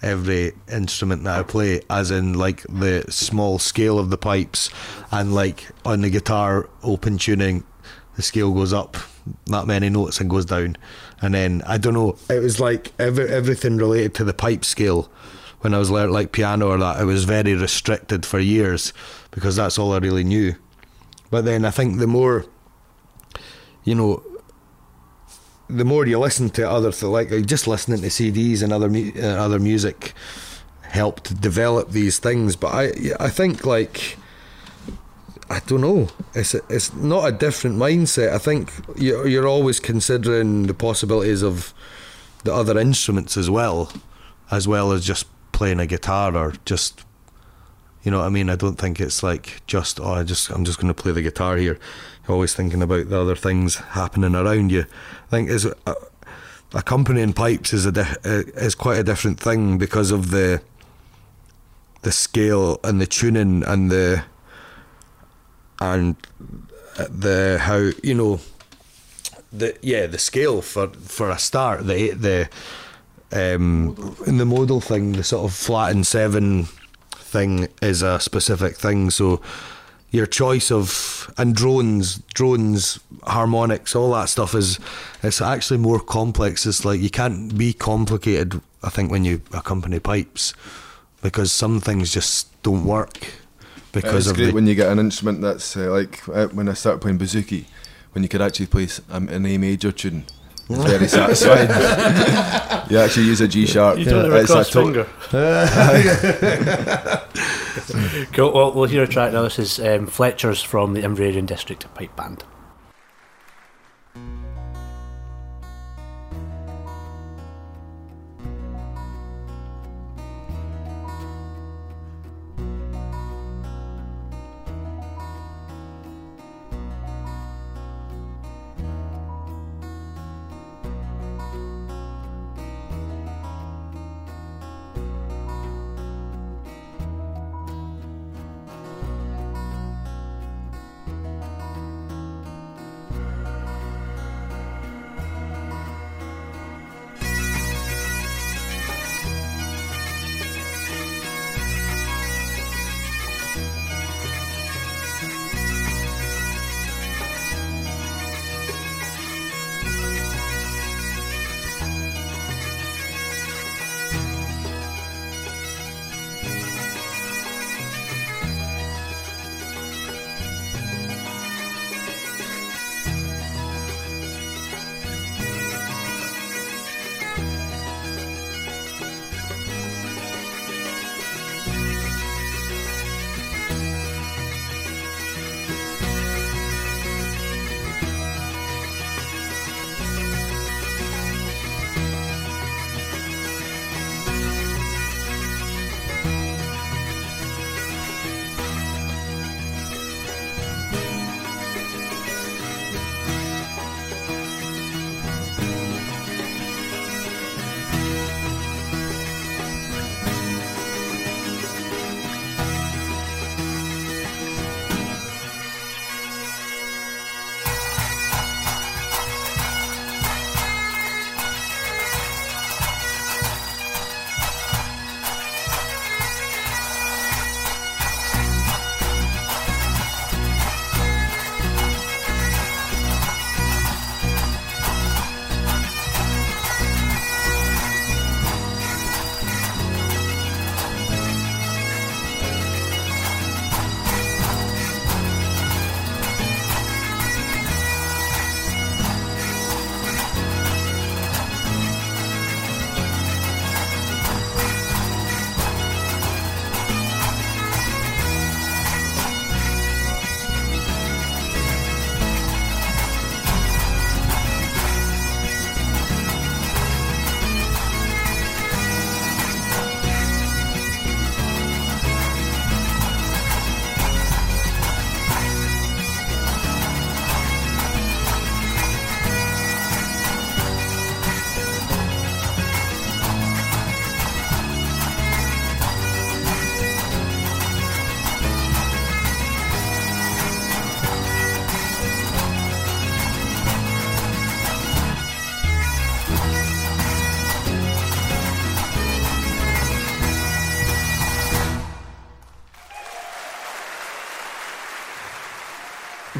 every 0.00 0.52
instrument 0.70 1.24
that 1.24 1.40
I 1.40 1.42
play, 1.42 1.80
as 1.90 2.12
in 2.12 2.34
like 2.34 2.62
the 2.68 3.04
small 3.08 3.58
scale 3.58 3.98
of 3.98 4.10
the 4.10 4.18
pipes, 4.18 4.70
and 5.10 5.34
like 5.34 5.70
on 5.84 6.02
the 6.02 6.10
guitar 6.10 6.68
open 6.84 7.18
tuning, 7.18 7.64
the 8.16 8.22
scale 8.22 8.52
goes 8.52 8.72
up 8.72 8.96
that 9.46 9.66
many 9.66 9.88
notes 9.88 10.20
and 10.20 10.28
goes 10.30 10.44
down, 10.44 10.76
and 11.20 11.34
then 11.34 11.62
I 11.66 11.78
don't 11.78 11.94
know. 11.94 12.16
It 12.28 12.42
was 12.42 12.60
like 12.60 12.92
every, 12.98 13.28
everything 13.28 13.76
related 13.76 14.14
to 14.16 14.24
the 14.24 14.34
pipe 14.34 14.64
scale. 14.64 15.10
When 15.60 15.72
I 15.72 15.78
was 15.78 15.90
learning 15.90 16.12
like 16.12 16.32
piano 16.32 16.68
or 16.68 16.78
that, 16.78 17.00
it 17.00 17.04
was 17.06 17.24
very 17.24 17.54
restricted 17.54 18.26
for 18.26 18.38
years 18.38 18.92
because 19.30 19.56
that's 19.56 19.78
all 19.78 19.94
I 19.94 19.98
really 19.98 20.24
knew. 20.24 20.54
But 21.30 21.46
then 21.46 21.64
I 21.64 21.70
think 21.70 21.98
the 21.98 22.06
more, 22.06 22.44
you 23.82 23.94
know, 23.94 24.22
the 25.68 25.84
more 25.86 26.06
you 26.06 26.18
listen 26.18 26.50
to 26.50 26.70
other 26.70 26.92
th- 26.92 27.04
like 27.04 27.30
just 27.46 27.66
listening 27.66 28.02
to 28.02 28.08
CDs 28.08 28.62
and 28.62 28.74
other 28.74 28.90
mu- 28.90 29.12
uh, 29.16 29.22
other 29.26 29.58
music 29.58 30.12
helped 30.82 31.40
develop 31.40 31.92
these 31.92 32.18
things. 32.18 32.56
But 32.56 32.74
I 32.74 32.92
I 33.18 33.30
think 33.30 33.64
like 33.64 34.18
I 35.50 35.60
don't 35.66 35.82
know. 35.82 36.08
It's 36.34 36.54
it's 36.54 36.94
not 36.94 37.28
a 37.28 37.32
different 37.32 37.76
mindset. 37.76 38.32
I 38.32 38.38
think 38.38 38.72
you're 38.96 39.26
you're 39.28 39.48
always 39.48 39.80
considering 39.80 40.66
the 40.66 40.74
possibilities 40.74 41.42
of 41.42 41.74
the 42.44 42.54
other 42.54 42.78
instruments 42.78 43.36
as 43.36 43.50
well, 43.50 43.92
as 44.50 44.66
well 44.66 44.92
as 44.92 45.04
just 45.04 45.26
playing 45.52 45.80
a 45.80 45.86
guitar 45.86 46.36
or 46.36 46.54
just 46.64 47.04
you 48.02 48.10
know 48.10 48.18
what 48.18 48.26
I 48.26 48.30
mean. 48.30 48.50
I 48.50 48.56
don't 48.56 48.76
think 48.76 49.00
it's 49.00 49.22
like 49.22 49.62
just 49.66 50.00
oh 50.00 50.12
I 50.12 50.22
just 50.22 50.50
I'm 50.50 50.64
just 50.64 50.78
going 50.78 50.92
to 50.92 51.02
play 51.02 51.12
the 51.12 51.22
guitar 51.22 51.56
here. 51.56 51.78
You're 52.26 52.34
always 52.34 52.54
thinking 52.54 52.82
about 52.82 53.08
the 53.08 53.20
other 53.20 53.36
things 53.36 53.76
happening 53.76 54.34
around 54.34 54.72
you. 54.72 54.86
I 55.26 55.30
think 55.30 55.50
is 55.50 55.66
uh, 55.66 55.94
accompanying 56.72 57.32
pipes 57.32 57.72
is 57.72 57.86
a 57.86 57.92
di- 57.92 58.16
uh, 58.24 58.42
is 58.56 58.74
quite 58.74 58.98
a 58.98 59.04
different 59.04 59.40
thing 59.40 59.78
because 59.78 60.10
of 60.10 60.30
the 60.30 60.62
the 62.02 62.12
scale 62.12 62.78
and 62.84 63.00
the 63.00 63.06
tuning 63.06 63.62
and 63.64 63.90
the 63.90 64.24
and 65.92 66.16
the 67.10 67.58
how 67.60 67.90
you 68.02 68.14
know 68.14 68.40
the 69.52 69.76
yeah 69.82 70.06
the 70.06 70.18
scale 70.18 70.62
for 70.62 70.88
for 70.88 71.30
a 71.30 71.38
start 71.38 71.86
the 71.86 72.10
the 72.10 72.48
um 73.32 74.16
in 74.26 74.38
the 74.38 74.44
modal 74.44 74.80
thing 74.80 75.12
the 75.12 75.24
sort 75.24 75.44
of 75.44 75.52
flat 75.52 75.90
and 75.92 76.06
seven 76.06 76.66
thing 77.34 77.68
is 77.82 78.00
a 78.02 78.20
specific 78.20 78.76
thing. 78.76 79.10
So 79.10 79.40
your 80.12 80.26
choice 80.26 80.70
of 80.70 80.88
and 81.36 81.54
drones 81.56 82.18
drones 82.38 83.00
harmonics 83.24 83.96
all 83.96 84.12
that 84.12 84.28
stuff 84.28 84.54
is 84.54 84.78
it's 85.24 85.40
actually 85.40 85.78
more 85.78 85.98
complex. 85.98 86.64
It's 86.64 86.84
like 86.84 87.00
you 87.00 87.10
can't 87.10 87.58
be 87.58 87.72
complicated 87.72 88.60
i 88.88 88.90
think 88.90 89.10
when 89.10 89.24
you 89.24 89.40
accompany 89.60 89.98
pipes 89.98 90.52
because 91.22 91.50
some 91.50 91.80
things 91.80 92.12
just 92.12 92.36
don't 92.62 92.84
work 92.84 93.14
because 94.02 94.26
it's 94.26 94.30
of 94.30 94.36
great 94.36 94.46
the 94.46 94.52
when 94.52 94.66
you 94.66 94.74
get 94.74 94.90
an 94.90 94.98
instrument 94.98 95.40
that's 95.40 95.76
uh, 95.76 95.90
like 95.90 96.20
uh, 96.28 96.46
when 96.48 96.68
I 96.68 96.74
started 96.74 97.00
playing 97.00 97.18
bouzouki, 97.18 97.64
when 98.12 98.22
you 98.22 98.28
could 98.28 98.42
actually 98.42 98.66
play 98.66 98.84
s- 98.84 99.00
um, 99.10 99.28
an 99.28 99.46
A 99.46 99.58
major 99.58 99.92
tune. 99.92 100.24
It's 100.68 100.84
very 100.84 101.08
satisfying. 101.08 101.68
you 102.90 102.98
actually 102.98 103.26
use 103.26 103.40
a 103.42 103.48
G 103.48 103.66
sharp. 103.66 103.98
You 103.98 104.06
don't 104.06 104.30
have 104.30 104.50
a 104.50 104.60
It's 104.60 104.70
finger. 104.70 105.06
cool. 108.32 108.52
Well, 108.52 108.72
we'll 108.72 108.88
hear 108.88 109.02
a 109.02 109.06
track 109.06 109.32
now. 109.32 109.42
This 109.42 109.58
is 109.58 109.78
um, 109.78 110.06
Fletcher's 110.06 110.62
from 110.62 110.94
the 110.94 111.02
Inveraray 111.02 111.44
District 111.44 111.92
Pipe 111.94 112.16
Band. 112.16 112.44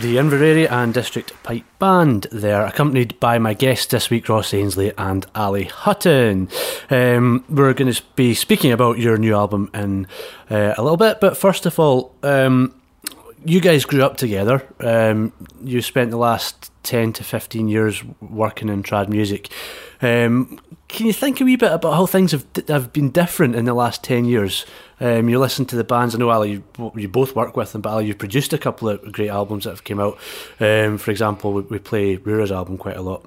The 0.05 0.17
Inveraray 0.17 0.71
and 0.71 0.93
District 0.93 1.33
Pipe 1.43 1.65
Band 1.79 2.27
there, 2.31 2.67
accompanied 2.67 3.19
by 3.21 3.39
my 3.39 3.55
guests 3.55 3.87
this 3.87 4.11
week, 4.11 4.29
Ross 4.29 4.53
Ainsley 4.53 4.93
and 4.99 5.25
Ali 5.35 5.65
Hutton. 5.65 6.51
Um, 6.91 7.43
we're 7.49 7.73
going 7.73 7.91
to 7.91 8.03
be 8.15 8.35
speaking 8.35 8.71
about 8.71 8.99
your 8.99 9.17
new 9.17 9.35
album 9.35 9.71
in 9.73 10.07
uh, 10.51 10.75
a 10.77 10.83
little 10.83 10.99
bit, 10.99 11.23
but 11.23 11.39
first 11.39 11.65
of 11.65 11.79
all, 11.79 12.15
um, 12.23 12.79
you 13.47 13.63
guys 13.63 13.87
grew 13.87 14.03
up 14.03 14.19
together. 14.19 14.69
Um, 14.79 15.33
you 15.63 15.81
spent 15.81 16.11
the 16.11 16.19
last 16.19 16.71
10 16.83 17.15
to 17.15 17.25
15 17.25 17.69
years 17.69 18.05
working 18.21 18.69
in 18.69 18.83
trad 18.83 19.09
music. 19.09 19.51
Um, 20.03 20.61
can 20.89 21.07
you 21.07 21.15
think 21.15 21.41
a 21.41 21.45
wee 21.45 21.57
bit 21.57 21.73
about 21.73 21.95
how 21.95 22.05
things 22.05 22.33
have, 22.33 22.45
have 22.69 22.93
been 22.93 23.11
different 23.11 23.55
in 23.55 23.65
the 23.65 23.73
last 23.73 24.05
10 24.05 24.27
years? 24.27 24.67
Um, 25.01 25.29
you 25.29 25.39
listen 25.39 25.65
to 25.67 25.77
the 25.77 25.85
bands, 25.85 26.15
I 26.15 26.19
know 26.19 26.31
Ali, 26.31 26.53
you, 26.53 26.93
you 26.95 27.09
both 27.09 27.35
work 27.35 27.57
with 27.57 27.73
them, 27.73 27.81
but 27.81 27.91
Ali, 27.91 28.07
you've 28.07 28.19
produced 28.19 28.53
a 28.53 28.59
couple 28.59 28.89
of 28.89 29.13
great 29.13 29.31
albums 29.31 29.65
that 29.65 29.71
have 29.71 29.85
come 29.85 30.01
out. 30.01 30.19
Um, 30.61 30.99
for 30.99 31.11
example, 31.11 31.53
we, 31.53 31.63
we 31.63 31.79
play 31.79 32.17
Rura's 32.17 32.53
album 32.53 32.79
quite 32.79 32.97
a 32.97 33.03
lot. 33.03 33.25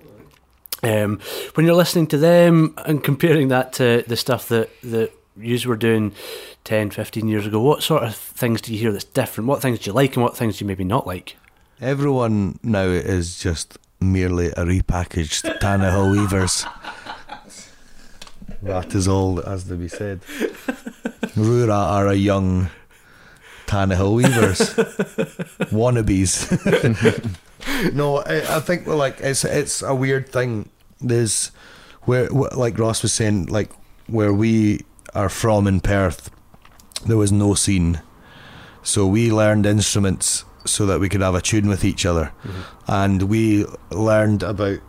Um, 0.84 1.20
when 1.56 1.66
you're 1.66 1.76
listening 1.76 2.08
to 2.08 2.18
them 2.18 2.74
and 2.86 3.04
comparing 3.04 3.48
that 3.50 3.74
to 3.74 4.04
the 4.08 4.16
stuff 4.16 4.48
that, 4.50 4.70
that 4.84 5.12
you 5.36 5.58
were 5.68 5.76
doing 5.76 6.14
10, 6.64 6.92
15 6.92 7.28
years 7.28 7.48
ago, 7.48 7.62
what 7.62 7.84
sort 7.84 8.04
of 8.04 8.16
things 8.16 8.62
do 8.62 8.74
you 8.74 8.80
hear 8.80 8.92
that's 8.92 9.04
different? 9.04 9.48
What 9.48 9.62
things 9.62 9.80
do 9.80 9.90
you 9.90 9.94
like 9.94 10.16
and 10.16 10.24
what 10.24 10.38
things 10.38 10.58
do 10.58 10.66
you 10.66 10.68
maybe 10.68 10.84
not 10.84 11.08
like? 11.08 11.36
Everyone 11.82 12.60
now 12.64 12.86
is 12.86 13.40
just 13.40 13.78
merely 14.00 14.48
a 14.48 14.66
repackaged 14.66 15.60
Tannahill 15.60 16.12
Weavers. 16.12 16.66
That 18.62 18.96
is 18.96 19.08
all 19.08 19.36
that 19.36 19.46
has 19.46 19.66
to 19.66 19.76
be 19.76 19.88
said. 19.88 20.22
Rura 21.36 21.76
are 21.76 22.08
a 22.08 22.16
young 22.16 22.70
Tannahill 23.68 24.16
Weavers. 24.16 24.60
Wannabes. 25.72 26.34
no, 27.94 28.18
I, 28.18 28.58
I 28.58 28.60
think 28.60 28.88
well, 28.88 28.98
like 28.98 29.20
it's 29.20 29.44
it's 29.46 29.82
a 29.82 29.94
weird 29.94 30.30
thing. 30.30 30.70
There's 31.00 31.52
where 32.02 32.30
like 32.30 32.80
Ross 32.80 33.04
was 33.04 33.14
saying, 33.14 33.48
like 33.48 33.72
where 34.08 34.34
we 34.34 34.82
are 35.14 35.30
from 35.30 35.68
in 35.68 35.82
Perth, 35.82 36.32
there 37.06 37.18
was 37.18 37.32
no 37.32 37.54
scene. 37.54 38.02
So 38.82 39.06
we 39.06 39.32
learned 39.32 39.66
instruments 39.66 40.46
so 40.66 40.86
that 40.86 41.00
we 41.00 41.10
could 41.10 41.22
have 41.22 41.36
a 41.36 41.42
tune 41.42 41.68
with 41.68 41.84
each 41.84 42.06
other. 42.06 42.32
Mm-hmm. 42.44 42.62
And 42.88 43.24
we 43.24 43.66
learned 43.92 44.44
about 44.44 44.80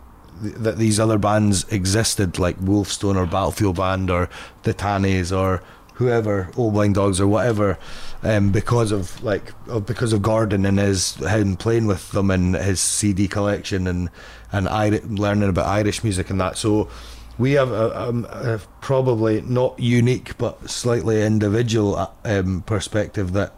th- 0.41 0.55
that 0.55 0.77
these 0.77 0.99
other 0.99 1.17
bands 1.17 1.65
existed, 1.69 2.39
like 2.39 2.59
Wolfstone 2.59 3.15
or 3.15 3.25
Battlefield 3.25 3.77
Band 3.77 4.09
or 4.09 4.29
the 4.63 4.73
Tannies 4.73 5.35
or 5.35 5.61
whoever, 5.95 6.49
Old 6.55 6.73
Blind 6.73 6.95
Dogs 6.95 7.19
or 7.19 7.27
whatever, 7.27 7.77
um, 8.23 8.51
because 8.51 8.91
of 8.91 9.21
like 9.23 9.53
because 9.85 10.13
of 10.13 10.21
Gordon 10.21 10.65
and 10.65 10.79
his 10.79 11.15
him 11.15 11.55
playing 11.57 11.87
with 11.87 12.11
them 12.11 12.31
and 12.31 12.55
his 12.55 12.79
CD 12.79 13.27
collection 13.27 13.87
and 13.87 14.09
and 14.51 14.67
Irish, 14.69 15.03
learning 15.03 15.49
about 15.49 15.67
Irish 15.67 16.03
music 16.03 16.29
and 16.29 16.39
that. 16.39 16.57
So 16.57 16.89
we 17.37 17.53
have 17.53 17.71
a, 17.71 17.89
a, 17.89 18.55
a 18.55 18.59
probably 18.81 19.41
not 19.41 19.79
unique 19.79 20.37
but 20.37 20.69
slightly 20.69 21.23
individual 21.23 21.95
uh, 21.95 22.09
um, 22.25 22.61
perspective 22.63 23.33
that 23.33 23.53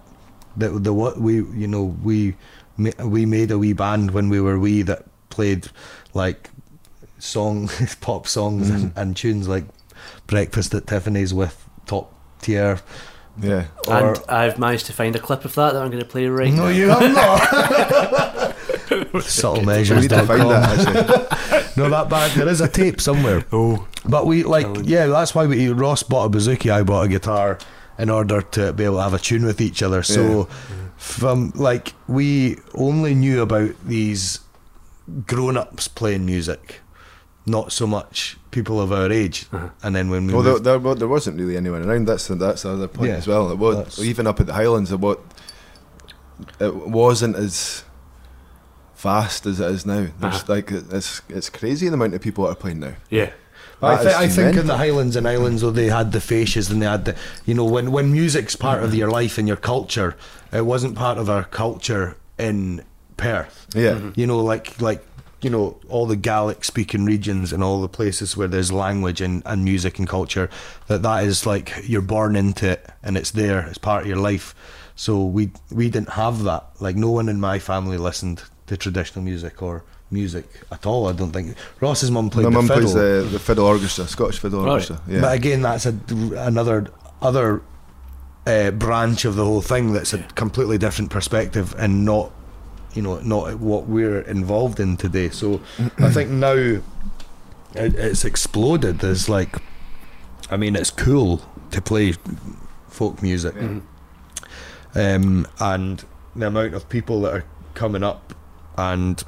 that 0.57 0.83
the 0.83 0.93
what 0.93 1.19
we 1.19 1.35
you 1.35 1.67
know 1.67 1.95
we 2.03 2.35
we 3.03 3.25
made 3.25 3.51
a 3.51 3.57
wee 3.57 3.73
band 3.73 4.11
when 4.11 4.29
we 4.29 4.39
were 4.39 4.59
wee 4.59 4.81
that 4.83 5.05
played 5.29 5.67
like 6.13 6.49
song 7.21 7.69
pop 8.01 8.27
songs 8.27 8.69
mm. 8.69 8.75
and, 8.75 8.93
and, 8.95 9.15
tunes 9.15 9.47
like 9.47 9.65
Breakfast 10.27 10.73
at 10.73 10.87
Tiffany's 10.87 11.33
with 11.33 11.67
top 11.85 12.13
tier. 12.41 12.79
Yeah, 13.41 13.67
and 13.87 14.17
I've 14.27 14.59
managed 14.59 14.87
to 14.87 14.93
find 14.93 15.15
a 15.15 15.19
clip 15.19 15.45
of 15.45 15.55
that 15.55 15.73
that 15.73 15.81
I'm 15.81 15.89
going 15.89 16.03
to 16.03 16.09
play 16.09 16.27
right 16.27 16.51
no, 16.51 16.63
now. 16.63 16.69
you 16.69 16.89
have 16.89 17.13
not. 19.13 19.23
Subtle 19.23 19.63
measures. 19.65 19.95
We 19.95 20.01
need 20.01 20.09
to 20.09 20.25
find 20.25 20.49
that. 20.49 21.73
no, 21.77 21.89
that 21.89 22.09
bad. 22.09 22.31
There 22.31 22.49
is 22.49 22.59
a 22.59 22.67
tape 22.67 22.99
somewhere. 22.99 23.45
Oh, 23.53 23.87
but 24.05 24.25
we 24.25 24.43
like 24.43 24.67
yeah. 24.83 25.07
That's 25.07 25.33
why 25.33 25.45
we 25.45 25.69
Ross 25.69 26.03
bought 26.03 26.25
a 26.25 26.29
bouzouki. 26.29 26.69
I 26.71 26.83
bought 26.83 27.05
a 27.05 27.07
guitar 27.07 27.57
in 27.97 28.09
order 28.09 28.41
to 28.41 28.73
be 28.73 28.83
able 28.83 28.97
to 28.97 29.03
have 29.03 29.13
a 29.13 29.19
tune 29.19 29.45
with 29.45 29.61
each 29.61 29.81
other. 29.81 30.03
So, 30.03 30.39
yeah. 30.39 30.45
from 30.97 31.53
like 31.55 31.93
we 32.07 32.57
only 32.73 33.15
knew 33.15 33.41
about 33.41 33.71
these 33.85 34.39
grown-ups 35.25 35.87
playing 35.87 36.25
music, 36.25 36.81
not 37.45 37.71
so 37.71 37.87
much 37.87 38.37
people 38.51 38.79
of 38.79 38.91
our 38.91 39.11
age. 39.11 39.47
Uh-huh. 39.51 39.69
And 39.83 39.95
then 39.95 40.09
when 40.09 40.27
we 40.27 40.33
well, 40.33 40.43
there, 40.43 40.59
there, 40.59 40.95
there, 40.95 41.07
wasn't 41.07 41.39
really 41.39 41.57
anyone 41.57 41.87
around. 41.87 42.07
That's 42.07 42.27
the, 42.27 42.35
that's 42.35 42.63
the 42.63 42.71
other 42.71 42.87
point 42.87 43.09
yeah, 43.09 43.17
as 43.17 43.27
well. 43.27 43.51
It 43.51 43.57
was, 43.57 44.03
even 44.03 44.27
up 44.27 44.39
at 44.39 44.45
the 44.45 44.53
Highlands, 44.53 44.93
what 44.93 45.19
it 46.59 46.75
wasn't 46.75 47.35
as 47.35 47.83
fast 48.93 49.45
as 49.45 49.59
it 49.59 49.71
is 49.71 49.85
now. 49.85 50.07
There's 50.19 50.35
uh-huh. 50.35 50.53
like 50.53 50.71
it's 50.71 51.21
it's 51.29 51.49
crazy 51.49 51.87
the 51.87 51.95
amount 51.95 52.13
of 52.13 52.21
people 52.21 52.45
that 52.45 52.51
are 52.51 52.55
playing 52.55 52.79
now. 52.79 52.93
Yeah. 53.09 53.31
I, 53.83 54.03
th- 54.03 54.15
I 54.15 54.27
think 54.27 54.57
in 54.57 54.67
the 54.67 54.77
Highlands 54.77 55.15
and 55.15 55.27
Islands, 55.27 55.61
though, 55.61 55.71
they 55.71 55.87
had 55.87 56.11
the 56.11 56.19
fascias 56.19 56.69
and 56.69 56.81
they 56.81 56.85
had 56.85 57.05
the, 57.05 57.15
you 57.45 57.55
know, 57.55 57.65
when, 57.65 57.91
when 57.91 58.11
music's 58.11 58.55
part 58.55 58.83
of 58.83 58.93
your 58.93 59.09
life 59.09 59.39
and 59.39 59.47
your 59.47 59.57
culture, 59.57 60.15
it 60.53 60.65
wasn't 60.65 60.95
part 60.95 61.17
of 61.17 61.31
our 61.31 61.45
culture 61.45 62.15
in 62.37 62.83
Perth. 63.17 63.67
Yeah. 63.73 63.93
Mm-hmm. 63.93 64.19
You 64.19 64.27
know, 64.27 64.39
like, 64.39 64.79
like, 64.79 65.03
you 65.41 65.49
know, 65.49 65.79
all 65.89 66.05
the 66.05 66.15
Gaelic 66.15 66.63
speaking 66.63 67.05
regions 67.05 67.51
and 67.51 67.63
all 67.63 67.81
the 67.81 67.89
places 67.89 68.37
where 68.37 68.47
there's 68.47 68.71
language 68.71 69.21
and, 69.21 69.41
and 69.45 69.63
music 69.63 69.99
and 69.99 70.07
culture, 70.07 70.49
that 70.87 71.01
that 71.01 71.23
is 71.23 71.45
like 71.45 71.73
you're 71.83 72.01
born 72.01 72.35
into 72.35 72.69
it 72.69 72.89
and 73.03 73.17
it's 73.17 73.31
there, 73.31 73.67
it's 73.67 73.77
part 73.77 74.03
of 74.03 74.07
your 74.07 74.17
life. 74.17 74.53
So 74.95 75.25
we 75.25 75.51
we 75.71 75.89
didn't 75.89 76.09
have 76.09 76.43
that. 76.43 76.65
Like 76.79 76.95
no 76.95 77.09
one 77.09 77.29
in 77.29 77.39
my 77.39 77.59
family 77.59 77.97
listened 77.97 78.43
to 78.67 78.77
traditional 78.77 79.23
music 79.25 79.61
or 79.61 79.83
music 80.11 80.45
at 80.71 80.85
all. 80.85 81.07
I 81.07 81.13
don't 81.13 81.31
think 81.31 81.55
Ross's 81.79 82.11
mum 82.11 82.29
played. 82.29 82.43
My 82.43 82.49
mum 82.49 82.67
plays 82.67 82.93
the, 82.93 83.27
the 83.31 83.39
fiddle 83.39 83.65
orchestra, 83.65 84.07
Scottish 84.07 84.39
fiddle 84.39 84.63
right. 84.63 84.73
orchestra. 84.73 85.01
Yeah. 85.07 85.21
But 85.21 85.35
again, 85.35 85.61
that's 85.61 85.85
a, 85.85 85.97
another 86.37 86.87
other 87.21 87.61
uh, 88.45 88.71
branch 88.71 89.25
of 89.25 89.35
the 89.35 89.45
whole 89.45 89.61
thing. 89.61 89.93
That's 89.93 90.13
a 90.13 90.19
completely 90.35 90.77
different 90.77 91.11
perspective 91.11 91.73
and 91.77 92.05
not, 92.05 92.31
you 92.93 93.01
know, 93.01 93.19
not 93.19 93.59
what 93.59 93.85
we're 93.85 94.21
involved 94.21 94.79
in 94.79 94.97
today. 94.97 95.29
So 95.29 95.61
I 95.97 96.09
think 96.09 96.29
now 96.29 96.53
it, 96.53 96.83
it's 97.75 98.25
exploded. 98.25 98.99
There's 98.99 99.29
like, 99.29 99.57
I 100.49 100.57
mean, 100.57 100.75
it's 100.75 100.91
cool 100.91 101.41
to 101.71 101.81
play 101.81 102.13
folk 102.89 103.21
music, 103.21 103.55
yeah. 103.55 105.15
um, 105.15 105.47
and 105.59 106.03
the 106.35 106.47
amount 106.47 106.73
of 106.73 106.89
people 106.89 107.21
that 107.21 107.33
are 107.33 107.45
coming 107.73 108.03
up 108.03 108.33
and 108.77 109.23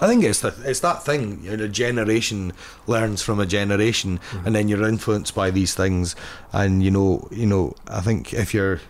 I 0.00 0.06
think 0.06 0.24
it's 0.24 0.40
the, 0.40 0.54
it's 0.64 0.80
that 0.80 1.04
thing. 1.04 1.42
You 1.42 1.56
know, 1.56 1.64
a 1.64 1.68
generation 1.68 2.52
learns 2.86 3.22
from 3.22 3.38
a 3.38 3.46
generation, 3.46 4.18
mm-hmm. 4.18 4.46
and 4.46 4.56
then 4.56 4.68
you're 4.68 4.88
influenced 4.88 5.34
by 5.34 5.50
these 5.50 5.74
things. 5.74 6.16
And 6.52 6.82
you 6.82 6.90
know, 6.90 7.28
you 7.30 7.46
know, 7.46 7.74
I 7.86 8.00
think 8.00 8.32
if 8.32 8.54
you're 8.54 8.80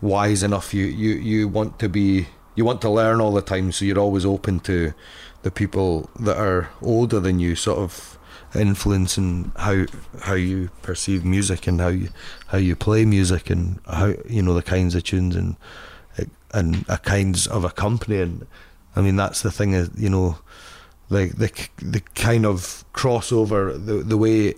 wise 0.00 0.42
enough, 0.42 0.74
you 0.74 0.86
you 0.86 1.14
you 1.14 1.48
want 1.48 1.78
to 1.78 1.88
be 1.88 2.26
you 2.56 2.64
want 2.64 2.80
to 2.82 2.90
learn 2.90 3.20
all 3.20 3.32
the 3.32 3.42
time. 3.42 3.70
So 3.70 3.84
you're 3.84 3.98
always 3.98 4.26
open 4.26 4.60
to 4.60 4.92
the 5.42 5.50
people 5.50 6.10
that 6.18 6.36
are 6.36 6.70
older 6.82 7.20
than 7.20 7.38
you, 7.38 7.54
sort 7.54 7.78
of 7.78 8.18
influencing 8.54 9.52
how 9.56 9.84
how 10.22 10.34
you 10.34 10.70
perceive 10.82 11.24
music 11.24 11.66
and 11.66 11.80
how 11.80 11.88
you 11.88 12.08
how 12.48 12.58
you 12.58 12.74
play 12.74 13.04
music 13.04 13.50
and 13.50 13.78
how 13.86 14.14
you 14.28 14.42
know 14.42 14.54
the 14.54 14.62
kinds 14.62 14.94
of 14.94 15.04
tunes 15.04 15.36
and 15.36 15.56
and 16.52 16.84
a 16.88 16.96
kinds 16.98 17.46
of 17.46 17.64
accompanying 17.64 18.46
I 18.96 19.02
mean, 19.02 19.16
that's 19.16 19.42
the 19.42 19.50
thing 19.50 19.74
is, 19.74 19.90
you 19.96 20.08
know, 20.08 20.38
the 21.10 21.26
the 21.26 21.68
the 21.84 22.00
kind 22.14 22.46
of 22.46 22.84
crossover, 22.94 23.72
the 23.72 24.02
the 24.02 24.16
way 24.16 24.54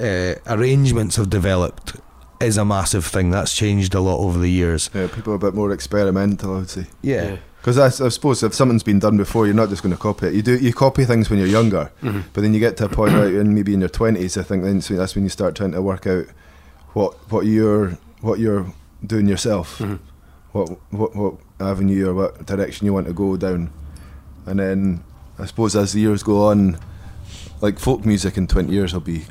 uh, 0.00 0.34
arrangements 0.46 1.14
have 1.16 1.30
developed 1.30 1.94
is 2.40 2.56
a 2.56 2.64
massive 2.64 3.04
thing. 3.04 3.30
That's 3.30 3.54
changed 3.54 3.94
a 3.94 4.00
lot 4.00 4.18
over 4.18 4.38
the 4.38 4.50
years. 4.50 4.90
Yeah, 4.94 5.08
people 5.08 5.32
are 5.32 5.36
a 5.36 5.38
bit 5.38 5.54
more 5.54 5.72
experimental, 5.72 6.54
I 6.54 6.58
would 6.58 6.70
say. 6.70 6.86
Yeah. 7.02 7.36
Because 7.60 7.78
I, 7.78 7.86
I, 8.04 8.08
suppose 8.10 8.42
if 8.44 8.54
something's 8.54 8.84
been 8.84 9.00
done 9.00 9.16
before, 9.16 9.46
you're 9.46 9.54
not 9.54 9.70
just 9.70 9.82
going 9.82 9.94
to 9.94 10.00
copy 10.00 10.28
it. 10.28 10.34
You 10.34 10.42
do 10.42 10.56
you 10.56 10.72
copy 10.72 11.04
things 11.04 11.28
when 11.28 11.40
you're 11.40 11.48
younger, 11.48 11.90
mm-hmm. 12.00 12.20
but 12.32 12.42
then 12.42 12.54
you 12.54 12.60
get 12.60 12.76
to 12.76 12.84
a 12.84 12.88
point, 12.88 13.14
right, 13.14 13.34
and 13.34 13.56
maybe 13.56 13.74
in 13.74 13.80
your 13.80 13.88
twenties, 13.88 14.36
I 14.36 14.44
think 14.44 14.62
then 14.62 14.80
so 14.80 14.94
that's 14.94 15.16
when 15.16 15.24
you 15.24 15.30
start 15.30 15.56
trying 15.56 15.72
to 15.72 15.82
work 15.82 16.06
out 16.06 16.26
what 16.92 17.14
what 17.32 17.44
you're 17.44 17.98
what 18.20 18.38
you're 18.38 18.72
doing 19.04 19.26
yourself. 19.26 19.78
Mm-hmm. 19.78 19.96
What 20.52 20.78
what 20.92 21.16
what 21.16 21.34
avenue 21.60 22.08
or 22.08 22.14
what 22.14 22.46
direction 22.46 22.86
you 22.86 22.92
want 22.92 23.06
to 23.06 23.12
go 23.12 23.36
down. 23.36 23.72
And 24.46 24.60
then 24.60 25.04
I 25.38 25.46
suppose 25.46 25.74
as 25.74 25.92
the 25.92 26.00
years 26.00 26.22
go 26.22 26.46
on, 26.46 26.78
like 27.60 27.78
folk 27.78 28.04
music 28.04 28.36
in 28.36 28.46
20 28.46 28.72
years 28.72 28.92
will 28.92 29.00
be 29.00 29.24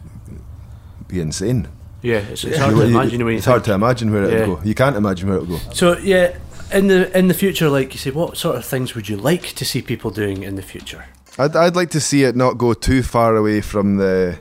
be 1.07 1.19
insane. 1.19 1.67
Yeah, 2.05 2.19
it's, 2.19 2.43
it's 2.43 2.59
hard 2.59 2.75
to 2.75 2.83
imagine. 2.83 3.27
it's 3.29 3.45
hard 3.45 3.63
to 3.63 3.73
imagine 3.73 4.11
where 4.11 4.29
yeah. 4.29 4.37
it'll 4.43 4.55
go. 4.57 4.63
You 4.63 4.75
can't 4.75 4.95
imagine 4.95 5.27
where 5.27 5.39
it'll 5.39 5.57
go. 5.57 5.73
So 5.73 5.97
yeah, 5.97 6.37
in 6.71 6.85
the 6.85 7.17
in 7.17 7.29
the 7.29 7.33
future, 7.33 7.67
like 7.67 7.93
you 7.93 7.99
say, 7.99 8.11
what 8.11 8.37
sort 8.37 8.57
of 8.57 8.63
things 8.63 8.93
would 8.93 9.09
you 9.09 9.17
like 9.17 9.53
to 9.55 9.65
see 9.65 9.81
people 9.81 10.11
doing 10.11 10.43
in 10.43 10.55
the 10.55 10.61
future? 10.61 11.05
I'd 11.39 11.55
I'd 11.55 11.75
like 11.75 11.89
to 11.91 11.99
see 11.99 12.23
it 12.23 12.35
not 12.35 12.59
go 12.59 12.75
too 12.75 13.01
far 13.01 13.35
away 13.35 13.61
from 13.61 13.97
the. 13.97 14.37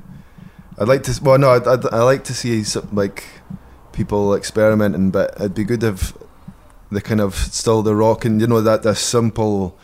I'd 0.78 0.88
like 0.88 1.04
to. 1.04 1.18
Well, 1.22 1.38
no, 1.38 1.52
I'd, 1.52 1.66
I'd 1.66 1.86
I 1.86 2.02
like 2.02 2.24
to 2.24 2.34
see 2.34 2.62
some, 2.64 2.86
like 2.92 3.24
people 3.92 4.34
experimenting, 4.34 5.10
but 5.10 5.34
it'd 5.36 5.54
be 5.54 5.64
good 5.64 5.82
if 5.82 6.12
the 6.90 7.00
kind 7.00 7.22
of 7.22 7.34
still 7.34 7.82
the 7.82 7.96
rock 7.96 8.26
and 8.26 8.42
you 8.42 8.46
know, 8.46 8.60
that 8.60 8.82
the 8.82 8.94
simple 8.94 9.78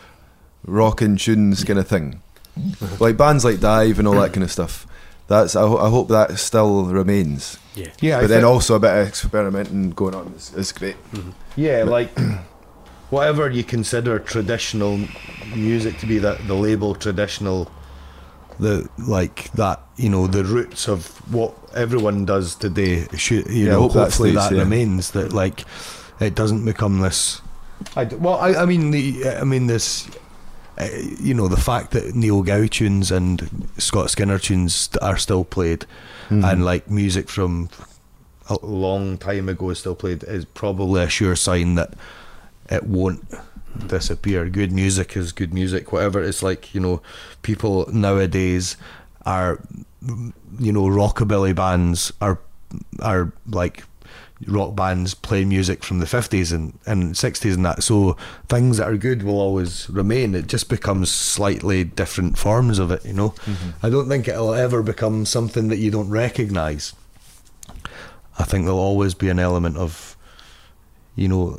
rock 0.67 1.01
and 1.01 1.19
tunes 1.19 1.63
kind 1.63 1.79
of 1.79 1.87
thing, 1.87 2.21
like 2.99 3.17
bands 3.17 3.43
like 3.43 3.59
Dive 3.59 3.97
and 3.97 4.07
all 4.07 4.21
that 4.21 4.33
kind 4.33 4.43
of 4.43 4.51
stuff. 4.51 4.85
That's 5.27 5.55
I, 5.55 5.61
ho- 5.61 5.79
I 5.79 5.89
hope 5.89 6.09
that 6.09 6.37
still 6.37 6.85
remains. 6.85 7.57
Yeah. 7.75 7.87
Yeah, 8.01 8.17
I 8.17 8.21
but 8.21 8.27
then 8.29 8.41
think- 8.41 8.51
also 8.51 8.75
a 8.75 8.79
bit 8.79 8.91
of 8.91 9.07
experimenting 9.07 9.91
going 9.91 10.13
on 10.15 10.33
is, 10.35 10.53
is 10.55 10.71
great. 10.71 10.95
Mm-hmm. 11.13 11.29
Yeah, 11.55 11.83
like 11.83 12.11
whatever 13.09 13.49
you 13.49 13.63
consider 13.63 14.19
traditional 14.19 14.99
music 15.55 15.97
to 15.99 16.05
be, 16.05 16.17
that 16.19 16.45
the 16.47 16.53
label 16.53 16.95
traditional, 16.95 17.71
the 18.59 18.87
like 18.97 19.51
that 19.53 19.79
you 19.97 20.09
know 20.09 20.27
the 20.27 20.43
roots 20.43 20.87
of 20.87 21.07
what 21.33 21.53
everyone 21.73 22.25
does 22.25 22.55
today. 22.55 23.07
Should 23.15 23.47
you 23.47 23.65
Yeah, 23.65 23.71
know? 23.73 23.81
hope 23.83 23.93
that 23.93 23.99
hopefully 24.05 24.31
stays, 24.31 24.49
that 24.49 24.55
yeah. 24.55 24.63
remains. 24.63 25.11
That 25.11 25.33
like 25.33 25.63
it 26.19 26.35
doesn't 26.35 26.65
become 26.65 26.99
this. 26.99 27.41
I 27.95 28.05
d 28.05 28.15
well, 28.17 28.35
I, 28.35 28.53
I 28.63 28.65
mean 28.65 28.91
the 28.91 29.37
I 29.39 29.43
mean 29.43 29.67
this. 29.67 30.07
Uh, 30.77 30.87
you 31.19 31.33
know 31.33 31.47
the 31.47 31.57
fact 31.59 31.91
that 31.91 32.15
Neil 32.15 32.41
Gow 32.43 32.65
tunes 32.65 33.11
and 33.11 33.67
Scott 33.77 34.09
Skinner 34.09 34.39
tunes 34.39 34.89
are 35.01 35.17
still 35.17 35.43
played, 35.43 35.85
Mm-hmm. 36.29 36.45
and 36.45 36.63
like 36.65 36.89
music 36.89 37.27
from 37.29 37.69
a 38.49 38.57
long 38.65 39.17
time 39.17 39.49
ago 39.49 39.69
is 39.71 39.79
still 39.79 39.95
played 39.95 40.23
is 40.23 40.45
probably 40.45 41.03
a 41.03 41.09
sure 41.09 41.35
sign 41.35 41.75
that 41.75 41.93
it 42.69 42.83
won't 42.85 43.21
disappear. 43.87 44.47
Good 44.49 44.71
music 44.71 45.17
is 45.17 45.33
good 45.33 45.53
music. 45.53 45.91
Whatever 45.91 46.21
it's 46.23 46.41
like, 46.41 46.73
you 46.73 46.79
know, 46.79 47.01
people 47.41 47.89
nowadays 47.91 48.77
are, 49.25 49.59
you 50.57 50.71
know, 50.71 50.83
rockabilly 50.83 51.53
bands 51.53 52.13
are 52.21 52.39
are 53.01 53.33
like 53.49 53.83
rock 54.47 54.75
bands 54.75 55.13
play 55.13 55.45
music 55.45 55.83
from 55.83 55.99
the 55.99 56.05
50s 56.05 56.53
and, 56.53 56.77
and 56.85 57.13
60s 57.13 57.53
and 57.53 57.65
that. 57.65 57.83
So 57.83 58.17
things 58.47 58.77
that 58.77 58.87
are 58.87 58.97
good 58.97 59.23
will 59.23 59.39
always 59.39 59.89
remain. 59.89 60.35
It 60.35 60.47
just 60.47 60.69
becomes 60.69 61.11
slightly 61.11 61.83
different 61.83 62.37
forms 62.37 62.79
of 62.79 62.91
it 62.91 63.05
you 63.05 63.13
know? 63.13 63.33
I 63.83 63.89
don't 63.89 64.07
think 64.07 64.27
it'll 64.27 64.53
ever 64.53 64.81
become 64.83 65.25
something 65.25 65.67
that 65.67 65.77
you 65.77 65.91
don't 65.91 66.09
recognize. 66.09 66.93
I 68.39 68.43
think 68.43 68.65
there'll 68.65 68.79
always 68.79 69.13
be 69.13 69.29
an 69.29 69.39
element 69.39 69.77
of 69.77 70.17
you 71.15 71.27
know 71.27 71.51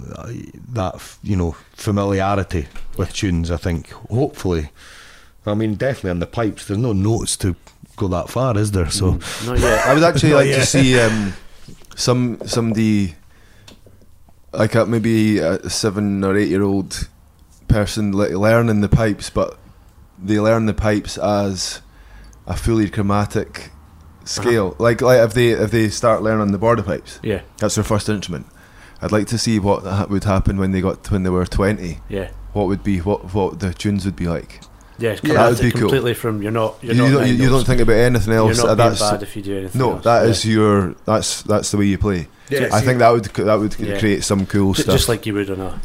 that 0.70 1.16
you 1.22 1.36
know 1.36 1.54
familiarity 1.74 2.68
with 2.96 3.12
tunes 3.12 3.50
i 3.50 3.56
think 3.58 3.90
hopefully. 4.10 4.70
I 5.44 5.52
mean 5.54 5.74
definitely 5.74 6.10
on 6.10 6.20
the 6.20 6.26
pipes 6.26 6.66
there's 6.66 6.78
no 6.78 6.94
notes 6.94 7.36
to 7.38 7.54
go 7.96 8.08
that 8.08 8.30
far 8.30 8.56
is 8.56 8.72
there? 8.72 8.90
So 8.90 9.18
Not 9.44 9.58
yet. 9.58 9.86
I 9.86 9.94
would 9.94 10.02
actually 10.02 10.34
like 10.40 10.46
yet. 10.48 10.60
to 10.60 10.66
see 10.66 10.98
um, 10.98 11.34
some 11.96 12.38
somebody 12.46 13.14
like 14.52 14.74
a, 14.74 14.86
maybe 14.86 15.38
a 15.38 15.68
seven 15.70 16.22
or 16.24 16.36
eight 16.36 16.48
year 16.48 16.62
old 16.62 17.08
person 17.68 18.12
learning 18.12 18.80
the 18.80 18.88
pipes, 18.88 19.30
but 19.30 19.58
they 20.22 20.38
learn 20.38 20.66
the 20.66 20.74
pipes 20.74 21.16
as 21.18 21.80
a 22.46 22.56
fully 22.56 22.88
chromatic 22.90 23.70
scale. 24.24 24.68
Uh-huh. 24.68 24.82
Like 24.82 25.00
like 25.00 25.20
if 25.20 25.34
they 25.34 25.48
if 25.50 25.70
they 25.70 25.88
start 25.88 26.22
learning 26.22 26.52
the 26.52 26.58
border 26.58 26.82
pipes, 26.82 27.18
Yeah. 27.22 27.42
that's 27.58 27.74
their 27.76 27.84
first 27.84 28.08
instrument. 28.08 28.46
I'd 29.00 29.10
like 29.12 29.26
to 29.28 29.38
see 29.38 29.58
what 29.58 29.82
ha- 29.84 30.06
would 30.08 30.24
happen 30.24 30.58
when 30.58 30.70
they 30.72 30.80
got 30.80 31.10
when 31.10 31.22
they 31.22 31.30
were 31.30 31.46
twenty. 31.46 31.98
Yeah. 32.08 32.30
What 32.52 32.66
would 32.68 32.84
be 32.84 32.98
what 32.98 33.32
what 33.34 33.60
the 33.60 33.72
tunes 33.72 34.04
would 34.04 34.16
be 34.16 34.28
like? 34.28 34.60
Yeah, 35.02 35.10
Yeah, 35.10 35.18
yeah, 35.24 35.32
that 35.34 35.48
would 35.50 35.60
be 35.60 35.70
cool. 35.72 35.80
completely 35.82 36.14
from 36.14 36.42
you're 36.42 36.52
not 36.52 36.76
you're 36.82 36.94
you, 36.94 37.02
not 37.02 37.10
don't, 37.10 37.26
you, 37.28 37.34
you 37.34 37.48
don't 37.48 37.66
think 37.66 37.80
about 37.80 37.96
anything 37.96 38.32
else. 38.32 38.56
You're 38.56 38.66
not 38.68 38.76
being 38.76 38.88
that's 38.90 39.00
bad 39.10 39.22
if 39.22 39.34
you 39.36 39.42
do 39.42 39.58
anything. 39.58 39.78
no, 39.80 39.92
else. 39.94 40.04
that 40.04 40.22
yeah. 40.24 40.30
is 40.30 40.44
your 40.44 40.94
that's 41.04 41.42
that's 41.42 41.70
the 41.72 41.76
way 41.78 41.86
you 41.86 41.98
play. 41.98 42.28
Yeah, 42.50 42.68
I 42.72 42.80
see- 42.80 42.86
think 42.86 42.98
that 43.00 43.10
would 43.10 43.24
that 43.24 43.58
would 43.58 43.74
Yeah. 43.78 43.98
create 43.98 44.22
some 44.24 44.46
cool 44.46 44.72
Ju- 44.74 44.82
stuff. 44.82 44.94
just 44.94 45.08
like 45.08 45.26
you 45.26 45.34
would 45.34 45.50
on 45.50 45.60
a 45.60 45.80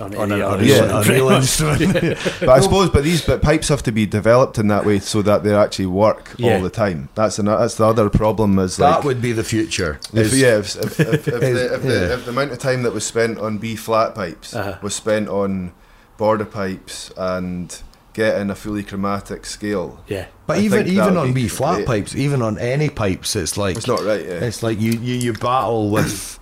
on, 0.00 0.14
on 0.14 0.30
any 0.30 0.40
a, 0.40 0.48
other 0.48 0.62
a, 0.62 0.66
Yeah. 0.66 1.02
real, 1.08 1.28
instrument, 1.30 1.78
pretty 1.78 2.06
instrument. 2.10 2.36
but 2.40 2.48
I 2.50 2.60
suppose, 2.60 2.88
but 2.90 3.02
these 3.02 3.20
but 3.26 3.42
pipes 3.42 3.68
have 3.68 3.82
to 3.82 3.90
be 3.90 4.06
developed 4.06 4.56
in 4.58 4.68
that 4.68 4.84
way 4.86 5.00
so 5.00 5.22
that 5.22 5.42
they 5.42 5.52
actually 5.54 5.86
work 5.86 6.34
Yeah. 6.36 6.54
all 6.56 6.62
the 6.62 6.70
time. 6.70 7.08
That's 7.16 7.40
an, 7.40 7.46
that's 7.46 7.74
the 7.74 7.84
other 7.86 8.08
problem. 8.08 8.58
Is 8.60 8.76
that 8.76 8.90
like 8.96 9.04
would 9.04 9.20
be 9.20 9.32
the 9.32 9.42
future. 9.42 9.98
if, 10.12 10.26
is- 10.32 10.40
yeah, 10.40 10.58
if, 10.58 10.76
if, 10.76 11.00
if, 11.00 11.00
if, 11.00 11.24
the, 11.24 11.74
if, 11.74 11.84
Yeah. 11.84 11.90
the, 11.90 12.12
if 12.14 12.24
the 12.26 12.30
amount 12.30 12.52
of 12.52 12.58
time 12.60 12.82
that 12.84 12.92
was 12.92 13.04
spent 13.04 13.38
on 13.38 13.58
B 13.58 13.74
flat 13.74 14.14
pipes 14.14 14.54
Uh-huh. 14.54 14.78
was 14.82 14.94
spent 14.94 15.28
on 15.28 15.72
border 16.16 16.44
pipes 16.44 17.10
and 17.16 17.82
getting 18.18 18.50
a 18.50 18.54
fully 18.54 18.82
chromatic 18.82 19.46
scale, 19.46 20.02
Yeah. 20.08 20.26
But 20.46 20.58
I 20.58 20.60
even 20.62 20.86
even 20.88 21.16
on 21.16 21.28
be 21.32 21.42
B 21.44 21.48
flat 21.48 21.76
great. 21.76 21.86
pipes, 21.86 22.14
even 22.16 22.42
on 22.42 22.58
any 22.58 22.88
pipes, 22.90 23.36
it's 23.36 23.56
like 23.56 23.76
it's 23.76 23.86
not 23.86 24.00
right. 24.04 24.24
Yeah, 24.24 24.44
it's 24.48 24.62
like 24.62 24.80
you, 24.80 24.92
you, 24.92 25.14
you 25.14 25.32
battle 25.32 25.90
with 25.90 26.38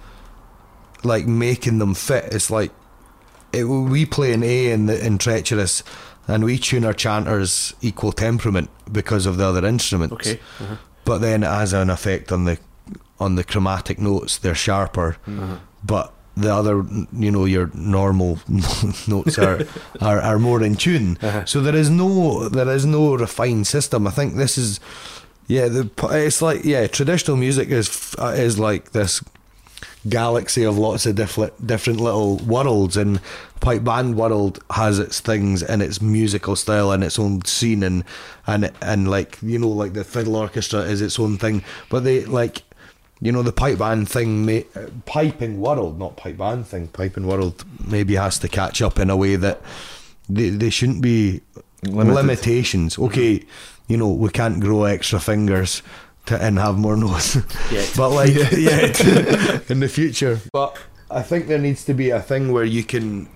like 1.05 1.27
making 1.27 1.79
them 1.79 1.95
fit. 1.95 2.24
It's 2.33 2.51
like 2.51 2.72
it, 3.53 3.64
we 3.64 4.07
play 4.07 4.33
an 4.33 4.43
A 4.43 4.70
in 4.72 4.87
the 4.87 4.97
in 5.07 5.18
treacherous, 5.18 5.83
and 6.27 6.45
we 6.45 6.59
tune 6.59 6.85
our 6.85 6.95
chanters 6.95 7.74
equal 7.81 8.12
temperament 8.12 8.70
because 8.91 9.27
of 9.27 9.37
the 9.37 9.45
other 9.45 9.64
instruments. 9.66 10.14
Okay. 10.14 10.41
Uh-huh. 10.61 10.77
But 11.05 11.18
then 11.18 11.43
it 11.43 11.47
has 11.61 11.72
an 11.72 11.91
effect 11.91 12.33
on 12.33 12.45
the 12.45 12.59
on 13.20 13.35
the 13.37 13.45
chromatic 13.45 13.99
notes. 13.99 14.39
They're 14.39 14.55
sharper, 14.55 15.16
Uh-huh. 15.27 15.57
but 15.85 16.12
the 16.37 16.55
other, 16.55 16.84
you 17.12 17.30
know, 17.30 17.47
your 17.47 17.70
normal 17.74 18.39
notes 19.09 19.39
are, 19.39 19.66
are 20.01 20.20
are 20.20 20.39
more 20.39 20.62
in 20.62 20.76
tune. 20.76 21.18
Uh-huh. 21.26 21.45
So 21.45 21.61
there 21.61 21.74
is 21.74 21.91
no 21.91 22.49
there 22.49 22.68
is 22.68 22.84
no 22.84 23.16
refined 23.16 23.66
system. 23.66 24.07
I 24.07 24.11
think 24.11 24.34
this 24.37 24.59
is, 24.59 24.80
yeah, 25.49 25.68
the 25.68 25.91
it's 26.12 26.43
like 26.43 26.64
yeah, 26.64 26.87
traditional 26.87 27.37
music 27.37 27.70
is 27.70 28.14
uh, 28.18 28.34
is 28.37 28.59
like 28.59 28.93
this 28.93 29.22
galaxy 30.09 30.64
of 30.64 30.78
lots 30.78 31.07
of 31.07 31.16
different 31.16 31.66
different 31.66 32.01
little 32.01 32.37
worlds 32.39 32.97
and 32.97 33.20
pipe 33.61 33.82
band 33.82 34.16
world 34.16 34.62
has 34.70 34.99
its 34.99 35.20
things 35.20 35.62
and 35.62 35.82
its 35.82 36.01
musical 36.01 36.55
style 36.55 36.93
and 36.93 37.03
its 37.03 37.18
own 37.18 37.45
scene 37.45 37.82
and 37.82 38.05
and 38.47 38.70
and 38.80 39.11
like 39.11 39.39
you 39.43 39.59
know 39.59 39.68
like 39.68 39.95
the 39.95 40.05
fiddle 40.05 40.37
orchestra 40.37 40.80
is 40.80 41.01
its 41.01 41.18
own 41.18 41.37
thing 41.37 41.64
but 41.89 42.05
they 42.05 42.24
like 42.24 42.62
you 43.21 43.33
know 43.33 43.43
the 43.43 43.53
pipe 43.53 43.79
band 43.79 44.09
thing 44.09 44.45
may, 44.45 44.67
uh, 44.77 44.87
piping 45.07 45.61
world 45.61 45.99
not 45.99 46.17
pipe 46.17 46.37
band 46.37 46.67
thing 46.67 46.87
piping 46.89 47.27
world 47.27 47.64
maybe 47.87 48.14
has 48.14 48.39
to 48.39 48.49
catch 48.49 48.83
up 48.83 48.99
in 48.99 49.09
a 49.11 49.17
way 49.17 49.37
that 49.37 49.61
they, 50.29 50.51
they 50.51 50.71
shouldn't 50.71 51.01
be 51.03 51.41
Limited. 51.83 52.14
limitations 52.14 52.99
okay 52.99 53.43
you 53.89 53.97
know 53.97 54.09
we 54.11 54.29
can't 54.31 54.61
grow 54.61 54.85
extra 54.85 55.19
fingers 55.21 55.83
to, 56.27 56.37
and 56.43 56.59
have 56.59 56.77
more 56.77 56.97
notes 56.97 57.37
Yeah. 57.73 57.85
but 57.97 58.11
like 58.11 58.35
yeah, 58.53 59.61
in 59.69 59.81
the 59.81 59.89
future 59.89 60.41
but 60.53 60.77
I 61.11 61.23
think 61.23 61.47
there 61.47 61.59
needs 61.59 61.85
to 61.87 61.95
be 61.95 62.11
a 62.11 62.21
thing 62.21 62.53
where 62.53 62.64
you 62.64 62.83
can 62.85 63.29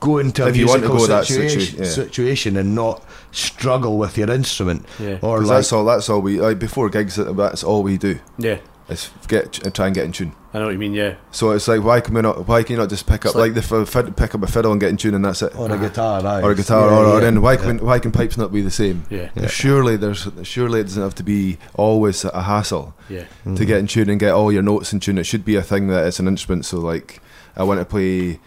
go 0.00 0.18
into 0.18 0.42
a 0.44 0.48
If 0.48 0.56
you 0.56 0.66
want 0.66 0.82
to 0.82 0.88
musical 0.88 1.06
go 1.06 1.14
that 1.14 1.26
situation, 1.26 1.60
situa- 1.76 1.78
yeah. 1.84 1.90
situation 1.90 2.56
and 2.56 2.74
not 2.74 3.04
struggle 3.30 3.98
with 3.98 4.16
your 4.18 4.30
instrument 4.30 4.86
Yeah. 4.98 5.18
or 5.22 5.38
'Cause 5.38 5.48
like 5.48 5.58
that's 5.58 5.72
all. 5.72 5.84
That's 5.84 6.08
all 6.08 6.20
we 6.22 6.40
like 6.40 6.58
before 6.58 6.88
gigs. 6.88 7.16
That's 7.16 7.62
all 7.62 7.82
we 7.84 7.98
do. 7.98 8.18
Yeah. 8.38 8.58
Is 8.92 9.10
get 9.28 9.66
uh, 9.66 9.70
try 9.70 9.86
and 9.86 9.94
get 9.94 10.04
in 10.04 10.12
tune. 10.12 10.32
I 10.54 10.58
know 10.58 10.66
what 10.66 10.72
you 10.72 10.78
mean. 10.78 10.92
Yeah. 10.92 11.14
So 11.30 11.50
it's 11.52 11.66
like 11.66 11.82
why 11.82 12.00
can 12.00 12.14
we 12.14 12.20
not? 12.20 12.46
Why 12.46 12.62
can 12.62 12.74
you 12.74 12.78
not 12.78 12.90
just 12.90 13.06
pick 13.06 13.24
up 13.26 13.34
like, 13.34 13.54
like- 13.54 13.66
the 13.66 13.76
f- 13.80 13.88
fid- 13.88 14.16
pick 14.16 14.34
up 14.34 14.42
a 14.42 14.46
fiddle 14.46 14.70
and 14.70 14.80
get 14.80 14.90
in 14.90 14.96
tune 14.98 15.14
and 15.14 15.24
that's 15.24 15.40
it, 15.42 15.54
on 15.56 15.70
a 15.70 15.74
uh-huh. 15.74 15.88
guitar 15.88 16.26
aye. 16.26 16.42
or 16.42 16.50
a 16.50 16.54
guitar, 16.54 16.90
Yeah, 16.90 16.96
or, 16.96 17.04
or 17.06 17.14
yeah. 17.14 17.20
then 17.20 17.40
why 17.42 17.54
Yeah. 17.54 17.62
can 17.62 17.78
why 17.78 17.98
can 17.98 18.12
pipes 18.12 18.36
not 18.36 18.52
be 18.52 18.60
the 18.60 18.70
same? 18.70 19.04
Yeah. 19.10 19.30
Yeah. 19.34 19.46
Surely 19.46 19.96
there's 19.96 20.28
surely 20.42 20.80
it 20.80 20.84
doesn't 20.84 21.02
have 21.02 21.14
to 21.16 21.22
be 21.22 21.58
always 21.74 22.24
a 22.24 22.42
hassle 22.42 22.94
Yeah. 23.08 23.24
to 23.44 23.64
get 23.64 23.78
in 23.78 23.86
tune 23.86 24.10
and 24.10 24.20
get 24.20 24.32
all 24.32 24.52
your 24.52 24.62
notes 24.62 24.92
in 24.92 25.00
tune. 25.00 25.18
It 25.18 25.24
should 25.24 25.44
be 25.44 25.56
a 25.56 25.62
thing 25.62 25.88
that 25.88 26.06
it's 26.06 26.20
an 26.20 26.28
instrument. 26.28 26.66
So 26.66 26.78
like 26.78 27.20
I 27.56 27.62
want 27.64 27.80
to 27.80 27.86
play, 27.86 28.38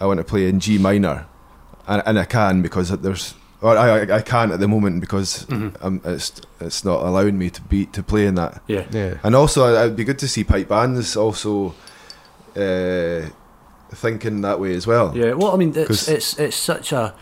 I 0.00 0.06
want 0.06 0.18
to 0.18 0.24
play 0.24 0.48
in 0.48 0.60
G 0.60 0.78
minor, 0.78 1.26
and, 1.86 2.02
and 2.06 2.18
I 2.18 2.24
can 2.24 2.62
because 2.62 2.88
there's. 2.88 3.34
Or 3.64 3.78
I, 3.78 4.00
I 4.04 4.16
I 4.18 4.22
can't 4.22 4.52
at 4.52 4.60
the 4.60 4.68
moment 4.68 5.00
because 5.00 5.46
um, 5.80 6.00
it's 6.04 6.32
it's 6.60 6.84
not 6.84 7.00
allowing 7.08 7.38
me 7.38 7.48
to 7.50 7.62
be 7.62 7.86
to 7.86 8.02
play 8.02 8.26
in 8.26 8.34
that. 8.34 8.60
Yeah. 8.68 8.84
yeah 8.92 9.14
And 9.22 9.34
also, 9.34 9.60
it'd 9.74 9.96
be 9.96 10.04
good 10.04 10.18
to 10.18 10.28
see 10.28 10.44
pipe 10.44 10.68
bands 10.68 11.16
also 11.16 11.74
uh, 12.56 13.22
thinking 13.94 14.42
that 14.42 14.60
way 14.60 14.74
as 14.76 14.86
well. 14.86 15.16
Yeah, 15.16 15.32
well, 15.32 15.52
I 15.54 15.56
mean, 15.56 15.72
it's 15.74 15.88
'Cause- 15.88 16.08
it's 16.08 16.38
it's 16.38 16.56
such 16.56 16.92
a 16.92 17.14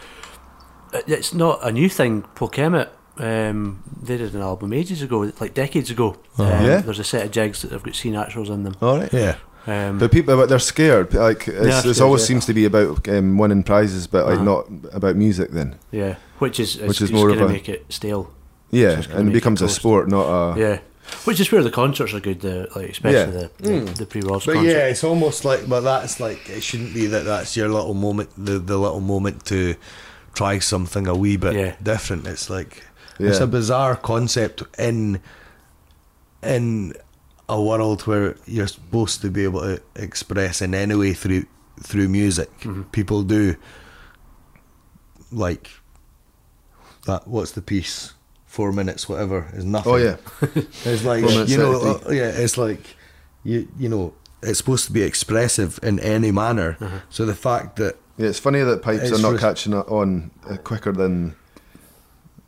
it's 1.07 1.33
not 1.33 1.61
a 1.63 1.71
new 1.71 1.89
thing. 1.89 2.25
Polkemmet, 2.35 2.89
um, 3.19 3.83
they 4.03 4.17
did 4.19 4.35
an 4.35 4.43
album 4.43 4.73
ages 4.73 5.01
ago, 5.03 5.21
like 5.41 5.55
decades 5.55 5.91
ago. 5.91 6.17
Um, 6.39 6.47
Yeah? 6.65 6.81
there's 6.83 6.99
a 6.99 7.05
set 7.05 7.25
of 7.25 7.31
jigs 7.31 7.63
that 7.63 7.71
have 7.73 7.83
got 7.85 7.95
C 7.95 8.11
naturals 8.11 8.51
in 8.51 8.65
them. 8.65 8.75
All 8.83 8.99
right. 8.99 9.13
yeah 9.13 9.37
Um, 9.67 9.99
But 9.99 10.11
people, 10.11 10.37
but 10.37 10.49
they're 10.49 10.59
scared. 10.59 11.15
Like 11.15 11.47
it's, 11.49 11.67
Yeah, 11.85 11.91
it's 11.91 12.01
always 12.01 12.23
yeah. 12.23 12.27
seems 12.27 12.47
to 12.47 12.55
be 12.55 12.65
about 12.65 13.07
um, 13.09 13.39
winning 13.39 13.63
prizes, 13.63 14.07
but 14.09 14.27
like 14.27 14.37
Uh-huh. 14.41 14.45
not 14.45 14.67
about 14.93 15.17
music. 15.17 15.51
Then, 15.53 15.77
yeah, 15.93 16.17
which 16.39 16.59
is 16.59 16.77
Which 16.79 17.01
is 17.01 17.11
it's 17.11 17.13
more 17.13 17.31
of 17.31 17.41
a- 17.41 17.49
make 17.49 17.69
it 17.69 17.85
stale. 17.89 18.31
yeah, 18.71 18.95
and 18.95 19.05
it 19.05 19.09
make 19.19 19.27
it 19.29 19.33
becomes 19.35 19.63
a 19.63 19.69
sport, 19.69 20.09
not 20.09 20.27
a. 20.27 20.59
yeah, 20.59 20.79
which 21.25 21.39
is 21.41 21.53
where 21.53 21.63
the 21.63 21.71
concerts 21.71 22.13
are 22.13 22.21
good. 22.21 22.41
The 22.41 22.69
like 22.75 22.91
especially 22.91 23.19
Yeah. 23.41 23.49
the, 23.61 23.69
the, 23.85 23.93
the 23.99 24.07
pre-Worlds 24.07 24.47
but 24.47 24.55
concert. 24.55 24.71
yeah 24.73 24.87
it's 24.91 25.05
almost 25.05 25.45
like 25.45 25.69
but 25.69 25.81
that's 25.83 26.19
like 26.19 26.49
it 26.51 26.63
shouldn't 26.65 26.93
be 26.95 27.07
that 27.07 27.25
that's 27.25 27.57
your 27.57 27.69
little 27.69 27.95
moment 27.95 28.31
the, 28.37 28.59
the 28.59 28.77
little 28.79 29.01
moment 29.01 29.45
to 29.47 29.75
try 30.35 30.59
something 30.61 31.07
a 31.07 31.15
wee 31.15 31.37
bit 31.37 31.55
Yeah. 31.55 31.75
different 31.83 32.27
it's 32.27 32.49
like 32.51 32.83
it's 33.21 33.39
a 33.41 33.47
bizarre 33.47 33.95
concept 33.95 34.63
in 34.79 35.21
in 36.43 36.95
a 37.49 37.61
world 37.61 38.03
where 38.03 38.37
you're 38.47 38.67
supposed 38.69 39.21
to 39.23 39.31
be 39.31 39.45
able 39.45 39.61
to 39.61 39.83
express 39.97 40.63
in 40.63 40.75
any 40.75 40.95
way 40.95 41.13
through 41.15 41.45
through 41.83 42.09
music. 42.09 42.51
People 42.93 43.23
do 43.23 43.57
like 45.31 45.71
that. 47.07 47.27
What's 47.27 47.53
the 47.53 47.63
piece? 47.63 48.15
Four 48.47 48.73
minutes, 48.73 49.09
whatever, 49.09 49.49
is 49.55 49.65
nothing. 49.65 49.93
Oh 49.93 49.97
yeah, 49.97 50.17
It's 50.85 51.05
like 51.05 51.25
you 51.49 51.57
know, 51.57 52.01
uh, 52.07 52.11
yeah. 52.11 52.29
It's 52.29 52.59
like 52.59 52.97
you 53.45 53.67
you 53.79 53.89
know, 53.89 54.13
it's 54.43 54.59
supposed 54.59 54.87
to 54.87 54.93
be 54.93 55.03
expressive 55.03 55.81
in 55.83 55.99
any 56.01 56.31
manner. 56.31 56.77
So 57.09 57.25
the 57.25 57.35
fact 57.35 57.77
that 57.77 57.97
yeah. 58.19 58.29
It's 58.29 58.39
funny 58.39 58.61
that 58.61 58.83
pipes 58.83 59.05
It's 59.05 59.19
are 59.19 59.23
not 59.23 59.33
res- 59.33 59.41
catching 59.41 59.73
it 59.73 59.89
on 59.89 60.31
uh, 60.49 60.59
quicker 60.59 60.93
than 60.93 61.35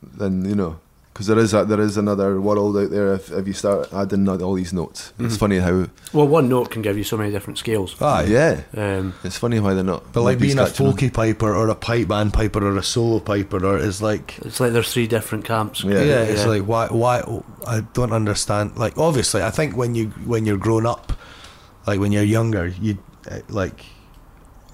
than 0.03 0.45
you 0.45 0.53
know, 0.55 0.79
because 1.15 1.27
there 1.27 1.39
is 1.39 1.53
a, 1.53 1.63
there 1.63 1.79
is 1.79 1.95
another 1.95 2.41
world 2.41 2.75
out 2.75 2.89
there. 2.91 3.13
If, 3.13 3.31
if 3.31 3.47
you 3.47 3.53
start 3.53 3.87
adding 3.93 4.27
all 4.27 4.53
these 4.53 4.73
notes, 4.73 5.13
Mm-hmm. 5.13 5.25
it's 5.27 5.37
funny 5.37 5.59
how 5.59 5.87
Well, 6.11 6.27
one 6.27 6.49
note 6.49 6.71
can 6.71 6.81
give 6.81 6.97
you 6.97 7.05
so 7.05 7.15
many 7.15 7.31
different 7.31 7.57
scales. 7.57 7.95
aye, 8.01 8.25
yeah, 8.25 8.61
Um, 8.75 9.13
it's 9.23 9.37
funny 9.37 9.61
why 9.61 9.73
they're 9.75 9.83
not. 9.85 10.11
But 10.11 10.23
like 10.23 10.39
being 10.39 10.59
a 10.59 10.65
catching 10.65 10.87
on. 10.87 11.09
piper 11.11 11.55
or 11.55 11.69
a 11.69 11.75
pipe 11.75 12.09
band 12.09 12.33
piper 12.33 12.61
or 12.67 12.77
a 12.77 12.83
solo 12.83 13.19
piper 13.21 13.65
or 13.65 13.77
is 13.77 14.01
like 14.01 14.37
it's 14.39 14.59
like 14.59 14.73
there's 14.73 14.91
three 14.91 15.07
different 15.07 15.45
camps. 15.45 15.83
Yeah. 15.85 16.01
yeah, 16.03 16.21
it's 16.23 16.41
Yeah. 16.43 16.49
like 16.49 16.63
why 16.63 16.87
why 16.87 17.23
I 17.65 17.81
don't 17.93 18.11
understand. 18.11 18.75
Like 18.77 18.97
obviously, 18.97 19.41
I 19.41 19.51
think 19.51 19.77
when 19.77 19.95
you 19.95 20.07
when 20.25 20.45
you're 20.45 20.57
grown 20.67 20.85
up, 20.85 21.13
like 21.87 21.99
when 22.01 22.11
you're 22.11 22.23
younger, 22.39 22.67
you 22.67 22.97
uh, 23.31 23.39
like 23.47 23.85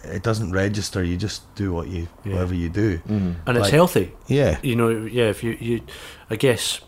it 0.04 0.24
doesn't 0.24 0.52
register. 0.52 1.04
You 1.04 1.18
just 1.18 1.42
do 1.56 1.72
what 1.74 1.88
you 1.88 2.08
Yeah. 2.24 2.34
whatever 2.34 2.56
you 2.56 2.70
do. 2.70 3.00
Mhm. 3.08 3.36
and 3.46 3.58
it's 3.58 3.70
healthy. 3.70 4.12
Yeah, 4.28 4.58
You 4.62 4.76
know, 4.76 4.90
yeah. 4.90 5.30
If 5.30 5.44
you, 5.44 5.58
you, 5.60 5.82
I 6.30 6.36
guess, 6.36 6.82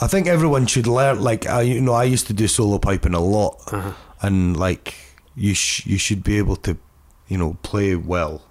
I 0.00 0.06
think 0.06 0.26
everyone 0.26 0.66
should 0.66 0.86
learn. 0.86 1.20
Like 1.20 1.46
I, 1.46 1.62
you 1.62 1.80
know, 1.80 1.92
I 1.94 2.04
used 2.04 2.26
to 2.28 2.32
do 2.32 2.46
solo 2.48 2.78
piping 2.78 3.14
a 3.14 3.20
lot, 3.20 3.56
uh 3.72 3.92
and 4.20 4.56
like 4.56 4.94
you, 5.36 5.54
sh- 5.54 5.86
you 5.86 5.98
should 5.98 6.22
be 6.24 6.38
able 6.38 6.56
to, 6.56 6.76
you 7.28 7.38
know, 7.38 7.56
play 7.62 7.94
well. 7.94 8.42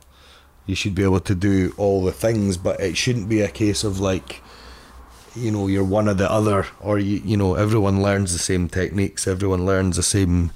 You 0.65 0.75
should 0.75 0.95
be 0.95 1.03
able 1.03 1.19
to 1.21 1.35
do 1.35 1.73
all 1.77 2.03
the 2.05 2.11
things, 2.11 2.57
but 2.57 2.79
it 2.79 2.95
shouldn't 2.97 3.27
be 3.29 3.41
a 3.41 3.47
case 3.49 3.83
of 3.83 3.99
like, 3.99 4.41
you 5.35 5.51
know, 5.51 5.67
you're 5.67 5.83
one 5.83 6.07
or 6.09 6.13
the 6.13 6.29
other, 6.31 6.65
or 6.81 6.99
you, 6.99 7.21
you 7.23 7.37
know, 7.37 7.55
everyone 7.55 8.01
learns 8.01 8.31
the 8.33 8.39
same 8.39 8.67
techniques. 8.69 9.27
Everyone 9.27 9.65
learns 9.65 9.95
the 9.97 10.03
same 10.03 10.51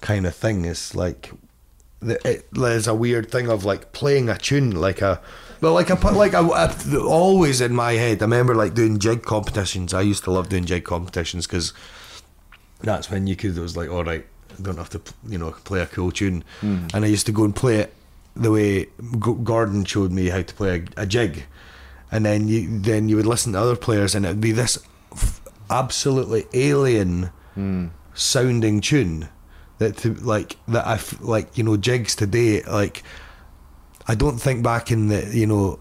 kind 0.00 0.26
of 0.26 0.34
thing. 0.34 0.64
It's 0.64 0.94
like 0.94 1.30
the- 1.30 1.38
it, 2.10 2.48
there's 2.52 2.86
a 2.86 2.94
weird 2.94 3.30
thing 3.30 3.48
of 3.48 3.64
like 3.64 3.92
playing 3.92 4.28
a 4.28 4.36
tune 4.36 4.70
like 4.72 5.02
a 5.02 5.20
well 5.60 5.72
like 5.72 5.90
I 5.90 5.96
put 5.96 6.14
like 6.14 6.32
a, 6.32 6.42
a- 6.44 7.00
always 7.00 7.60
in 7.60 7.74
my 7.74 7.92
head 7.92 8.22
I 8.22 8.24
remember 8.24 8.54
like 8.54 8.74
doing 8.74 8.98
jig 8.98 9.22
competitions. 9.22 9.94
I 9.94 10.02
used 10.02 10.24
to 10.24 10.30
love 10.30 10.48
doing 10.48 10.64
jig 10.64 10.84
competitions 10.84 11.46
because 11.46 11.72
that's 12.80 13.10
when 13.10 13.26
you 13.26 13.36
could 13.36 13.56
it 13.56 13.60
was 13.60 13.76
like 13.76 13.90
all 13.90 14.04
right 14.04 14.26
I 14.58 14.62
don't 14.62 14.76
have 14.76 14.90
to 14.90 15.00
you 15.26 15.38
know 15.38 15.52
play 15.64 15.80
a 15.80 15.86
cool 15.86 16.12
tune. 16.12 16.44
Hmm. 16.60 16.86
And 16.94 17.04
I 17.04 17.08
used 17.08 17.26
to 17.26 17.32
go 17.32 17.44
and 17.44 17.54
play 17.54 17.78
it 17.78 17.94
the 18.36 18.50
way 18.50 18.86
Gordon 19.20 19.84
showed 19.84 20.10
me 20.10 20.28
how 20.28 20.42
to 20.42 20.54
play 20.54 20.84
a, 20.96 21.02
a 21.02 21.06
jig 21.06 21.44
and 22.14 22.24
then 22.24 22.46
you 22.46 22.80
then 22.80 23.08
you 23.08 23.16
would 23.16 23.26
listen 23.26 23.52
to 23.52 23.58
other 23.58 23.76
players 23.76 24.14
and 24.14 24.24
it 24.24 24.28
would 24.28 24.40
be 24.40 24.52
this 24.52 24.78
f- 25.12 25.40
absolutely 25.68 26.46
alien 26.52 27.30
hmm. 27.54 27.88
sounding 28.14 28.80
tune 28.80 29.28
that 29.78 29.96
to 29.98 30.14
like 30.14 30.56
that 30.68 30.86
I 30.86 30.94
f- 30.94 31.20
like 31.20 31.56
you 31.58 31.64
know 31.64 31.76
jigs 31.76 32.14
today 32.14 32.62
like 32.62 33.02
I 34.06 34.14
don't 34.14 34.38
think 34.38 34.62
back 34.62 34.90
in 34.90 35.08
the 35.08 35.30
you 35.32 35.46
know 35.46 35.80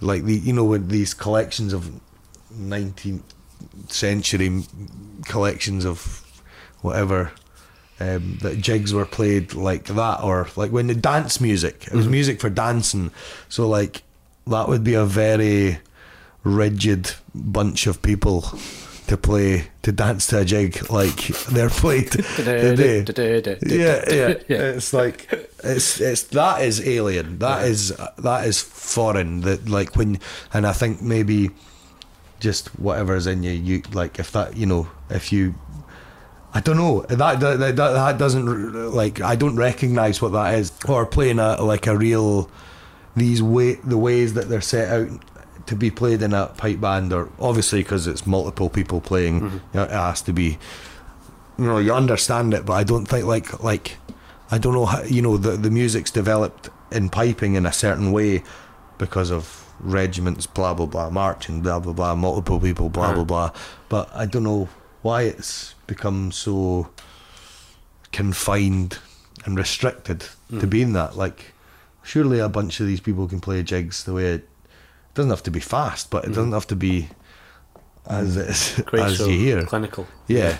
like 0.00 0.24
the 0.24 0.34
you 0.34 0.52
know 0.52 0.64
with 0.64 0.88
these 0.88 1.14
collections 1.14 1.72
of 1.72 1.90
19th 2.54 3.22
century 3.88 4.64
collections 5.24 5.84
of 5.84 6.24
whatever 6.80 7.32
um, 8.00 8.38
that 8.42 8.58
jigs 8.58 8.92
were 8.92 9.06
played 9.06 9.54
like 9.54 9.84
that 9.84 10.22
or 10.22 10.48
like 10.56 10.72
when 10.72 10.88
the 10.88 10.94
dance 10.94 11.40
music 11.40 11.86
it 11.86 11.94
was 11.94 12.08
music 12.08 12.40
for 12.40 12.50
dancing. 12.50 13.10
So 13.48 13.68
like 13.68 14.02
that 14.46 14.68
would 14.68 14.82
be 14.82 14.94
a 14.94 15.04
very 15.04 15.78
rigid 16.42 17.12
bunch 17.34 17.86
of 17.86 18.02
people 18.02 18.44
to 19.06 19.16
play 19.16 19.68
to 19.82 19.92
dance 19.92 20.26
to 20.28 20.40
a 20.40 20.44
jig 20.44 20.90
like 20.90 21.26
they're 21.50 21.68
played 21.82 22.10
today 22.10 22.74
yeah, 24.08 24.34
yeah, 24.48 24.56
It's 24.76 24.92
like 24.92 25.32
it's 25.64 26.00
it's 26.00 26.22
that 26.24 26.62
is 26.62 26.86
alien. 26.86 27.38
That 27.38 27.64
is 27.66 27.96
that 28.18 28.46
is 28.46 28.60
foreign. 28.60 29.40
That 29.42 29.68
like 29.68 29.96
when 29.96 30.18
and 30.52 30.66
I 30.66 30.72
think 30.72 31.02
maybe 31.02 31.50
just 32.40 32.68
whatever's 32.78 33.26
in 33.26 33.42
you, 33.42 33.52
you 33.52 33.82
like 33.92 34.18
if 34.18 34.32
that 34.32 34.56
you 34.56 34.66
know 34.66 34.88
if 35.10 35.32
you. 35.32 35.54
I 36.54 36.60
don't 36.60 36.76
know 36.76 37.00
that 37.08 37.40
that, 37.40 37.58
that 37.60 37.76
that 37.76 38.18
doesn't 38.18 38.92
like 38.92 39.22
I 39.22 39.36
don't 39.36 39.56
recognize 39.56 40.20
what 40.20 40.32
that 40.32 40.54
is 40.54 40.70
or 40.86 41.06
playing 41.06 41.38
a 41.38 41.62
like 41.62 41.86
a 41.86 41.96
real 41.96 42.50
these 43.16 43.42
way 43.42 43.74
the 43.76 43.96
ways 43.96 44.34
that 44.34 44.50
they're 44.50 44.60
set 44.60 44.90
out 44.90 45.08
to 45.66 45.76
be 45.76 45.90
played 45.90 46.22
in 46.22 46.32
a 46.32 46.46
pipe 46.46 46.80
band 46.80 47.12
or 47.12 47.28
obviously 47.38 47.82
because 47.82 48.06
it's 48.06 48.26
multiple 48.26 48.68
people 48.68 49.00
playing 49.00 49.40
mm-hmm. 49.40 49.54
you 49.54 49.60
know, 49.74 49.84
it 49.84 49.90
has 49.90 50.22
to 50.22 50.32
be 50.32 50.58
you 51.58 51.64
know 51.64 51.78
you 51.78 51.92
understand 51.92 52.52
it 52.54 52.66
but 52.66 52.74
I 52.74 52.84
don't 52.84 53.06
think 53.06 53.26
like 53.26 53.62
like 53.62 53.98
I 54.50 54.58
don't 54.58 54.74
know 54.74 54.86
how 54.86 55.02
you 55.02 55.22
know 55.22 55.36
the 55.36 55.52
the 55.52 55.70
music's 55.70 56.10
developed 56.10 56.68
in 56.90 57.08
piping 57.08 57.54
in 57.54 57.64
a 57.64 57.72
certain 57.72 58.12
way 58.12 58.42
because 58.98 59.30
of 59.30 59.66
regiments 59.80 60.46
blah 60.46 60.74
blah 60.74 60.86
blah 60.86 61.10
marching 61.10 61.60
blah 61.62 61.80
blah 61.80 61.92
blah 61.92 62.14
multiple 62.14 62.60
people 62.60 62.88
blah 62.88 63.12
blah 63.14 63.22
uh-huh. 63.22 63.24
blah. 63.24 63.50
But 63.88 64.10
I 64.14 64.26
don't 64.26 64.44
know 64.44 64.68
why 65.00 65.22
it's 65.22 65.74
become 65.86 66.32
so 66.32 66.90
confined 68.12 68.98
and 69.44 69.56
restricted 69.56 70.20
to 70.50 70.66
mm. 70.66 70.70
being 70.70 70.92
that. 70.92 71.16
Like 71.16 71.54
surely 72.02 72.38
a 72.38 72.48
bunch 72.48 72.78
of 72.80 72.86
these 72.86 73.00
people 73.00 73.26
can 73.28 73.40
play 73.40 73.62
jigs 73.62 74.04
the 74.04 74.12
way 74.12 74.42
doesn't 75.14 75.30
have 75.30 75.42
to 75.42 75.50
be 75.50 75.60
fast 75.60 76.10
but 76.10 76.24
it 76.24 76.30
mm. 76.30 76.34
doesn't 76.34 76.52
have 76.52 76.66
to 76.66 76.76
be 76.76 77.08
as 78.06 78.36
as 78.92 79.20
you 79.20 79.38
hear 79.38 79.64
clinical. 79.64 80.06
yeah. 80.26 80.58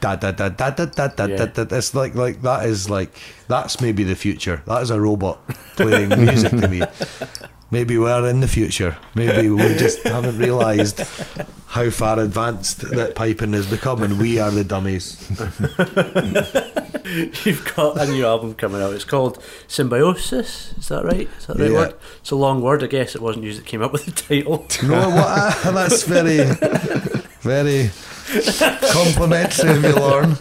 Da 0.00 0.16
da 0.16 0.32
da 0.32 0.48
da 0.48 0.70
da 0.70 0.84
da 0.86 1.06
da 1.06 1.26
Yeah. 1.26 1.46
da 1.46 1.62
da. 1.62 1.76
It's 1.76 1.94
like 1.94 2.16
like 2.16 2.42
that 2.42 2.66
is 2.66 2.90
like 2.90 3.14
that's 3.46 3.80
maybe 3.80 4.02
the 4.02 4.16
future. 4.16 4.60
That 4.66 4.82
is 4.82 4.90
a 4.90 5.00
robot 5.00 5.38
playing 5.76 6.08
music 6.08 6.50
to 6.50 6.66
me. 6.66 6.82
Maybe 7.72 7.96
we're 7.98 8.28
in 8.28 8.40
the 8.40 8.48
future. 8.48 8.96
Maybe 9.14 9.48
we 9.48 9.62
just 9.78 10.02
haven't 10.04 10.38
realised 10.38 11.00
how 11.66 11.88
far 11.90 12.20
advanced 12.20 12.82
that 12.90 13.14
piping 13.14 13.54
has 13.54 13.66
become, 13.66 14.02
and 14.02 14.18
we 14.20 14.38
are 14.38 14.50
the 14.50 14.62
dummies. 14.62 15.16
You've 17.44 17.72
got 17.74 17.98
a 18.00 18.06
new 18.10 18.24
album 18.26 18.54
coming 18.54 18.80
out. 18.82 18.92
It's 18.92 19.04
called 19.04 19.42
Symbiosis. 19.68 20.74
Is 20.78 20.88
that 20.88 21.04
right? 21.04 21.28
Is 21.38 21.46
that 21.46 21.56
the 21.56 21.64
right 21.64 21.72
Yeah. 21.72 21.78
word? 21.78 21.94
It's 22.20 22.30
a 22.30 22.36
long 22.36 22.60
word. 22.62 22.84
I 22.84 22.86
guess 22.86 23.14
it 23.14 23.22
wasn't 23.22 23.44
you 23.46 23.54
that 23.54 23.64
came 23.64 23.82
up 23.82 23.92
with 23.92 24.04
the 24.04 24.12
title. 24.12 24.66
No, 24.82 25.08
what? 25.10 25.24
ah, 25.26 25.70
that's 25.74 26.02
very, 26.04 26.44
very 27.40 27.90
complimentary 28.92 29.70
of 29.70 29.82
you, 29.82 29.94
Lauren. 29.94 30.32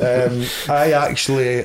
Um, 0.00 0.44
I 0.68 0.92
actually, 0.92 1.64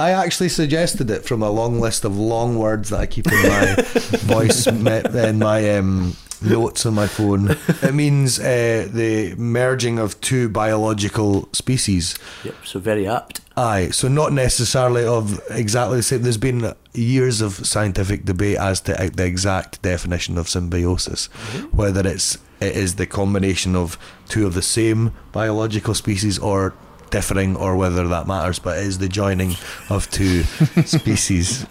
I 0.00 0.12
actually 0.12 0.48
suggested 0.48 1.10
it 1.10 1.26
from 1.26 1.42
a 1.42 1.50
long 1.50 1.78
list 1.78 2.06
of 2.06 2.16
long 2.16 2.56
words 2.56 2.88
that 2.88 3.00
I 3.00 3.06
keep 3.06 3.30
in 3.30 3.42
my 3.42 3.74
voice 4.34 4.66
in 4.66 5.38
my 5.38 5.76
um, 5.76 6.16
notes 6.40 6.86
on 6.86 6.94
my 6.94 7.06
phone. 7.06 7.50
It 7.82 7.92
means 7.92 8.38
uh, 8.40 8.88
the 8.90 9.34
merging 9.36 9.98
of 9.98 10.18
two 10.22 10.48
biological 10.48 11.50
species. 11.52 12.18
Yep. 12.44 12.54
So 12.64 12.78
very 12.80 13.06
apt. 13.06 13.42
Aye, 13.58 13.90
so 13.90 14.08
not 14.08 14.32
necessarily 14.32 15.04
of 15.04 15.38
exactly 15.50 15.98
the 15.98 16.02
same. 16.02 16.22
There's 16.22 16.38
been 16.38 16.72
years 16.94 17.42
of 17.42 17.66
scientific 17.66 18.24
debate 18.24 18.56
as 18.56 18.80
to 18.82 18.98
uh, 18.98 19.10
the 19.12 19.26
exact 19.26 19.82
definition 19.82 20.38
of 20.38 20.48
symbiosis, 20.48 21.26
whether 21.72 22.08
it's 22.08 22.38
it 22.60 22.74
is 22.74 22.94
the 22.94 23.06
combination 23.06 23.76
of 23.76 23.98
two 24.28 24.46
of 24.46 24.54
the 24.54 24.62
same 24.62 25.12
biological 25.32 25.92
species 25.92 26.38
or 26.38 26.74
differing, 27.10 27.56
or 27.56 27.76
whether 27.76 28.06
that 28.08 28.26
matters. 28.26 28.58
But 28.58 28.78
it 28.78 28.86
is 28.86 28.98
the 28.98 29.08
joining 29.08 29.54
of 29.88 30.10
two 30.10 30.42
species. 30.84 31.66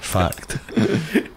Fact. 0.00 0.58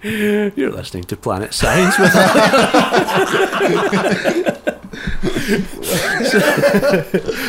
You're 0.03 0.71
listening 0.71 1.03
to 1.05 1.17
Planet 1.17 1.53
Science 1.53 1.97
with 1.97 2.11
so, 6.23 6.39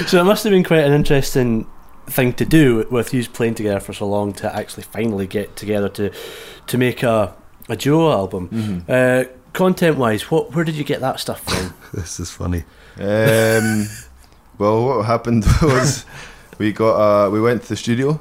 so 0.07 0.21
it 0.21 0.25
must 0.25 0.45
have 0.45 0.51
been 0.51 0.65
quite 0.65 0.85
an 0.85 0.93
interesting 0.93 1.67
thing 2.07 2.33
to 2.35 2.45
do 2.45 2.87
with 2.91 3.15
you 3.15 3.27
playing 3.29 3.55
together 3.55 3.81
for 3.81 3.93
so 3.93 4.07
long 4.09 4.33
to 4.35 4.55
actually 4.55 4.83
finally 4.85 5.27
get 5.27 5.55
together 5.57 5.89
to 5.91 6.11
to 6.67 6.79
make 6.79 7.03
a 7.03 7.35
a 7.69 7.77
duo 7.77 8.11
album. 8.11 8.85
Uh, 8.89 9.25
content 9.53 9.97
wise, 9.99 10.31
what 10.31 10.55
where 10.55 10.65
did 10.65 10.75
you 10.75 10.85
get 10.85 11.01
that 11.01 11.21
stuff 11.21 11.43
from? 11.45 11.75
This 11.93 12.19
is 12.19 12.31
funny. 12.31 12.65
Um, 12.99 13.87
well, 14.63 14.85
what 14.87 15.05
happened 15.07 15.45
was 15.63 16.05
we 16.59 16.73
got 16.73 16.95
uh, 16.97 17.31
we 17.31 17.41
went 17.41 17.63
to 17.63 17.69
the 17.69 17.77
studio 17.77 18.21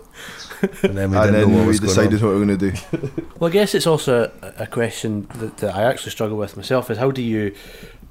And 0.83 0.95
then 0.97 1.09
we 1.11 1.17
and 1.17 1.33
then 1.33 1.51
what 1.53 1.61
we 1.61 1.67
was 1.67 1.79
on. 1.81 1.87
decided 1.87 2.21
what 2.21 2.29
we 2.33 2.39
were 2.39 2.45
going 2.45 2.59
to 2.59 2.71
do. 2.71 2.77
Well, 3.39 3.49
I 3.49 3.53
guess 3.53 3.73
it's 3.73 3.87
also 3.87 4.31
a, 4.43 4.63
a 4.63 4.67
question 4.67 5.27
that, 5.39 5.57
that 5.57 5.75
I 5.75 5.83
actually 5.89 6.11
struggle 6.11 6.37
with 6.37 6.55
myself: 6.55 6.91
is 6.91 6.97
how 6.99 7.09
do 7.11 7.21
you 7.21 7.53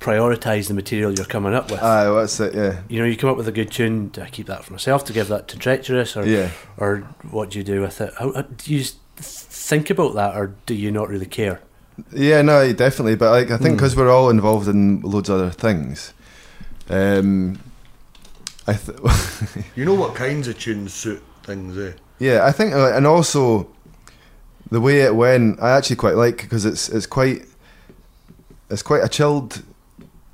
prioritise 0.01 0.67
the 0.67 0.75
material 0.75 1.13
you're 1.13 1.27
coming 1.37 1.55
up 1.55 1.71
with. 1.71 1.81
Aye, 1.83 2.05
well, 2.11 2.17
that's 2.21 2.41
it. 2.41 2.55
Yeah, 2.55 2.81
you 2.89 2.99
know, 2.99 3.05
you 3.05 3.17
come 3.17 3.31
up 3.31 3.37
with 3.37 3.47
a 3.49 3.53
good 3.53 3.71
tune. 3.71 4.09
Do 4.09 4.23
I 4.23 4.29
keep 4.31 4.47
that 4.47 4.65
for 4.65 4.73
myself 4.73 5.05
to 5.05 5.13
give 5.13 5.29
that 5.29 5.47
to 5.49 5.59
Treacherous, 5.59 6.17
or 6.17 6.27
Yeah. 6.27 6.51
or 6.77 7.07
what 7.31 7.51
do 7.51 7.59
you 7.59 7.65
do 7.65 7.81
with 7.83 8.01
it? 8.01 8.13
How, 8.19 8.33
how- 8.33 8.43
do 8.43 8.75
you 8.75 8.83
think 8.83 9.91
about 9.91 10.15
that, 10.15 10.35
or 10.37 10.55
do 10.67 10.75
you 10.75 10.91
not 10.91 11.09
really 11.09 11.27
care? 11.27 11.61
yeah, 12.13 12.41
no, 12.43 12.73
definitely. 12.73 13.15
But 13.15 13.31
like, 13.31 13.51
I 13.53 13.59
think 13.59 13.73
Hmm. 13.73 13.77
because 13.77 13.95
we're 13.95 14.11
all 14.11 14.31
involved 14.31 14.67
in 14.69 15.03
loads 15.03 15.29
of 15.29 15.37
other 15.41 15.51
things, 15.51 16.13
um, 16.89 17.61
I 18.71 18.75
th- 18.75 19.67
You 19.77 19.85
know 19.85 19.95
what 19.95 20.15
kinds 20.15 20.47
of 20.49 20.59
tunes 20.59 20.93
suit 20.95 21.23
things, 21.43 21.77
eh? 21.79 21.93
yeah, 22.19 22.45
I 22.49 22.53
think, 22.53 22.73
uh, 22.75 22.93
and 22.97 23.07
also 23.07 23.67
the 24.71 24.81
way 24.81 25.01
it 25.01 25.15
went, 25.15 25.61
I 25.61 25.71
actually 25.77 25.97
quite 25.97 26.17
like 26.17 26.39
because 26.43 26.65
it's 26.65 26.89
it's 26.89 27.07
quite 27.07 27.43
it's 28.71 28.83
quite 28.83 29.03
a 29.05 29.09
chilled 29.09 29.63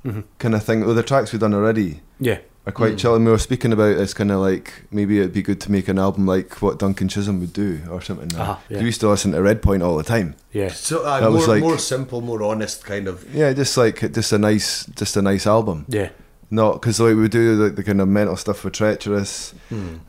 Mhm. 0.05 0.23
kind 0.39 0.55
of 0.55 0.63
thing. 0.63 0.85
Well, 0.85 0.95
the 0.95 1.03
tracks 1.03 1.31
we've 1.33 1.41
done 1.41 1.53
already 1.53 2.01
Yeah, 2.19 2.39
are 2.65 2.71
quite 2.71 2.93
Mm. 2.93 2.97
chill, 2.99 3.15
and 3.15 3.25
we 3.25 3.31
were 3.31 3.39
speaking 3.49 3.73
about 3.73 3.97
it's 3.97 4.13
kind 4.13 4.31
of 4.31 4.39
like 4.39 4.83
maybe 4.91 5.19
it'd 5.19 5.33
be 5.33 5.41
good 5.41 5.59
to 5.61 5.71
make 5.71 5.87
an 5.87 5.97
album 5.99 6.25
like 6.27 6.61
what 6.61 6.77
Duncan 6.79 7.07
Chisholm 7.07 7.39
would 7.39 7.53
do 7.53 7.79
or 7.89 7.99
something. 8.01 8.31
Uh-huh, 8.39 8.55
yeah. 8.69 8.79
We 8.79 8.85
used 8.85 9.01
to 9.01 9.09
listen 9.09 9.31
to 9.31 9.39
Redpoint 9.39 9.81
all 9.83 9.97
the 9.97 10.03
time. 10.03 10.35
yeah, 10.53 10.69
So 10.71 11.03
uh, 11.03 11.19
That 11.19 11.29
more, 11.31 11.39
was 11.39 11.47
like- 11.47 11.63
more 11.63 11.77
simple, 11.79 12.21
more 12.21 12.43
honest 12.43 12.85
kind 12.85 13.07
of. 13.07 13.25
Yeah, 13.33 13.53
just 13.53 13.75
like 13.77 13.97
just 14.13 14.31
a 14.31 14.37
nice, 14.37 14.85
just 14.95 15.17
a 15.17 15.21
nice 15.21 15.47
album. 15.47 15.85
yeah. 15.89 16.09
Not 16.49 16.73
because 16.81 16.99
like 17.01 17.15
we 17.17 17.27
do 17.27 17.55
like 17.61 17.75
the 17.75 17.83
kind 17.83 17.99
of 17.99 18.07
mental 18.07 18.37
stuff 18.37 18.63
with 18.63 18.73
treacherous. 18.73 19.53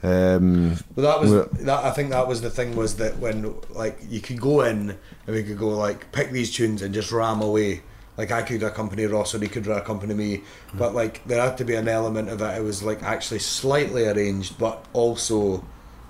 Um, 0.03 0.77
But 0.95 1.03
that 1.03 1.21
was 1.21 1.31
that. 1.65 1.85
I 1.85 1.91
think 1.91 2.11
that 2.11 2.29
was 2.29 2.41
the 2.43 2.51
thing 2.51 2.77
was 2.77 2.97
that 2.97 3.19
when 3.19 3.55
like 3.71 3.99
you 4.09 4.21
could 4.21 4.41
go 4.41 4.61
in 4.61 4.91
and 5.27 5.37
we 5.37 5.43
could 5.43 5.59
go 5.59 5.69
like 5.71 6.13
pick 6.13 6.31
these 6.31 6.53
tunes 6.55 6.83
and 6.83 6.95
just 6.95 7.11
ram 7.11 7.41
away. 7.43 7.83
Like 8.17 8.31
I 8.33 8.43
could 8.43 8.63
accompany 8.63 9.07
Ross 9.07 9.35
or 9.35 9.39
he 9.41 9.49
could 9.49 9.67
accompany 9.69 10.15
me, 10.15 10.43
but 10.75 10.95
like 10.95 11.25
there 11.27 11.41
had 11.43 11.57
to 11.59 11.65
be 11.65 11.75
an 11.75 11.89
element 11.89 12.29
of 12.29 12.41
it. 12.41 12.59
It 12.59 12.63
was 12.63 12.83
like 12.83 13.03
actually 13.03 13.39
slightly 13.41 14.07
arranged, 14.07 14.59
but 14.59 14.85
also 14.93 15.65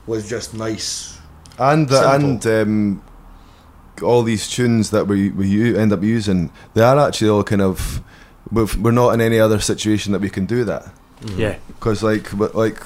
was 0.07 0.29
just 0.29 0.55
nice. 0.55 1.19
and 1.59 1.89
the, 1.89 2.11
and 2.13 2.47
um, 2.47 3.03
all 4.03 4.23
these 4.23 4.49
tunes 4.49 4.91
that 4.91 5.07
we 5.07 5.31
we 5.31 5.49
u- 5.49 5.77
end 5.77 5.93
up 5.93 6.03
using, 6.03 6.51
they 6.75 6.83
are 6.83 6.99
actually 6.99 7.31
all 7.31 7.45
kind 7.45 7.63
of. 7.63 8.03
We've, 8.51 8.75
we're 8.77 8.93
not 8.93 9.11
in 9.15 9.21
any 9.21 9.39
other 9.39 9.61
situation 9.61 10.13
that 10.13 10.21
we 10.23 10.31
can 10.31 10.47
do 10.47 10.65
that 10.65 10.87
Yeah, 11.37 11.57
because 11.69 12.03
like 12.03 12.37
but 12.37 12.55
like 12.55 12.81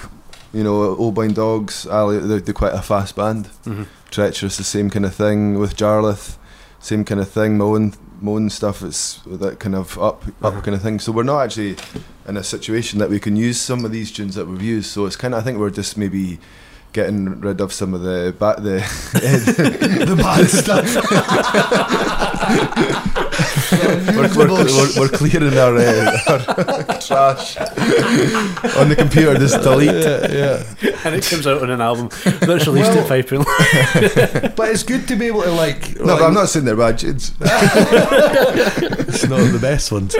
you 0.53 0.63
know 0.65 0.97
Old 0.97 1.15
Blind 1.15 1.35
Dogs, 1.37 1.87
Ali, 1.87 2.19
they're, 2.19 2.41
they're 2.41 2.55
quite 2.55 2.75
a 2.75 2.83
fast 2.83 3.15
band. 3.17 3.49
Mhm. 3.65 3.87
Treacherous, 4.11 4.57
the 4.59 4.65
same 4.65 4.91
kind 4.91 5.07
of 5.07 5.15
thing 5.15 5.59
with 5.59 5.77
Jarlath, 5.77 6.37
same 6.81 7.05
kind 7.05 7.21
of 7.21 7.29
thing. 7.31 7.57
My 7.59 7.65
own 7.65 7.95
my 8.21 8.33
own 8.33 8.51
stuff 8.51 8.83
is 8.83 9.21
that 9.27 9.59
kind 9.59 9.75
of 9.75 9.97
up 9.99 10.25
up 10.27 10.45
Uh-huh. 10.45 10.61
kind 10.61 10.75
of 10.77 10.83
thing. 10.83 11.01
So 11.01 11.13
we're 11.13 11.25
not 11.35 11.41
actually 11.45 11.77
in 12.29 12.37
a 12.37 12.43
situation 12.45 12.99
that 13.01 13.09
we 13.11 13.19
can 13.21 13.37
use 13.37 13.59
some 13.61 13.85
of 13.87 13.93
these 13.93 14.13
tunes 14.13 14.35
that 14.35 14.47
we've 14.47 14.63
used. 14.77 14.91
So 14.91 15.07
it's 15.07 15.17
kind 15.17 15.35
of 15.35 15.41
I 15.41 15.45
think 15.45 15.59
we're 15.59 15.71
just 15.77 15.97
maybe 15.97 16.39
getting 16.93 17.40
rid 17.40 17.61
of 17.61 17.72
some 17.72 17.95
of 17.95 18.03
the 18.03 18.34
ba- 18.38 18.57
the 18.59 18.78
the 20.07 20.16
bad 20.16 20.49
stuff. 20.49 20.86
we're, 23.72 24.28
we're, 24.36 24.49
we're, 24.64 25.01
we're 25.01 25.09
clearing 25.09 25.57
our, 25.57 25.76
uh, 25.76 26.18
our 26.28 26.38
trash 27.01 27.57
on 28.76 28.88
the 28.88 28.95
computer. 28.97 29.38
Just 29.38 29.62
delete. 29.62 29.90
yeah. 29.90 30.62
and 31.05 31.14
it 31.14 31.24
comes 31.24 31.47
out 31.47 31.62
on 31.62 31.70
an 31.70 31.80
album 31.80 32.09
that's 32.40 32.66
released 32.66 32.90
Well- 32.93 32.99
at 33.01 33.09
Piping. 33.09 33.45
But 34.57 34.68
it's 34.70 34.82
good 34.82 35.09
to 35.09 35.16
be 35.16 35.26
able 35.26 35.43
to 35.43 35.51
like. 35.53 35.97
No, 35.99 36.16
but 36.18 36.22
I'm 36.22 36.34
not 36.34 36.49
saying 36.49 36.64
they're 36.64 36.76
bad 36.76 36.99
tunes. 36.99 37.32
It's 37.40 39.28
not 39.28 39.38
the 39.51 39.59
best 39.61 39.93
ones. 39.93 40.14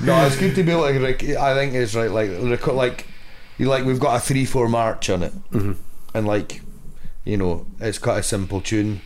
no, 0.00 0.26
it's 0.26 0.36
good 0.36 0.54
to 0.54 0.62
be 0.62 0.72
able 0.72 0.86
to. 0.88 1.00
Like, 1.00 1.22
I 1.24 1.54
think 1.54 1.74
it's 1.74 1.94
right. 1.94 2.10
Like, 2.10 2.30
reco- 2.30 2.74
like, 2.74 3.06
you 3.58 3.66
like 3.68 3.84
we've 3.84 4.00
got 4.00 4.16
a 4.16 4.20
three 4.20 4.44
four 4.44 4.68
march 4.68 5.08
on 5.10 5.22
it, 5.22 5.32
Mhm. 5.50 5.76
and 6.14 6.26
like, 6.26 6.62
you 7.24 7.36
know, 7.36 7.66
it's 7.80 7.98
quite 7.98 8.18
a 8.18 8.22
simple 8.22 8.60
tune, 8.60 9.00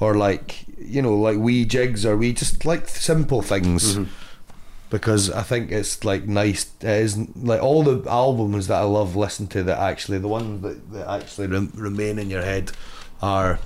or 0.00 0.14
like, 0.14 0.64
you 0.78 1.02
know, 1.02 1.14
like 1.14 1.38
wee 1.38 1.64
jigs 1.64 2.04
or 2.06 2.16
we 2.16 2.32
just 2.32 2.64
like 2.64 2.88
simple 2.88 3.42
things. 3.42 3.98
Because 4.88 5.32
I 5.32 5.42
think 5.42 5.72
it's 5.72 6.04
like 6.04 6.26
nice. 6.28 6.66
It 6.80 6.88
is 6.88 7.18
like 7.34 7.60
all 7.60 7.82
the 7.82 8.08
albums 8.08 8.68
that 8.68 8.76
I 8.80 8.84
love 8.84 9.16
listening 9.16 9.48
to 9.48 9.64
that 9.64 9.78
actually 9.80 10.18
the 10.18 10.28
ones 10.28 10.62
that, 10.62 10.92
that 10.92 11.08
actually 11.08 11.48
rem- 11.48 11.72
remain 11.74 12.20
in 12.20 12.30
your 12.30 12.42
head 12.42 12.70
are 13.20 13.58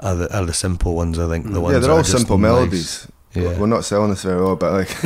are 0.00 0.14
the, 0.14 0.38
are 0.38 0.44
the 0.44 0.52
simple 0.52 0.94
ones. 0.94 1.18
I 1.18 1.26
think 1.28 1.50
the 1.50 1.62
ones 1.62 1.72
yeah, 1.72 1.78
they're 1.78 1.88
that 1.88 1.90
all 1.94 2.00
are 2.00 2.02
just 2.02 2.14
simple 2.18 2.36
nice. 2.36 2.42
melodies. 2.42 3.08
Yeah. 3.34 3.58
We're 3.58 3.66
not 3.66 3.86
selling 3.86 4.10
this 4.10 4.22
very 4.22 4.42
well, 4.42 4.54
but 4.56 4.72
like, 4.72 4.90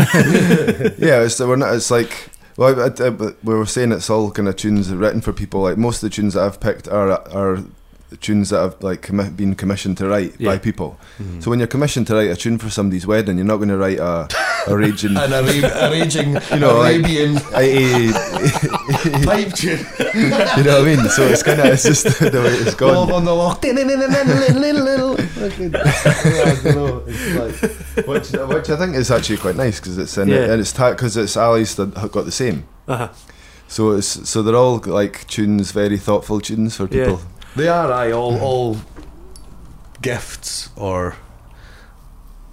yeah, 0.99 1.23
it's 1.23 1.39
we're 1.39 1.55
not. 1.57 1.73
It's 1.75 1.91
like. 1.93 2.30
Well, 2.61 2.79
I, 2.79 3.07
I, 3.07 3.09
but 3.09 3.43
we 3.43 3.55
were 3.55 3.65
saying 3.65 3.91
it's 3.91 4.11
all 4.11 4.31
kind 4.31 4.47
of 4.47 4.55
tunes 4.55 4.93
written 4.93 5.23
for 5.23 5.33
people. 5.33 5.63
Like 5.63 5.79
most 5.79 6.03
of 6.03 6.11
the 6.11 6.15
tunes 6.15 6.35
that 6.35 6.43
I've 6.45 6.61
picked 6.61 6.89
are 6.89 7.11
are 7.35 7.65
tunes 8.21 8.51
that 8.51 8.61
have 8.61 8.83
like 8.83 9.01
commi- 9.01 9.35
been 9.35 9.55
commissioned 9.55 9.97
to 9.97 10.07
write 10.07 10.35
Yeah. 10.39 10.51
by 10.51 10.59
people. 10.59 11.01
Mm-hmm. 11.19 11.41
So 11.41 11.49
when 11.49 11.59
you're 11.59 11.69
commissioned 11.69 12.07
to 12.09 12.15
write 12.17 12.29
a 12.29 12.37
tune 12.37 12.59
for 12.59 12.69
somebody's 12.69 13.07
wedding, 13.07 13.39
you're 13.39 13.47
not 13.47 13.57
going 13.57 13.71
to 13.71 13.79
write 13.79 13.99
a, 13.99 14.29
a 14.67 14.77
raging, 14.77 15.17
an 15.17 15.33
Ara- 15.33 15.91
raging 15.91 16.35
you 16.53 16.59
know, 16.59 16.79
like, 16.79 16.97
Arabian 16.97 17.37
a- 17.55 18.13
pipe 19.25 19.53
tune. 19.55 19.79
you 20.15 20.29
know 20.65 20.81
what 20.81 20.89
I 20.89 20.97
mean. 20.97 21.09
So 21.09 21.23
it's 21.27 21.43
kind 21.43 21.61
of 21.61 21.67
it's 21.67 21.83
just 21.85 22.05
the 22.21 22.31
way 22.41 22.53
it's 22.55 22.81
Love 22.81 23.09
gone. 23.09 23.13
on 23.13 23.25
the 23.25 23.35
lock. 23.35 23.63
Which, 28.07 28.31
which 28.31 28.71
I 28.71 28.77
think 28.77 28.95
is 28.97 29.11
actually 29.11 29.37
quite 29.39 29.57
nice 29.57 29.81
because 29.81 29.99
it's 29.99 30.17
in 30.19 30.31
it 30.31 30.51
and 30.51 30.61
it's 30.61 30.73
because 30.73 31.17
it's 31.17 31.37
Ali's 31.37 31.75
that 31.77 31.97
have 31.97 32.13
got 32.13 32.25
the 32.25 32.33
same. 32.33 32.65
Uh-huh. 32.89 33.09
So 33.69 33.93
it's 33.93 34.29
so 34.29 34.43
they're 34.43 34.57
all 34.57 34.79
like 34.85 35.27
tunes, 35.29 35.71
very 35.73 35.97
thoughtful 35.99 36.41
tunes 36.41 36.77
for 36.77 36.85
Yeah. 36.91 37.05
people. 37.05 37.21
They 37.57 37.69
are, 37.69 37.91
aye, 37.93 38.13
all 38.13 38.39
all 38.41 38.77
gifts 40.03 40.71
or 40.77 41.17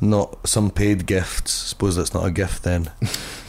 not 0.02 0.48
some 0.48 0.70
paid 0.72 1.06
gifts. 1.06 1.52
Suppose 1.52 1.96
that's 1.96 2.14
not 2.14 2.26
a 2.26 2.32
gift 2.32 2.64
then. 2.64 2.90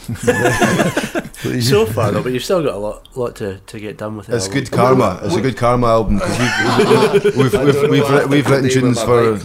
So 1.61 1.85
far, 1.85 2.11
though, 2.11 2.21
but 2.21 2.33
you've 2.33 2.43
still 2.43 2.61
got 2.63 2.73
a 2.73 2.77
lot, 2.77 3.15
lot 3.15 3.35
to, 3.37 3.59
to 3.59 3.79
get 3.79 3.97
done 3.97 4.17
with 4.17 4.27
it. 4.27 4.35
It's 4.35 4.47
all. 4.47 4.53
good 4.53 4.69
karma. 4.71 5.21
It's 5.23 5.35
a 5.35 5.41
good 5.41 5.55
karma 5.55 5.87
album 5.87 6.15
because 6.15 7.23
we've 7.23 7.35
we've 7.37 7.55
I 7.55 7.63
we've, 7.63 7.73
don't 7.73 7.83
know 7.83 7.89
we've, 7.89 8.01
what 8.03 8.11
writ- 8.11 8.29
we've 8.29 8.49
written 8.49 8.69
tunes 8.69 9.01
for 9.01 9.37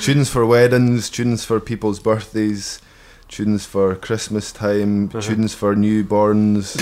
tunes 0.00 0.28
for 0.28 0.44
weddings, 0.44 1.08
tunes 1.08 1.44
for 1.44 1.58
people's 1.58 2.00
birthdays, 2.00 2.80
tunes 3.28 3.64
for 3.64 3.94
Christmas 3.96 4.52
time, 4.52 5.06
Uh-huh. 5.08 5.20
tunes 5.22 5.54
for 5.54 5.74
newborns, 5.74 6.76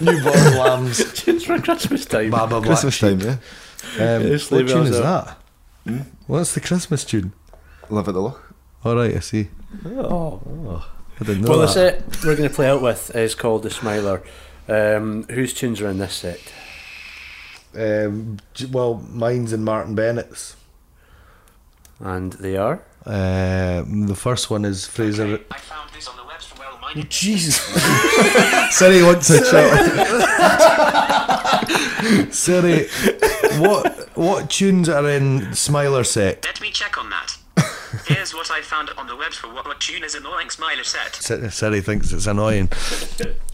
Newborn 0.00 0.56
lambs. 0.58 1.12
Tunes 1.14 1.44
for 1.44 1.58
Christmas 1.60 2.04
time. 2.06 2.30
Baba 2.30 2.60
Christmas 2.60 2.98
time. 3.00 3.20
Yeah, 3.20 3.36
Um, 3.98 4.28
what 4.30 4.68
tune 4.68 4.86
is 4.86 4.98
a- 4.98 5.02
that? 5.02 5.38
What's 6.28 6.54
the 6.54 6.60
Christmas 6.60 7.04
tune? 7.04 7.32
Live 7.90 8.08
at 8.08 8.14
the 8.14 8.20
loch. 8.20 8.54
All 8.84 8.96
right, 8.96 9.14
I 9.16 9.20
see. 9.20 9.48
Oh. 9.84 10.84
I 11.20 11.24
didn't 11.24 11.42
know 11.42 11.50
Well, 11.50 11.60
the 11.60 11.68
set 11.68 12.02
we're 12.24 12.36
going 12.36 12.48
to 12.48 12.54
play 12.54 12.68
out 12.68 12.82
with 12.82 13.14
is 13.14 13.34
called 13.34 13.62
The 13.62 13.70
Smiler. 13.70 14.22
Um, 14.68 15.24
whose 15.24 15.54
tunes 15.54 15.80
are 15.80 15.88
in 15.88 15.98
this 15.98 16.14
set? 16.14 16.40
Um, 17.76 18.38
well, 18.70 18.94
mine's 19.10 19.52
and 19.52 19.64
Martin 19.64 19.94
Bennett's. 19.94 20.56
And 22.00 22.32
they 22.34 22.56
are? 22.56 22.82
Um, 23.06 24.06
the 24.06 24.16
first 24.16 24.50
one 24.50 24.64
is 24.64 24.86
Fraser. 24.86 25.38
I 25.50 25.58
found 25.58 25.90
this 25.92 26.08
on 26.08 26.16
the 26.16 26.24
webs 26.24 26.46
from 26.46 26.58
Well 26.58 26.78
Minded. 26.80 27.10
Jesus, 27.10 27.56
Sorry, 28.76 29.02
wants 29.02 29.30
a 29.30 29.44
shout. 29.44 29.74
sorry. 32.32 32.88
what 33.60 34.08
what 34.16 34.50
tunes 34.50 34.88
are 34.88 35.08
in 35.08 35.54
Smiler 35.54 36.04
set? 36.04 36.44
Let 36.44 36.60
me 36.60 36.70
check 36.70 36.98
on 36.98 37.10
that. 37.10 37.36
Here's 38.06 38.34
what 38.34 38.50
I 38.50 38.60
found 38.60 38.90
on 38.98 39.06
the 39.06 39.16
web 39.16 39.32
for 39.32 39.48
what, 39.48 39.66
what 39.66 39.80
tune 39.80 40.04
is 40.04 40.14
annoying 40.14 40.50
Smiler 40.50 40.84
set. 40.84 41.30
S- 41.30 41.54
Siri 41.54 41.80
thinks 41.80 42.12
it's 42.12 42.26
annoying. 42.26 42.68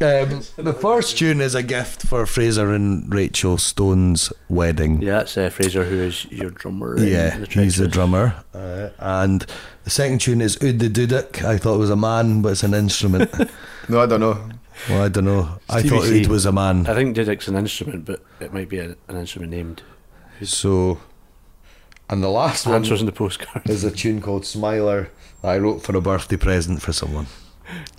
Um, 0.00 0.42
the 0.56 0.76
first 0.80 1.18
tune 1.18 1.40
is 1.40 1.54
a 1.54 1.62
gift 1.62 2.02
for 2.06 2.26
Fraser 2.26 2.72
and 2.72 3.12
Rachel 3.12 3.58
Stone's 3.58 4.32
wedding. 4.48 5.02
Yeah, 5.02 5.18
that's 5.18 5.36
uh, 5.36 5.50
Fraser, 5.50 5.84
who 5.84 6.00
is 6.00 6.24
your 6.32 6.50
drummer. 6.50 6.96
in 6.96 7.04
Yeah, 7.08 7.38
the 7.38 7.46
he's 7.46 7.76
the 7.76 7.88
drummer. 7.88 8.34
Uh, 8.54 8.88
and 8.98 9.46
the 9.84 9.90
second 9.90 10.20
tune 10.20 10.40
is 10.40 10.56
Oud 10.62 10.78
the 10.78 10.88
Duduk. 10.90 11.44
I 11.44 11.56
thought 11.58 11.74
it 11.76 11.78
was 11.78 11.90
a 11.90 11.96
man, 11.96 12.42
but 12.42 12.50
it's 12.52 12.62
an 12.62 12.74
instrument. 12.74 13.30
No, 13.88 14.00
I 14.00 14.06
don't 14.06 14.20
know. 14.20 14.48
well, 14.88 15.02
I 15.02 15.08
don't 15.08 15.24
know. 15.24 15.58
I 15.68 15.82
thought 15.82 16.04
TBC. 16.04 16.20
Oud 16.24 16.26
was 16.28 16.46
a 16.46 16.52
man. 16.52 16.86
I 16.86 16.94
think 16.94 17.16
Didik's 17.16 17.48
an 17.48 17.56
instrument, 17.56 18.04
but 18.04 18.22
it 18.38 18.52
might 18.52 18.68
be 18.68 18.78
a, 18.78 18.94
an 19.08 19.16
instrument 19.16 19.50
named. 19.50 19.82
So, 20.44 21.00
and 22.10 22.22
the 22.22 22.28
last 22.28 22.66
one 22.66 22.74
Answers 22.74 23.00
in 23.00 23.06
the 23.06 23.12
postcard. 23.12 23.68
is 23.70 23.84
a 23.84 23.90
tune 23.90 24.20
called 24.20 24.44
Smiler 24.44 25.10
that 25.42 25.48
I 25.48 25.58
wrote 25.58 25.82
for 25.82 25.96
a 25.96 26.00
birthday 26.02 26.36
present 26.36 26.82
for 26.82 26.92
someone. 26.92 27.26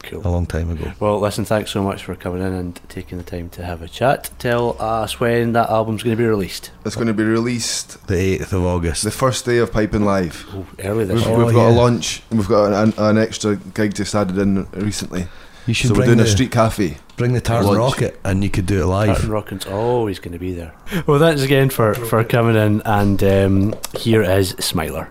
Cool. 0.04 0.28
a 0.28 0.30
long 0.30 0.46
time 0.46 0.70
ago. 0.70 0.92
Well, 1.00 1.18
listen, 1.22 1.46
thanks 1.46 1.72
so 1.72 1.82
much 1.82 2.04
for 2.04 2.14
coming 2.16 2.42
in 2.42 2.52
and 2.52 2.78
taking 2.90 3.18
the 3.18 3.24
time 3.24 3.48
to 3.52 3.64
have 3.64 3.82
a 3.82 3.88
chat. 3.88 4.30
Tell 4.38 4.76
us 4.82 5.18
when 5.22 5.54
that 5.54 5.70
album's 5.70 6.04
going 6.04 6.18
to 6.18 6.22
be 6.22 6.28
released. 6.28 6.72
It's 6.86 6.96
going 6.96 7.08
to 7.08 7.14
be 7.14 7.24
released 7.24 8.06
The 8.08 8.18
eighth 8.18 8.52
of 8.52 8.66
August. 8.66 9.04
the 9.06 9.12
first 9.12 9.46
day 9.46 9.60
of 9.60 9.72
Piping 9.72 10.04
Live. 10.04 10.46
Oh, 10.52 10.68
early 10.80 11.06
this 11.06 11.26
We've. 11.26 11.28
Oh, 11.34 11.46
we've 11.46 11.56
got 11.56 11.68
a 11.70 11.72
yeah. 11.72 11.78
launch 11.78 12.22
and 12.30 12.40
we've 12.40 12.50
got 12.50 12.74
an, 12.74 12.94
an 12.98 13.18
extra 13.18 13.56
gig 13.56 13.96
just 13.96 14.14
added 14.14 14.38
in 14.38 14.70
recently. 14.72 15.28
You 15.68 15.74
should 15.74 15.90
So 15.90 15.94
we're 15.94 15.98
bring 16.00 16.08
doing 16.08 16.18
the 16.18 16.24
a 16.24 16.28
street 16.28 16.52
cafe. 16.52 16.98
bring 17.18 17.34
the 17.34 17.42
Tartan 17.42 17.68
launch. 17.68 17.78
Rocket, 18.02 18.20
and 18.24 18.44
you 18.44 18.50
could 18.50 18.66
do 18.66 18.82
it 18.82 18.86
live. 18.88 19.10
Tartan 19.16 19.30
Rockin's 19.30 19.66
always 19.68 20.18
going 20.20 20.34
to 20.34 20.40
be 20.40 20.54
there. 20.54 20.74
Well, 21.06 21.20
thanks 21.20 21.44
again 21.44 21.70
for, 21.70 21.94
for 21.94 22.24
coming 22.24 22.56
in, 22.56 22.82
and 22.86 23.24
um, 23.24 23.76
here 24.00 24.24
is 24.24 24.56
Smiler. 24.60 25.11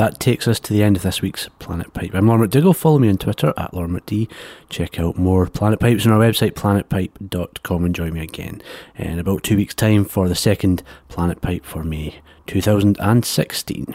That 0.00 0.18
takes 0.18 0.48
us 0.48 0.58
to 0.58 0.72
the 0.72 0.82
end 0.82 0.96
of 0.96 1.02
this 1.02 1.20
week's 1.20 1.50
Planet 1.58 1.92
Pipe. 1.92 2.12
I'm 2.14 2.26
Lauren 2.26 2.48
McDougall. 2.48 2.74
Follow 2.74 2.98
me 2.98 3.10
on 3.10 3.18
Twitter 3.18 3.52
at 3.58 3.74
Lauren 3.74 3.90
McD. 3.90 4.30
Check 4.70 4.98
out 4.98 5.18
more 5.18 5.46
Planet 5.46 5.78
Pipes 5.78 6.06
on 6.06 6.12
our 6.12 6.20
website, 6.20 6.52
planetpipe.com, 6.52 7.84
and 7.84 7.94
join 7.94 8.14
me 8.14 8.22
again 8.22 8.62
in 8.96 9.18
about 9.18 9.42
two 9.42 9.58
weeks' 9.58 9.74
time 9.74 10.06
for 10.06 10.26
the 10.26 10.34
second 10.34 10.82
Planet 11.10 11.42
Pipe 11.42 11.66
for 11.66 11.84
May 11.84 12.14
2016. 12.46 13.94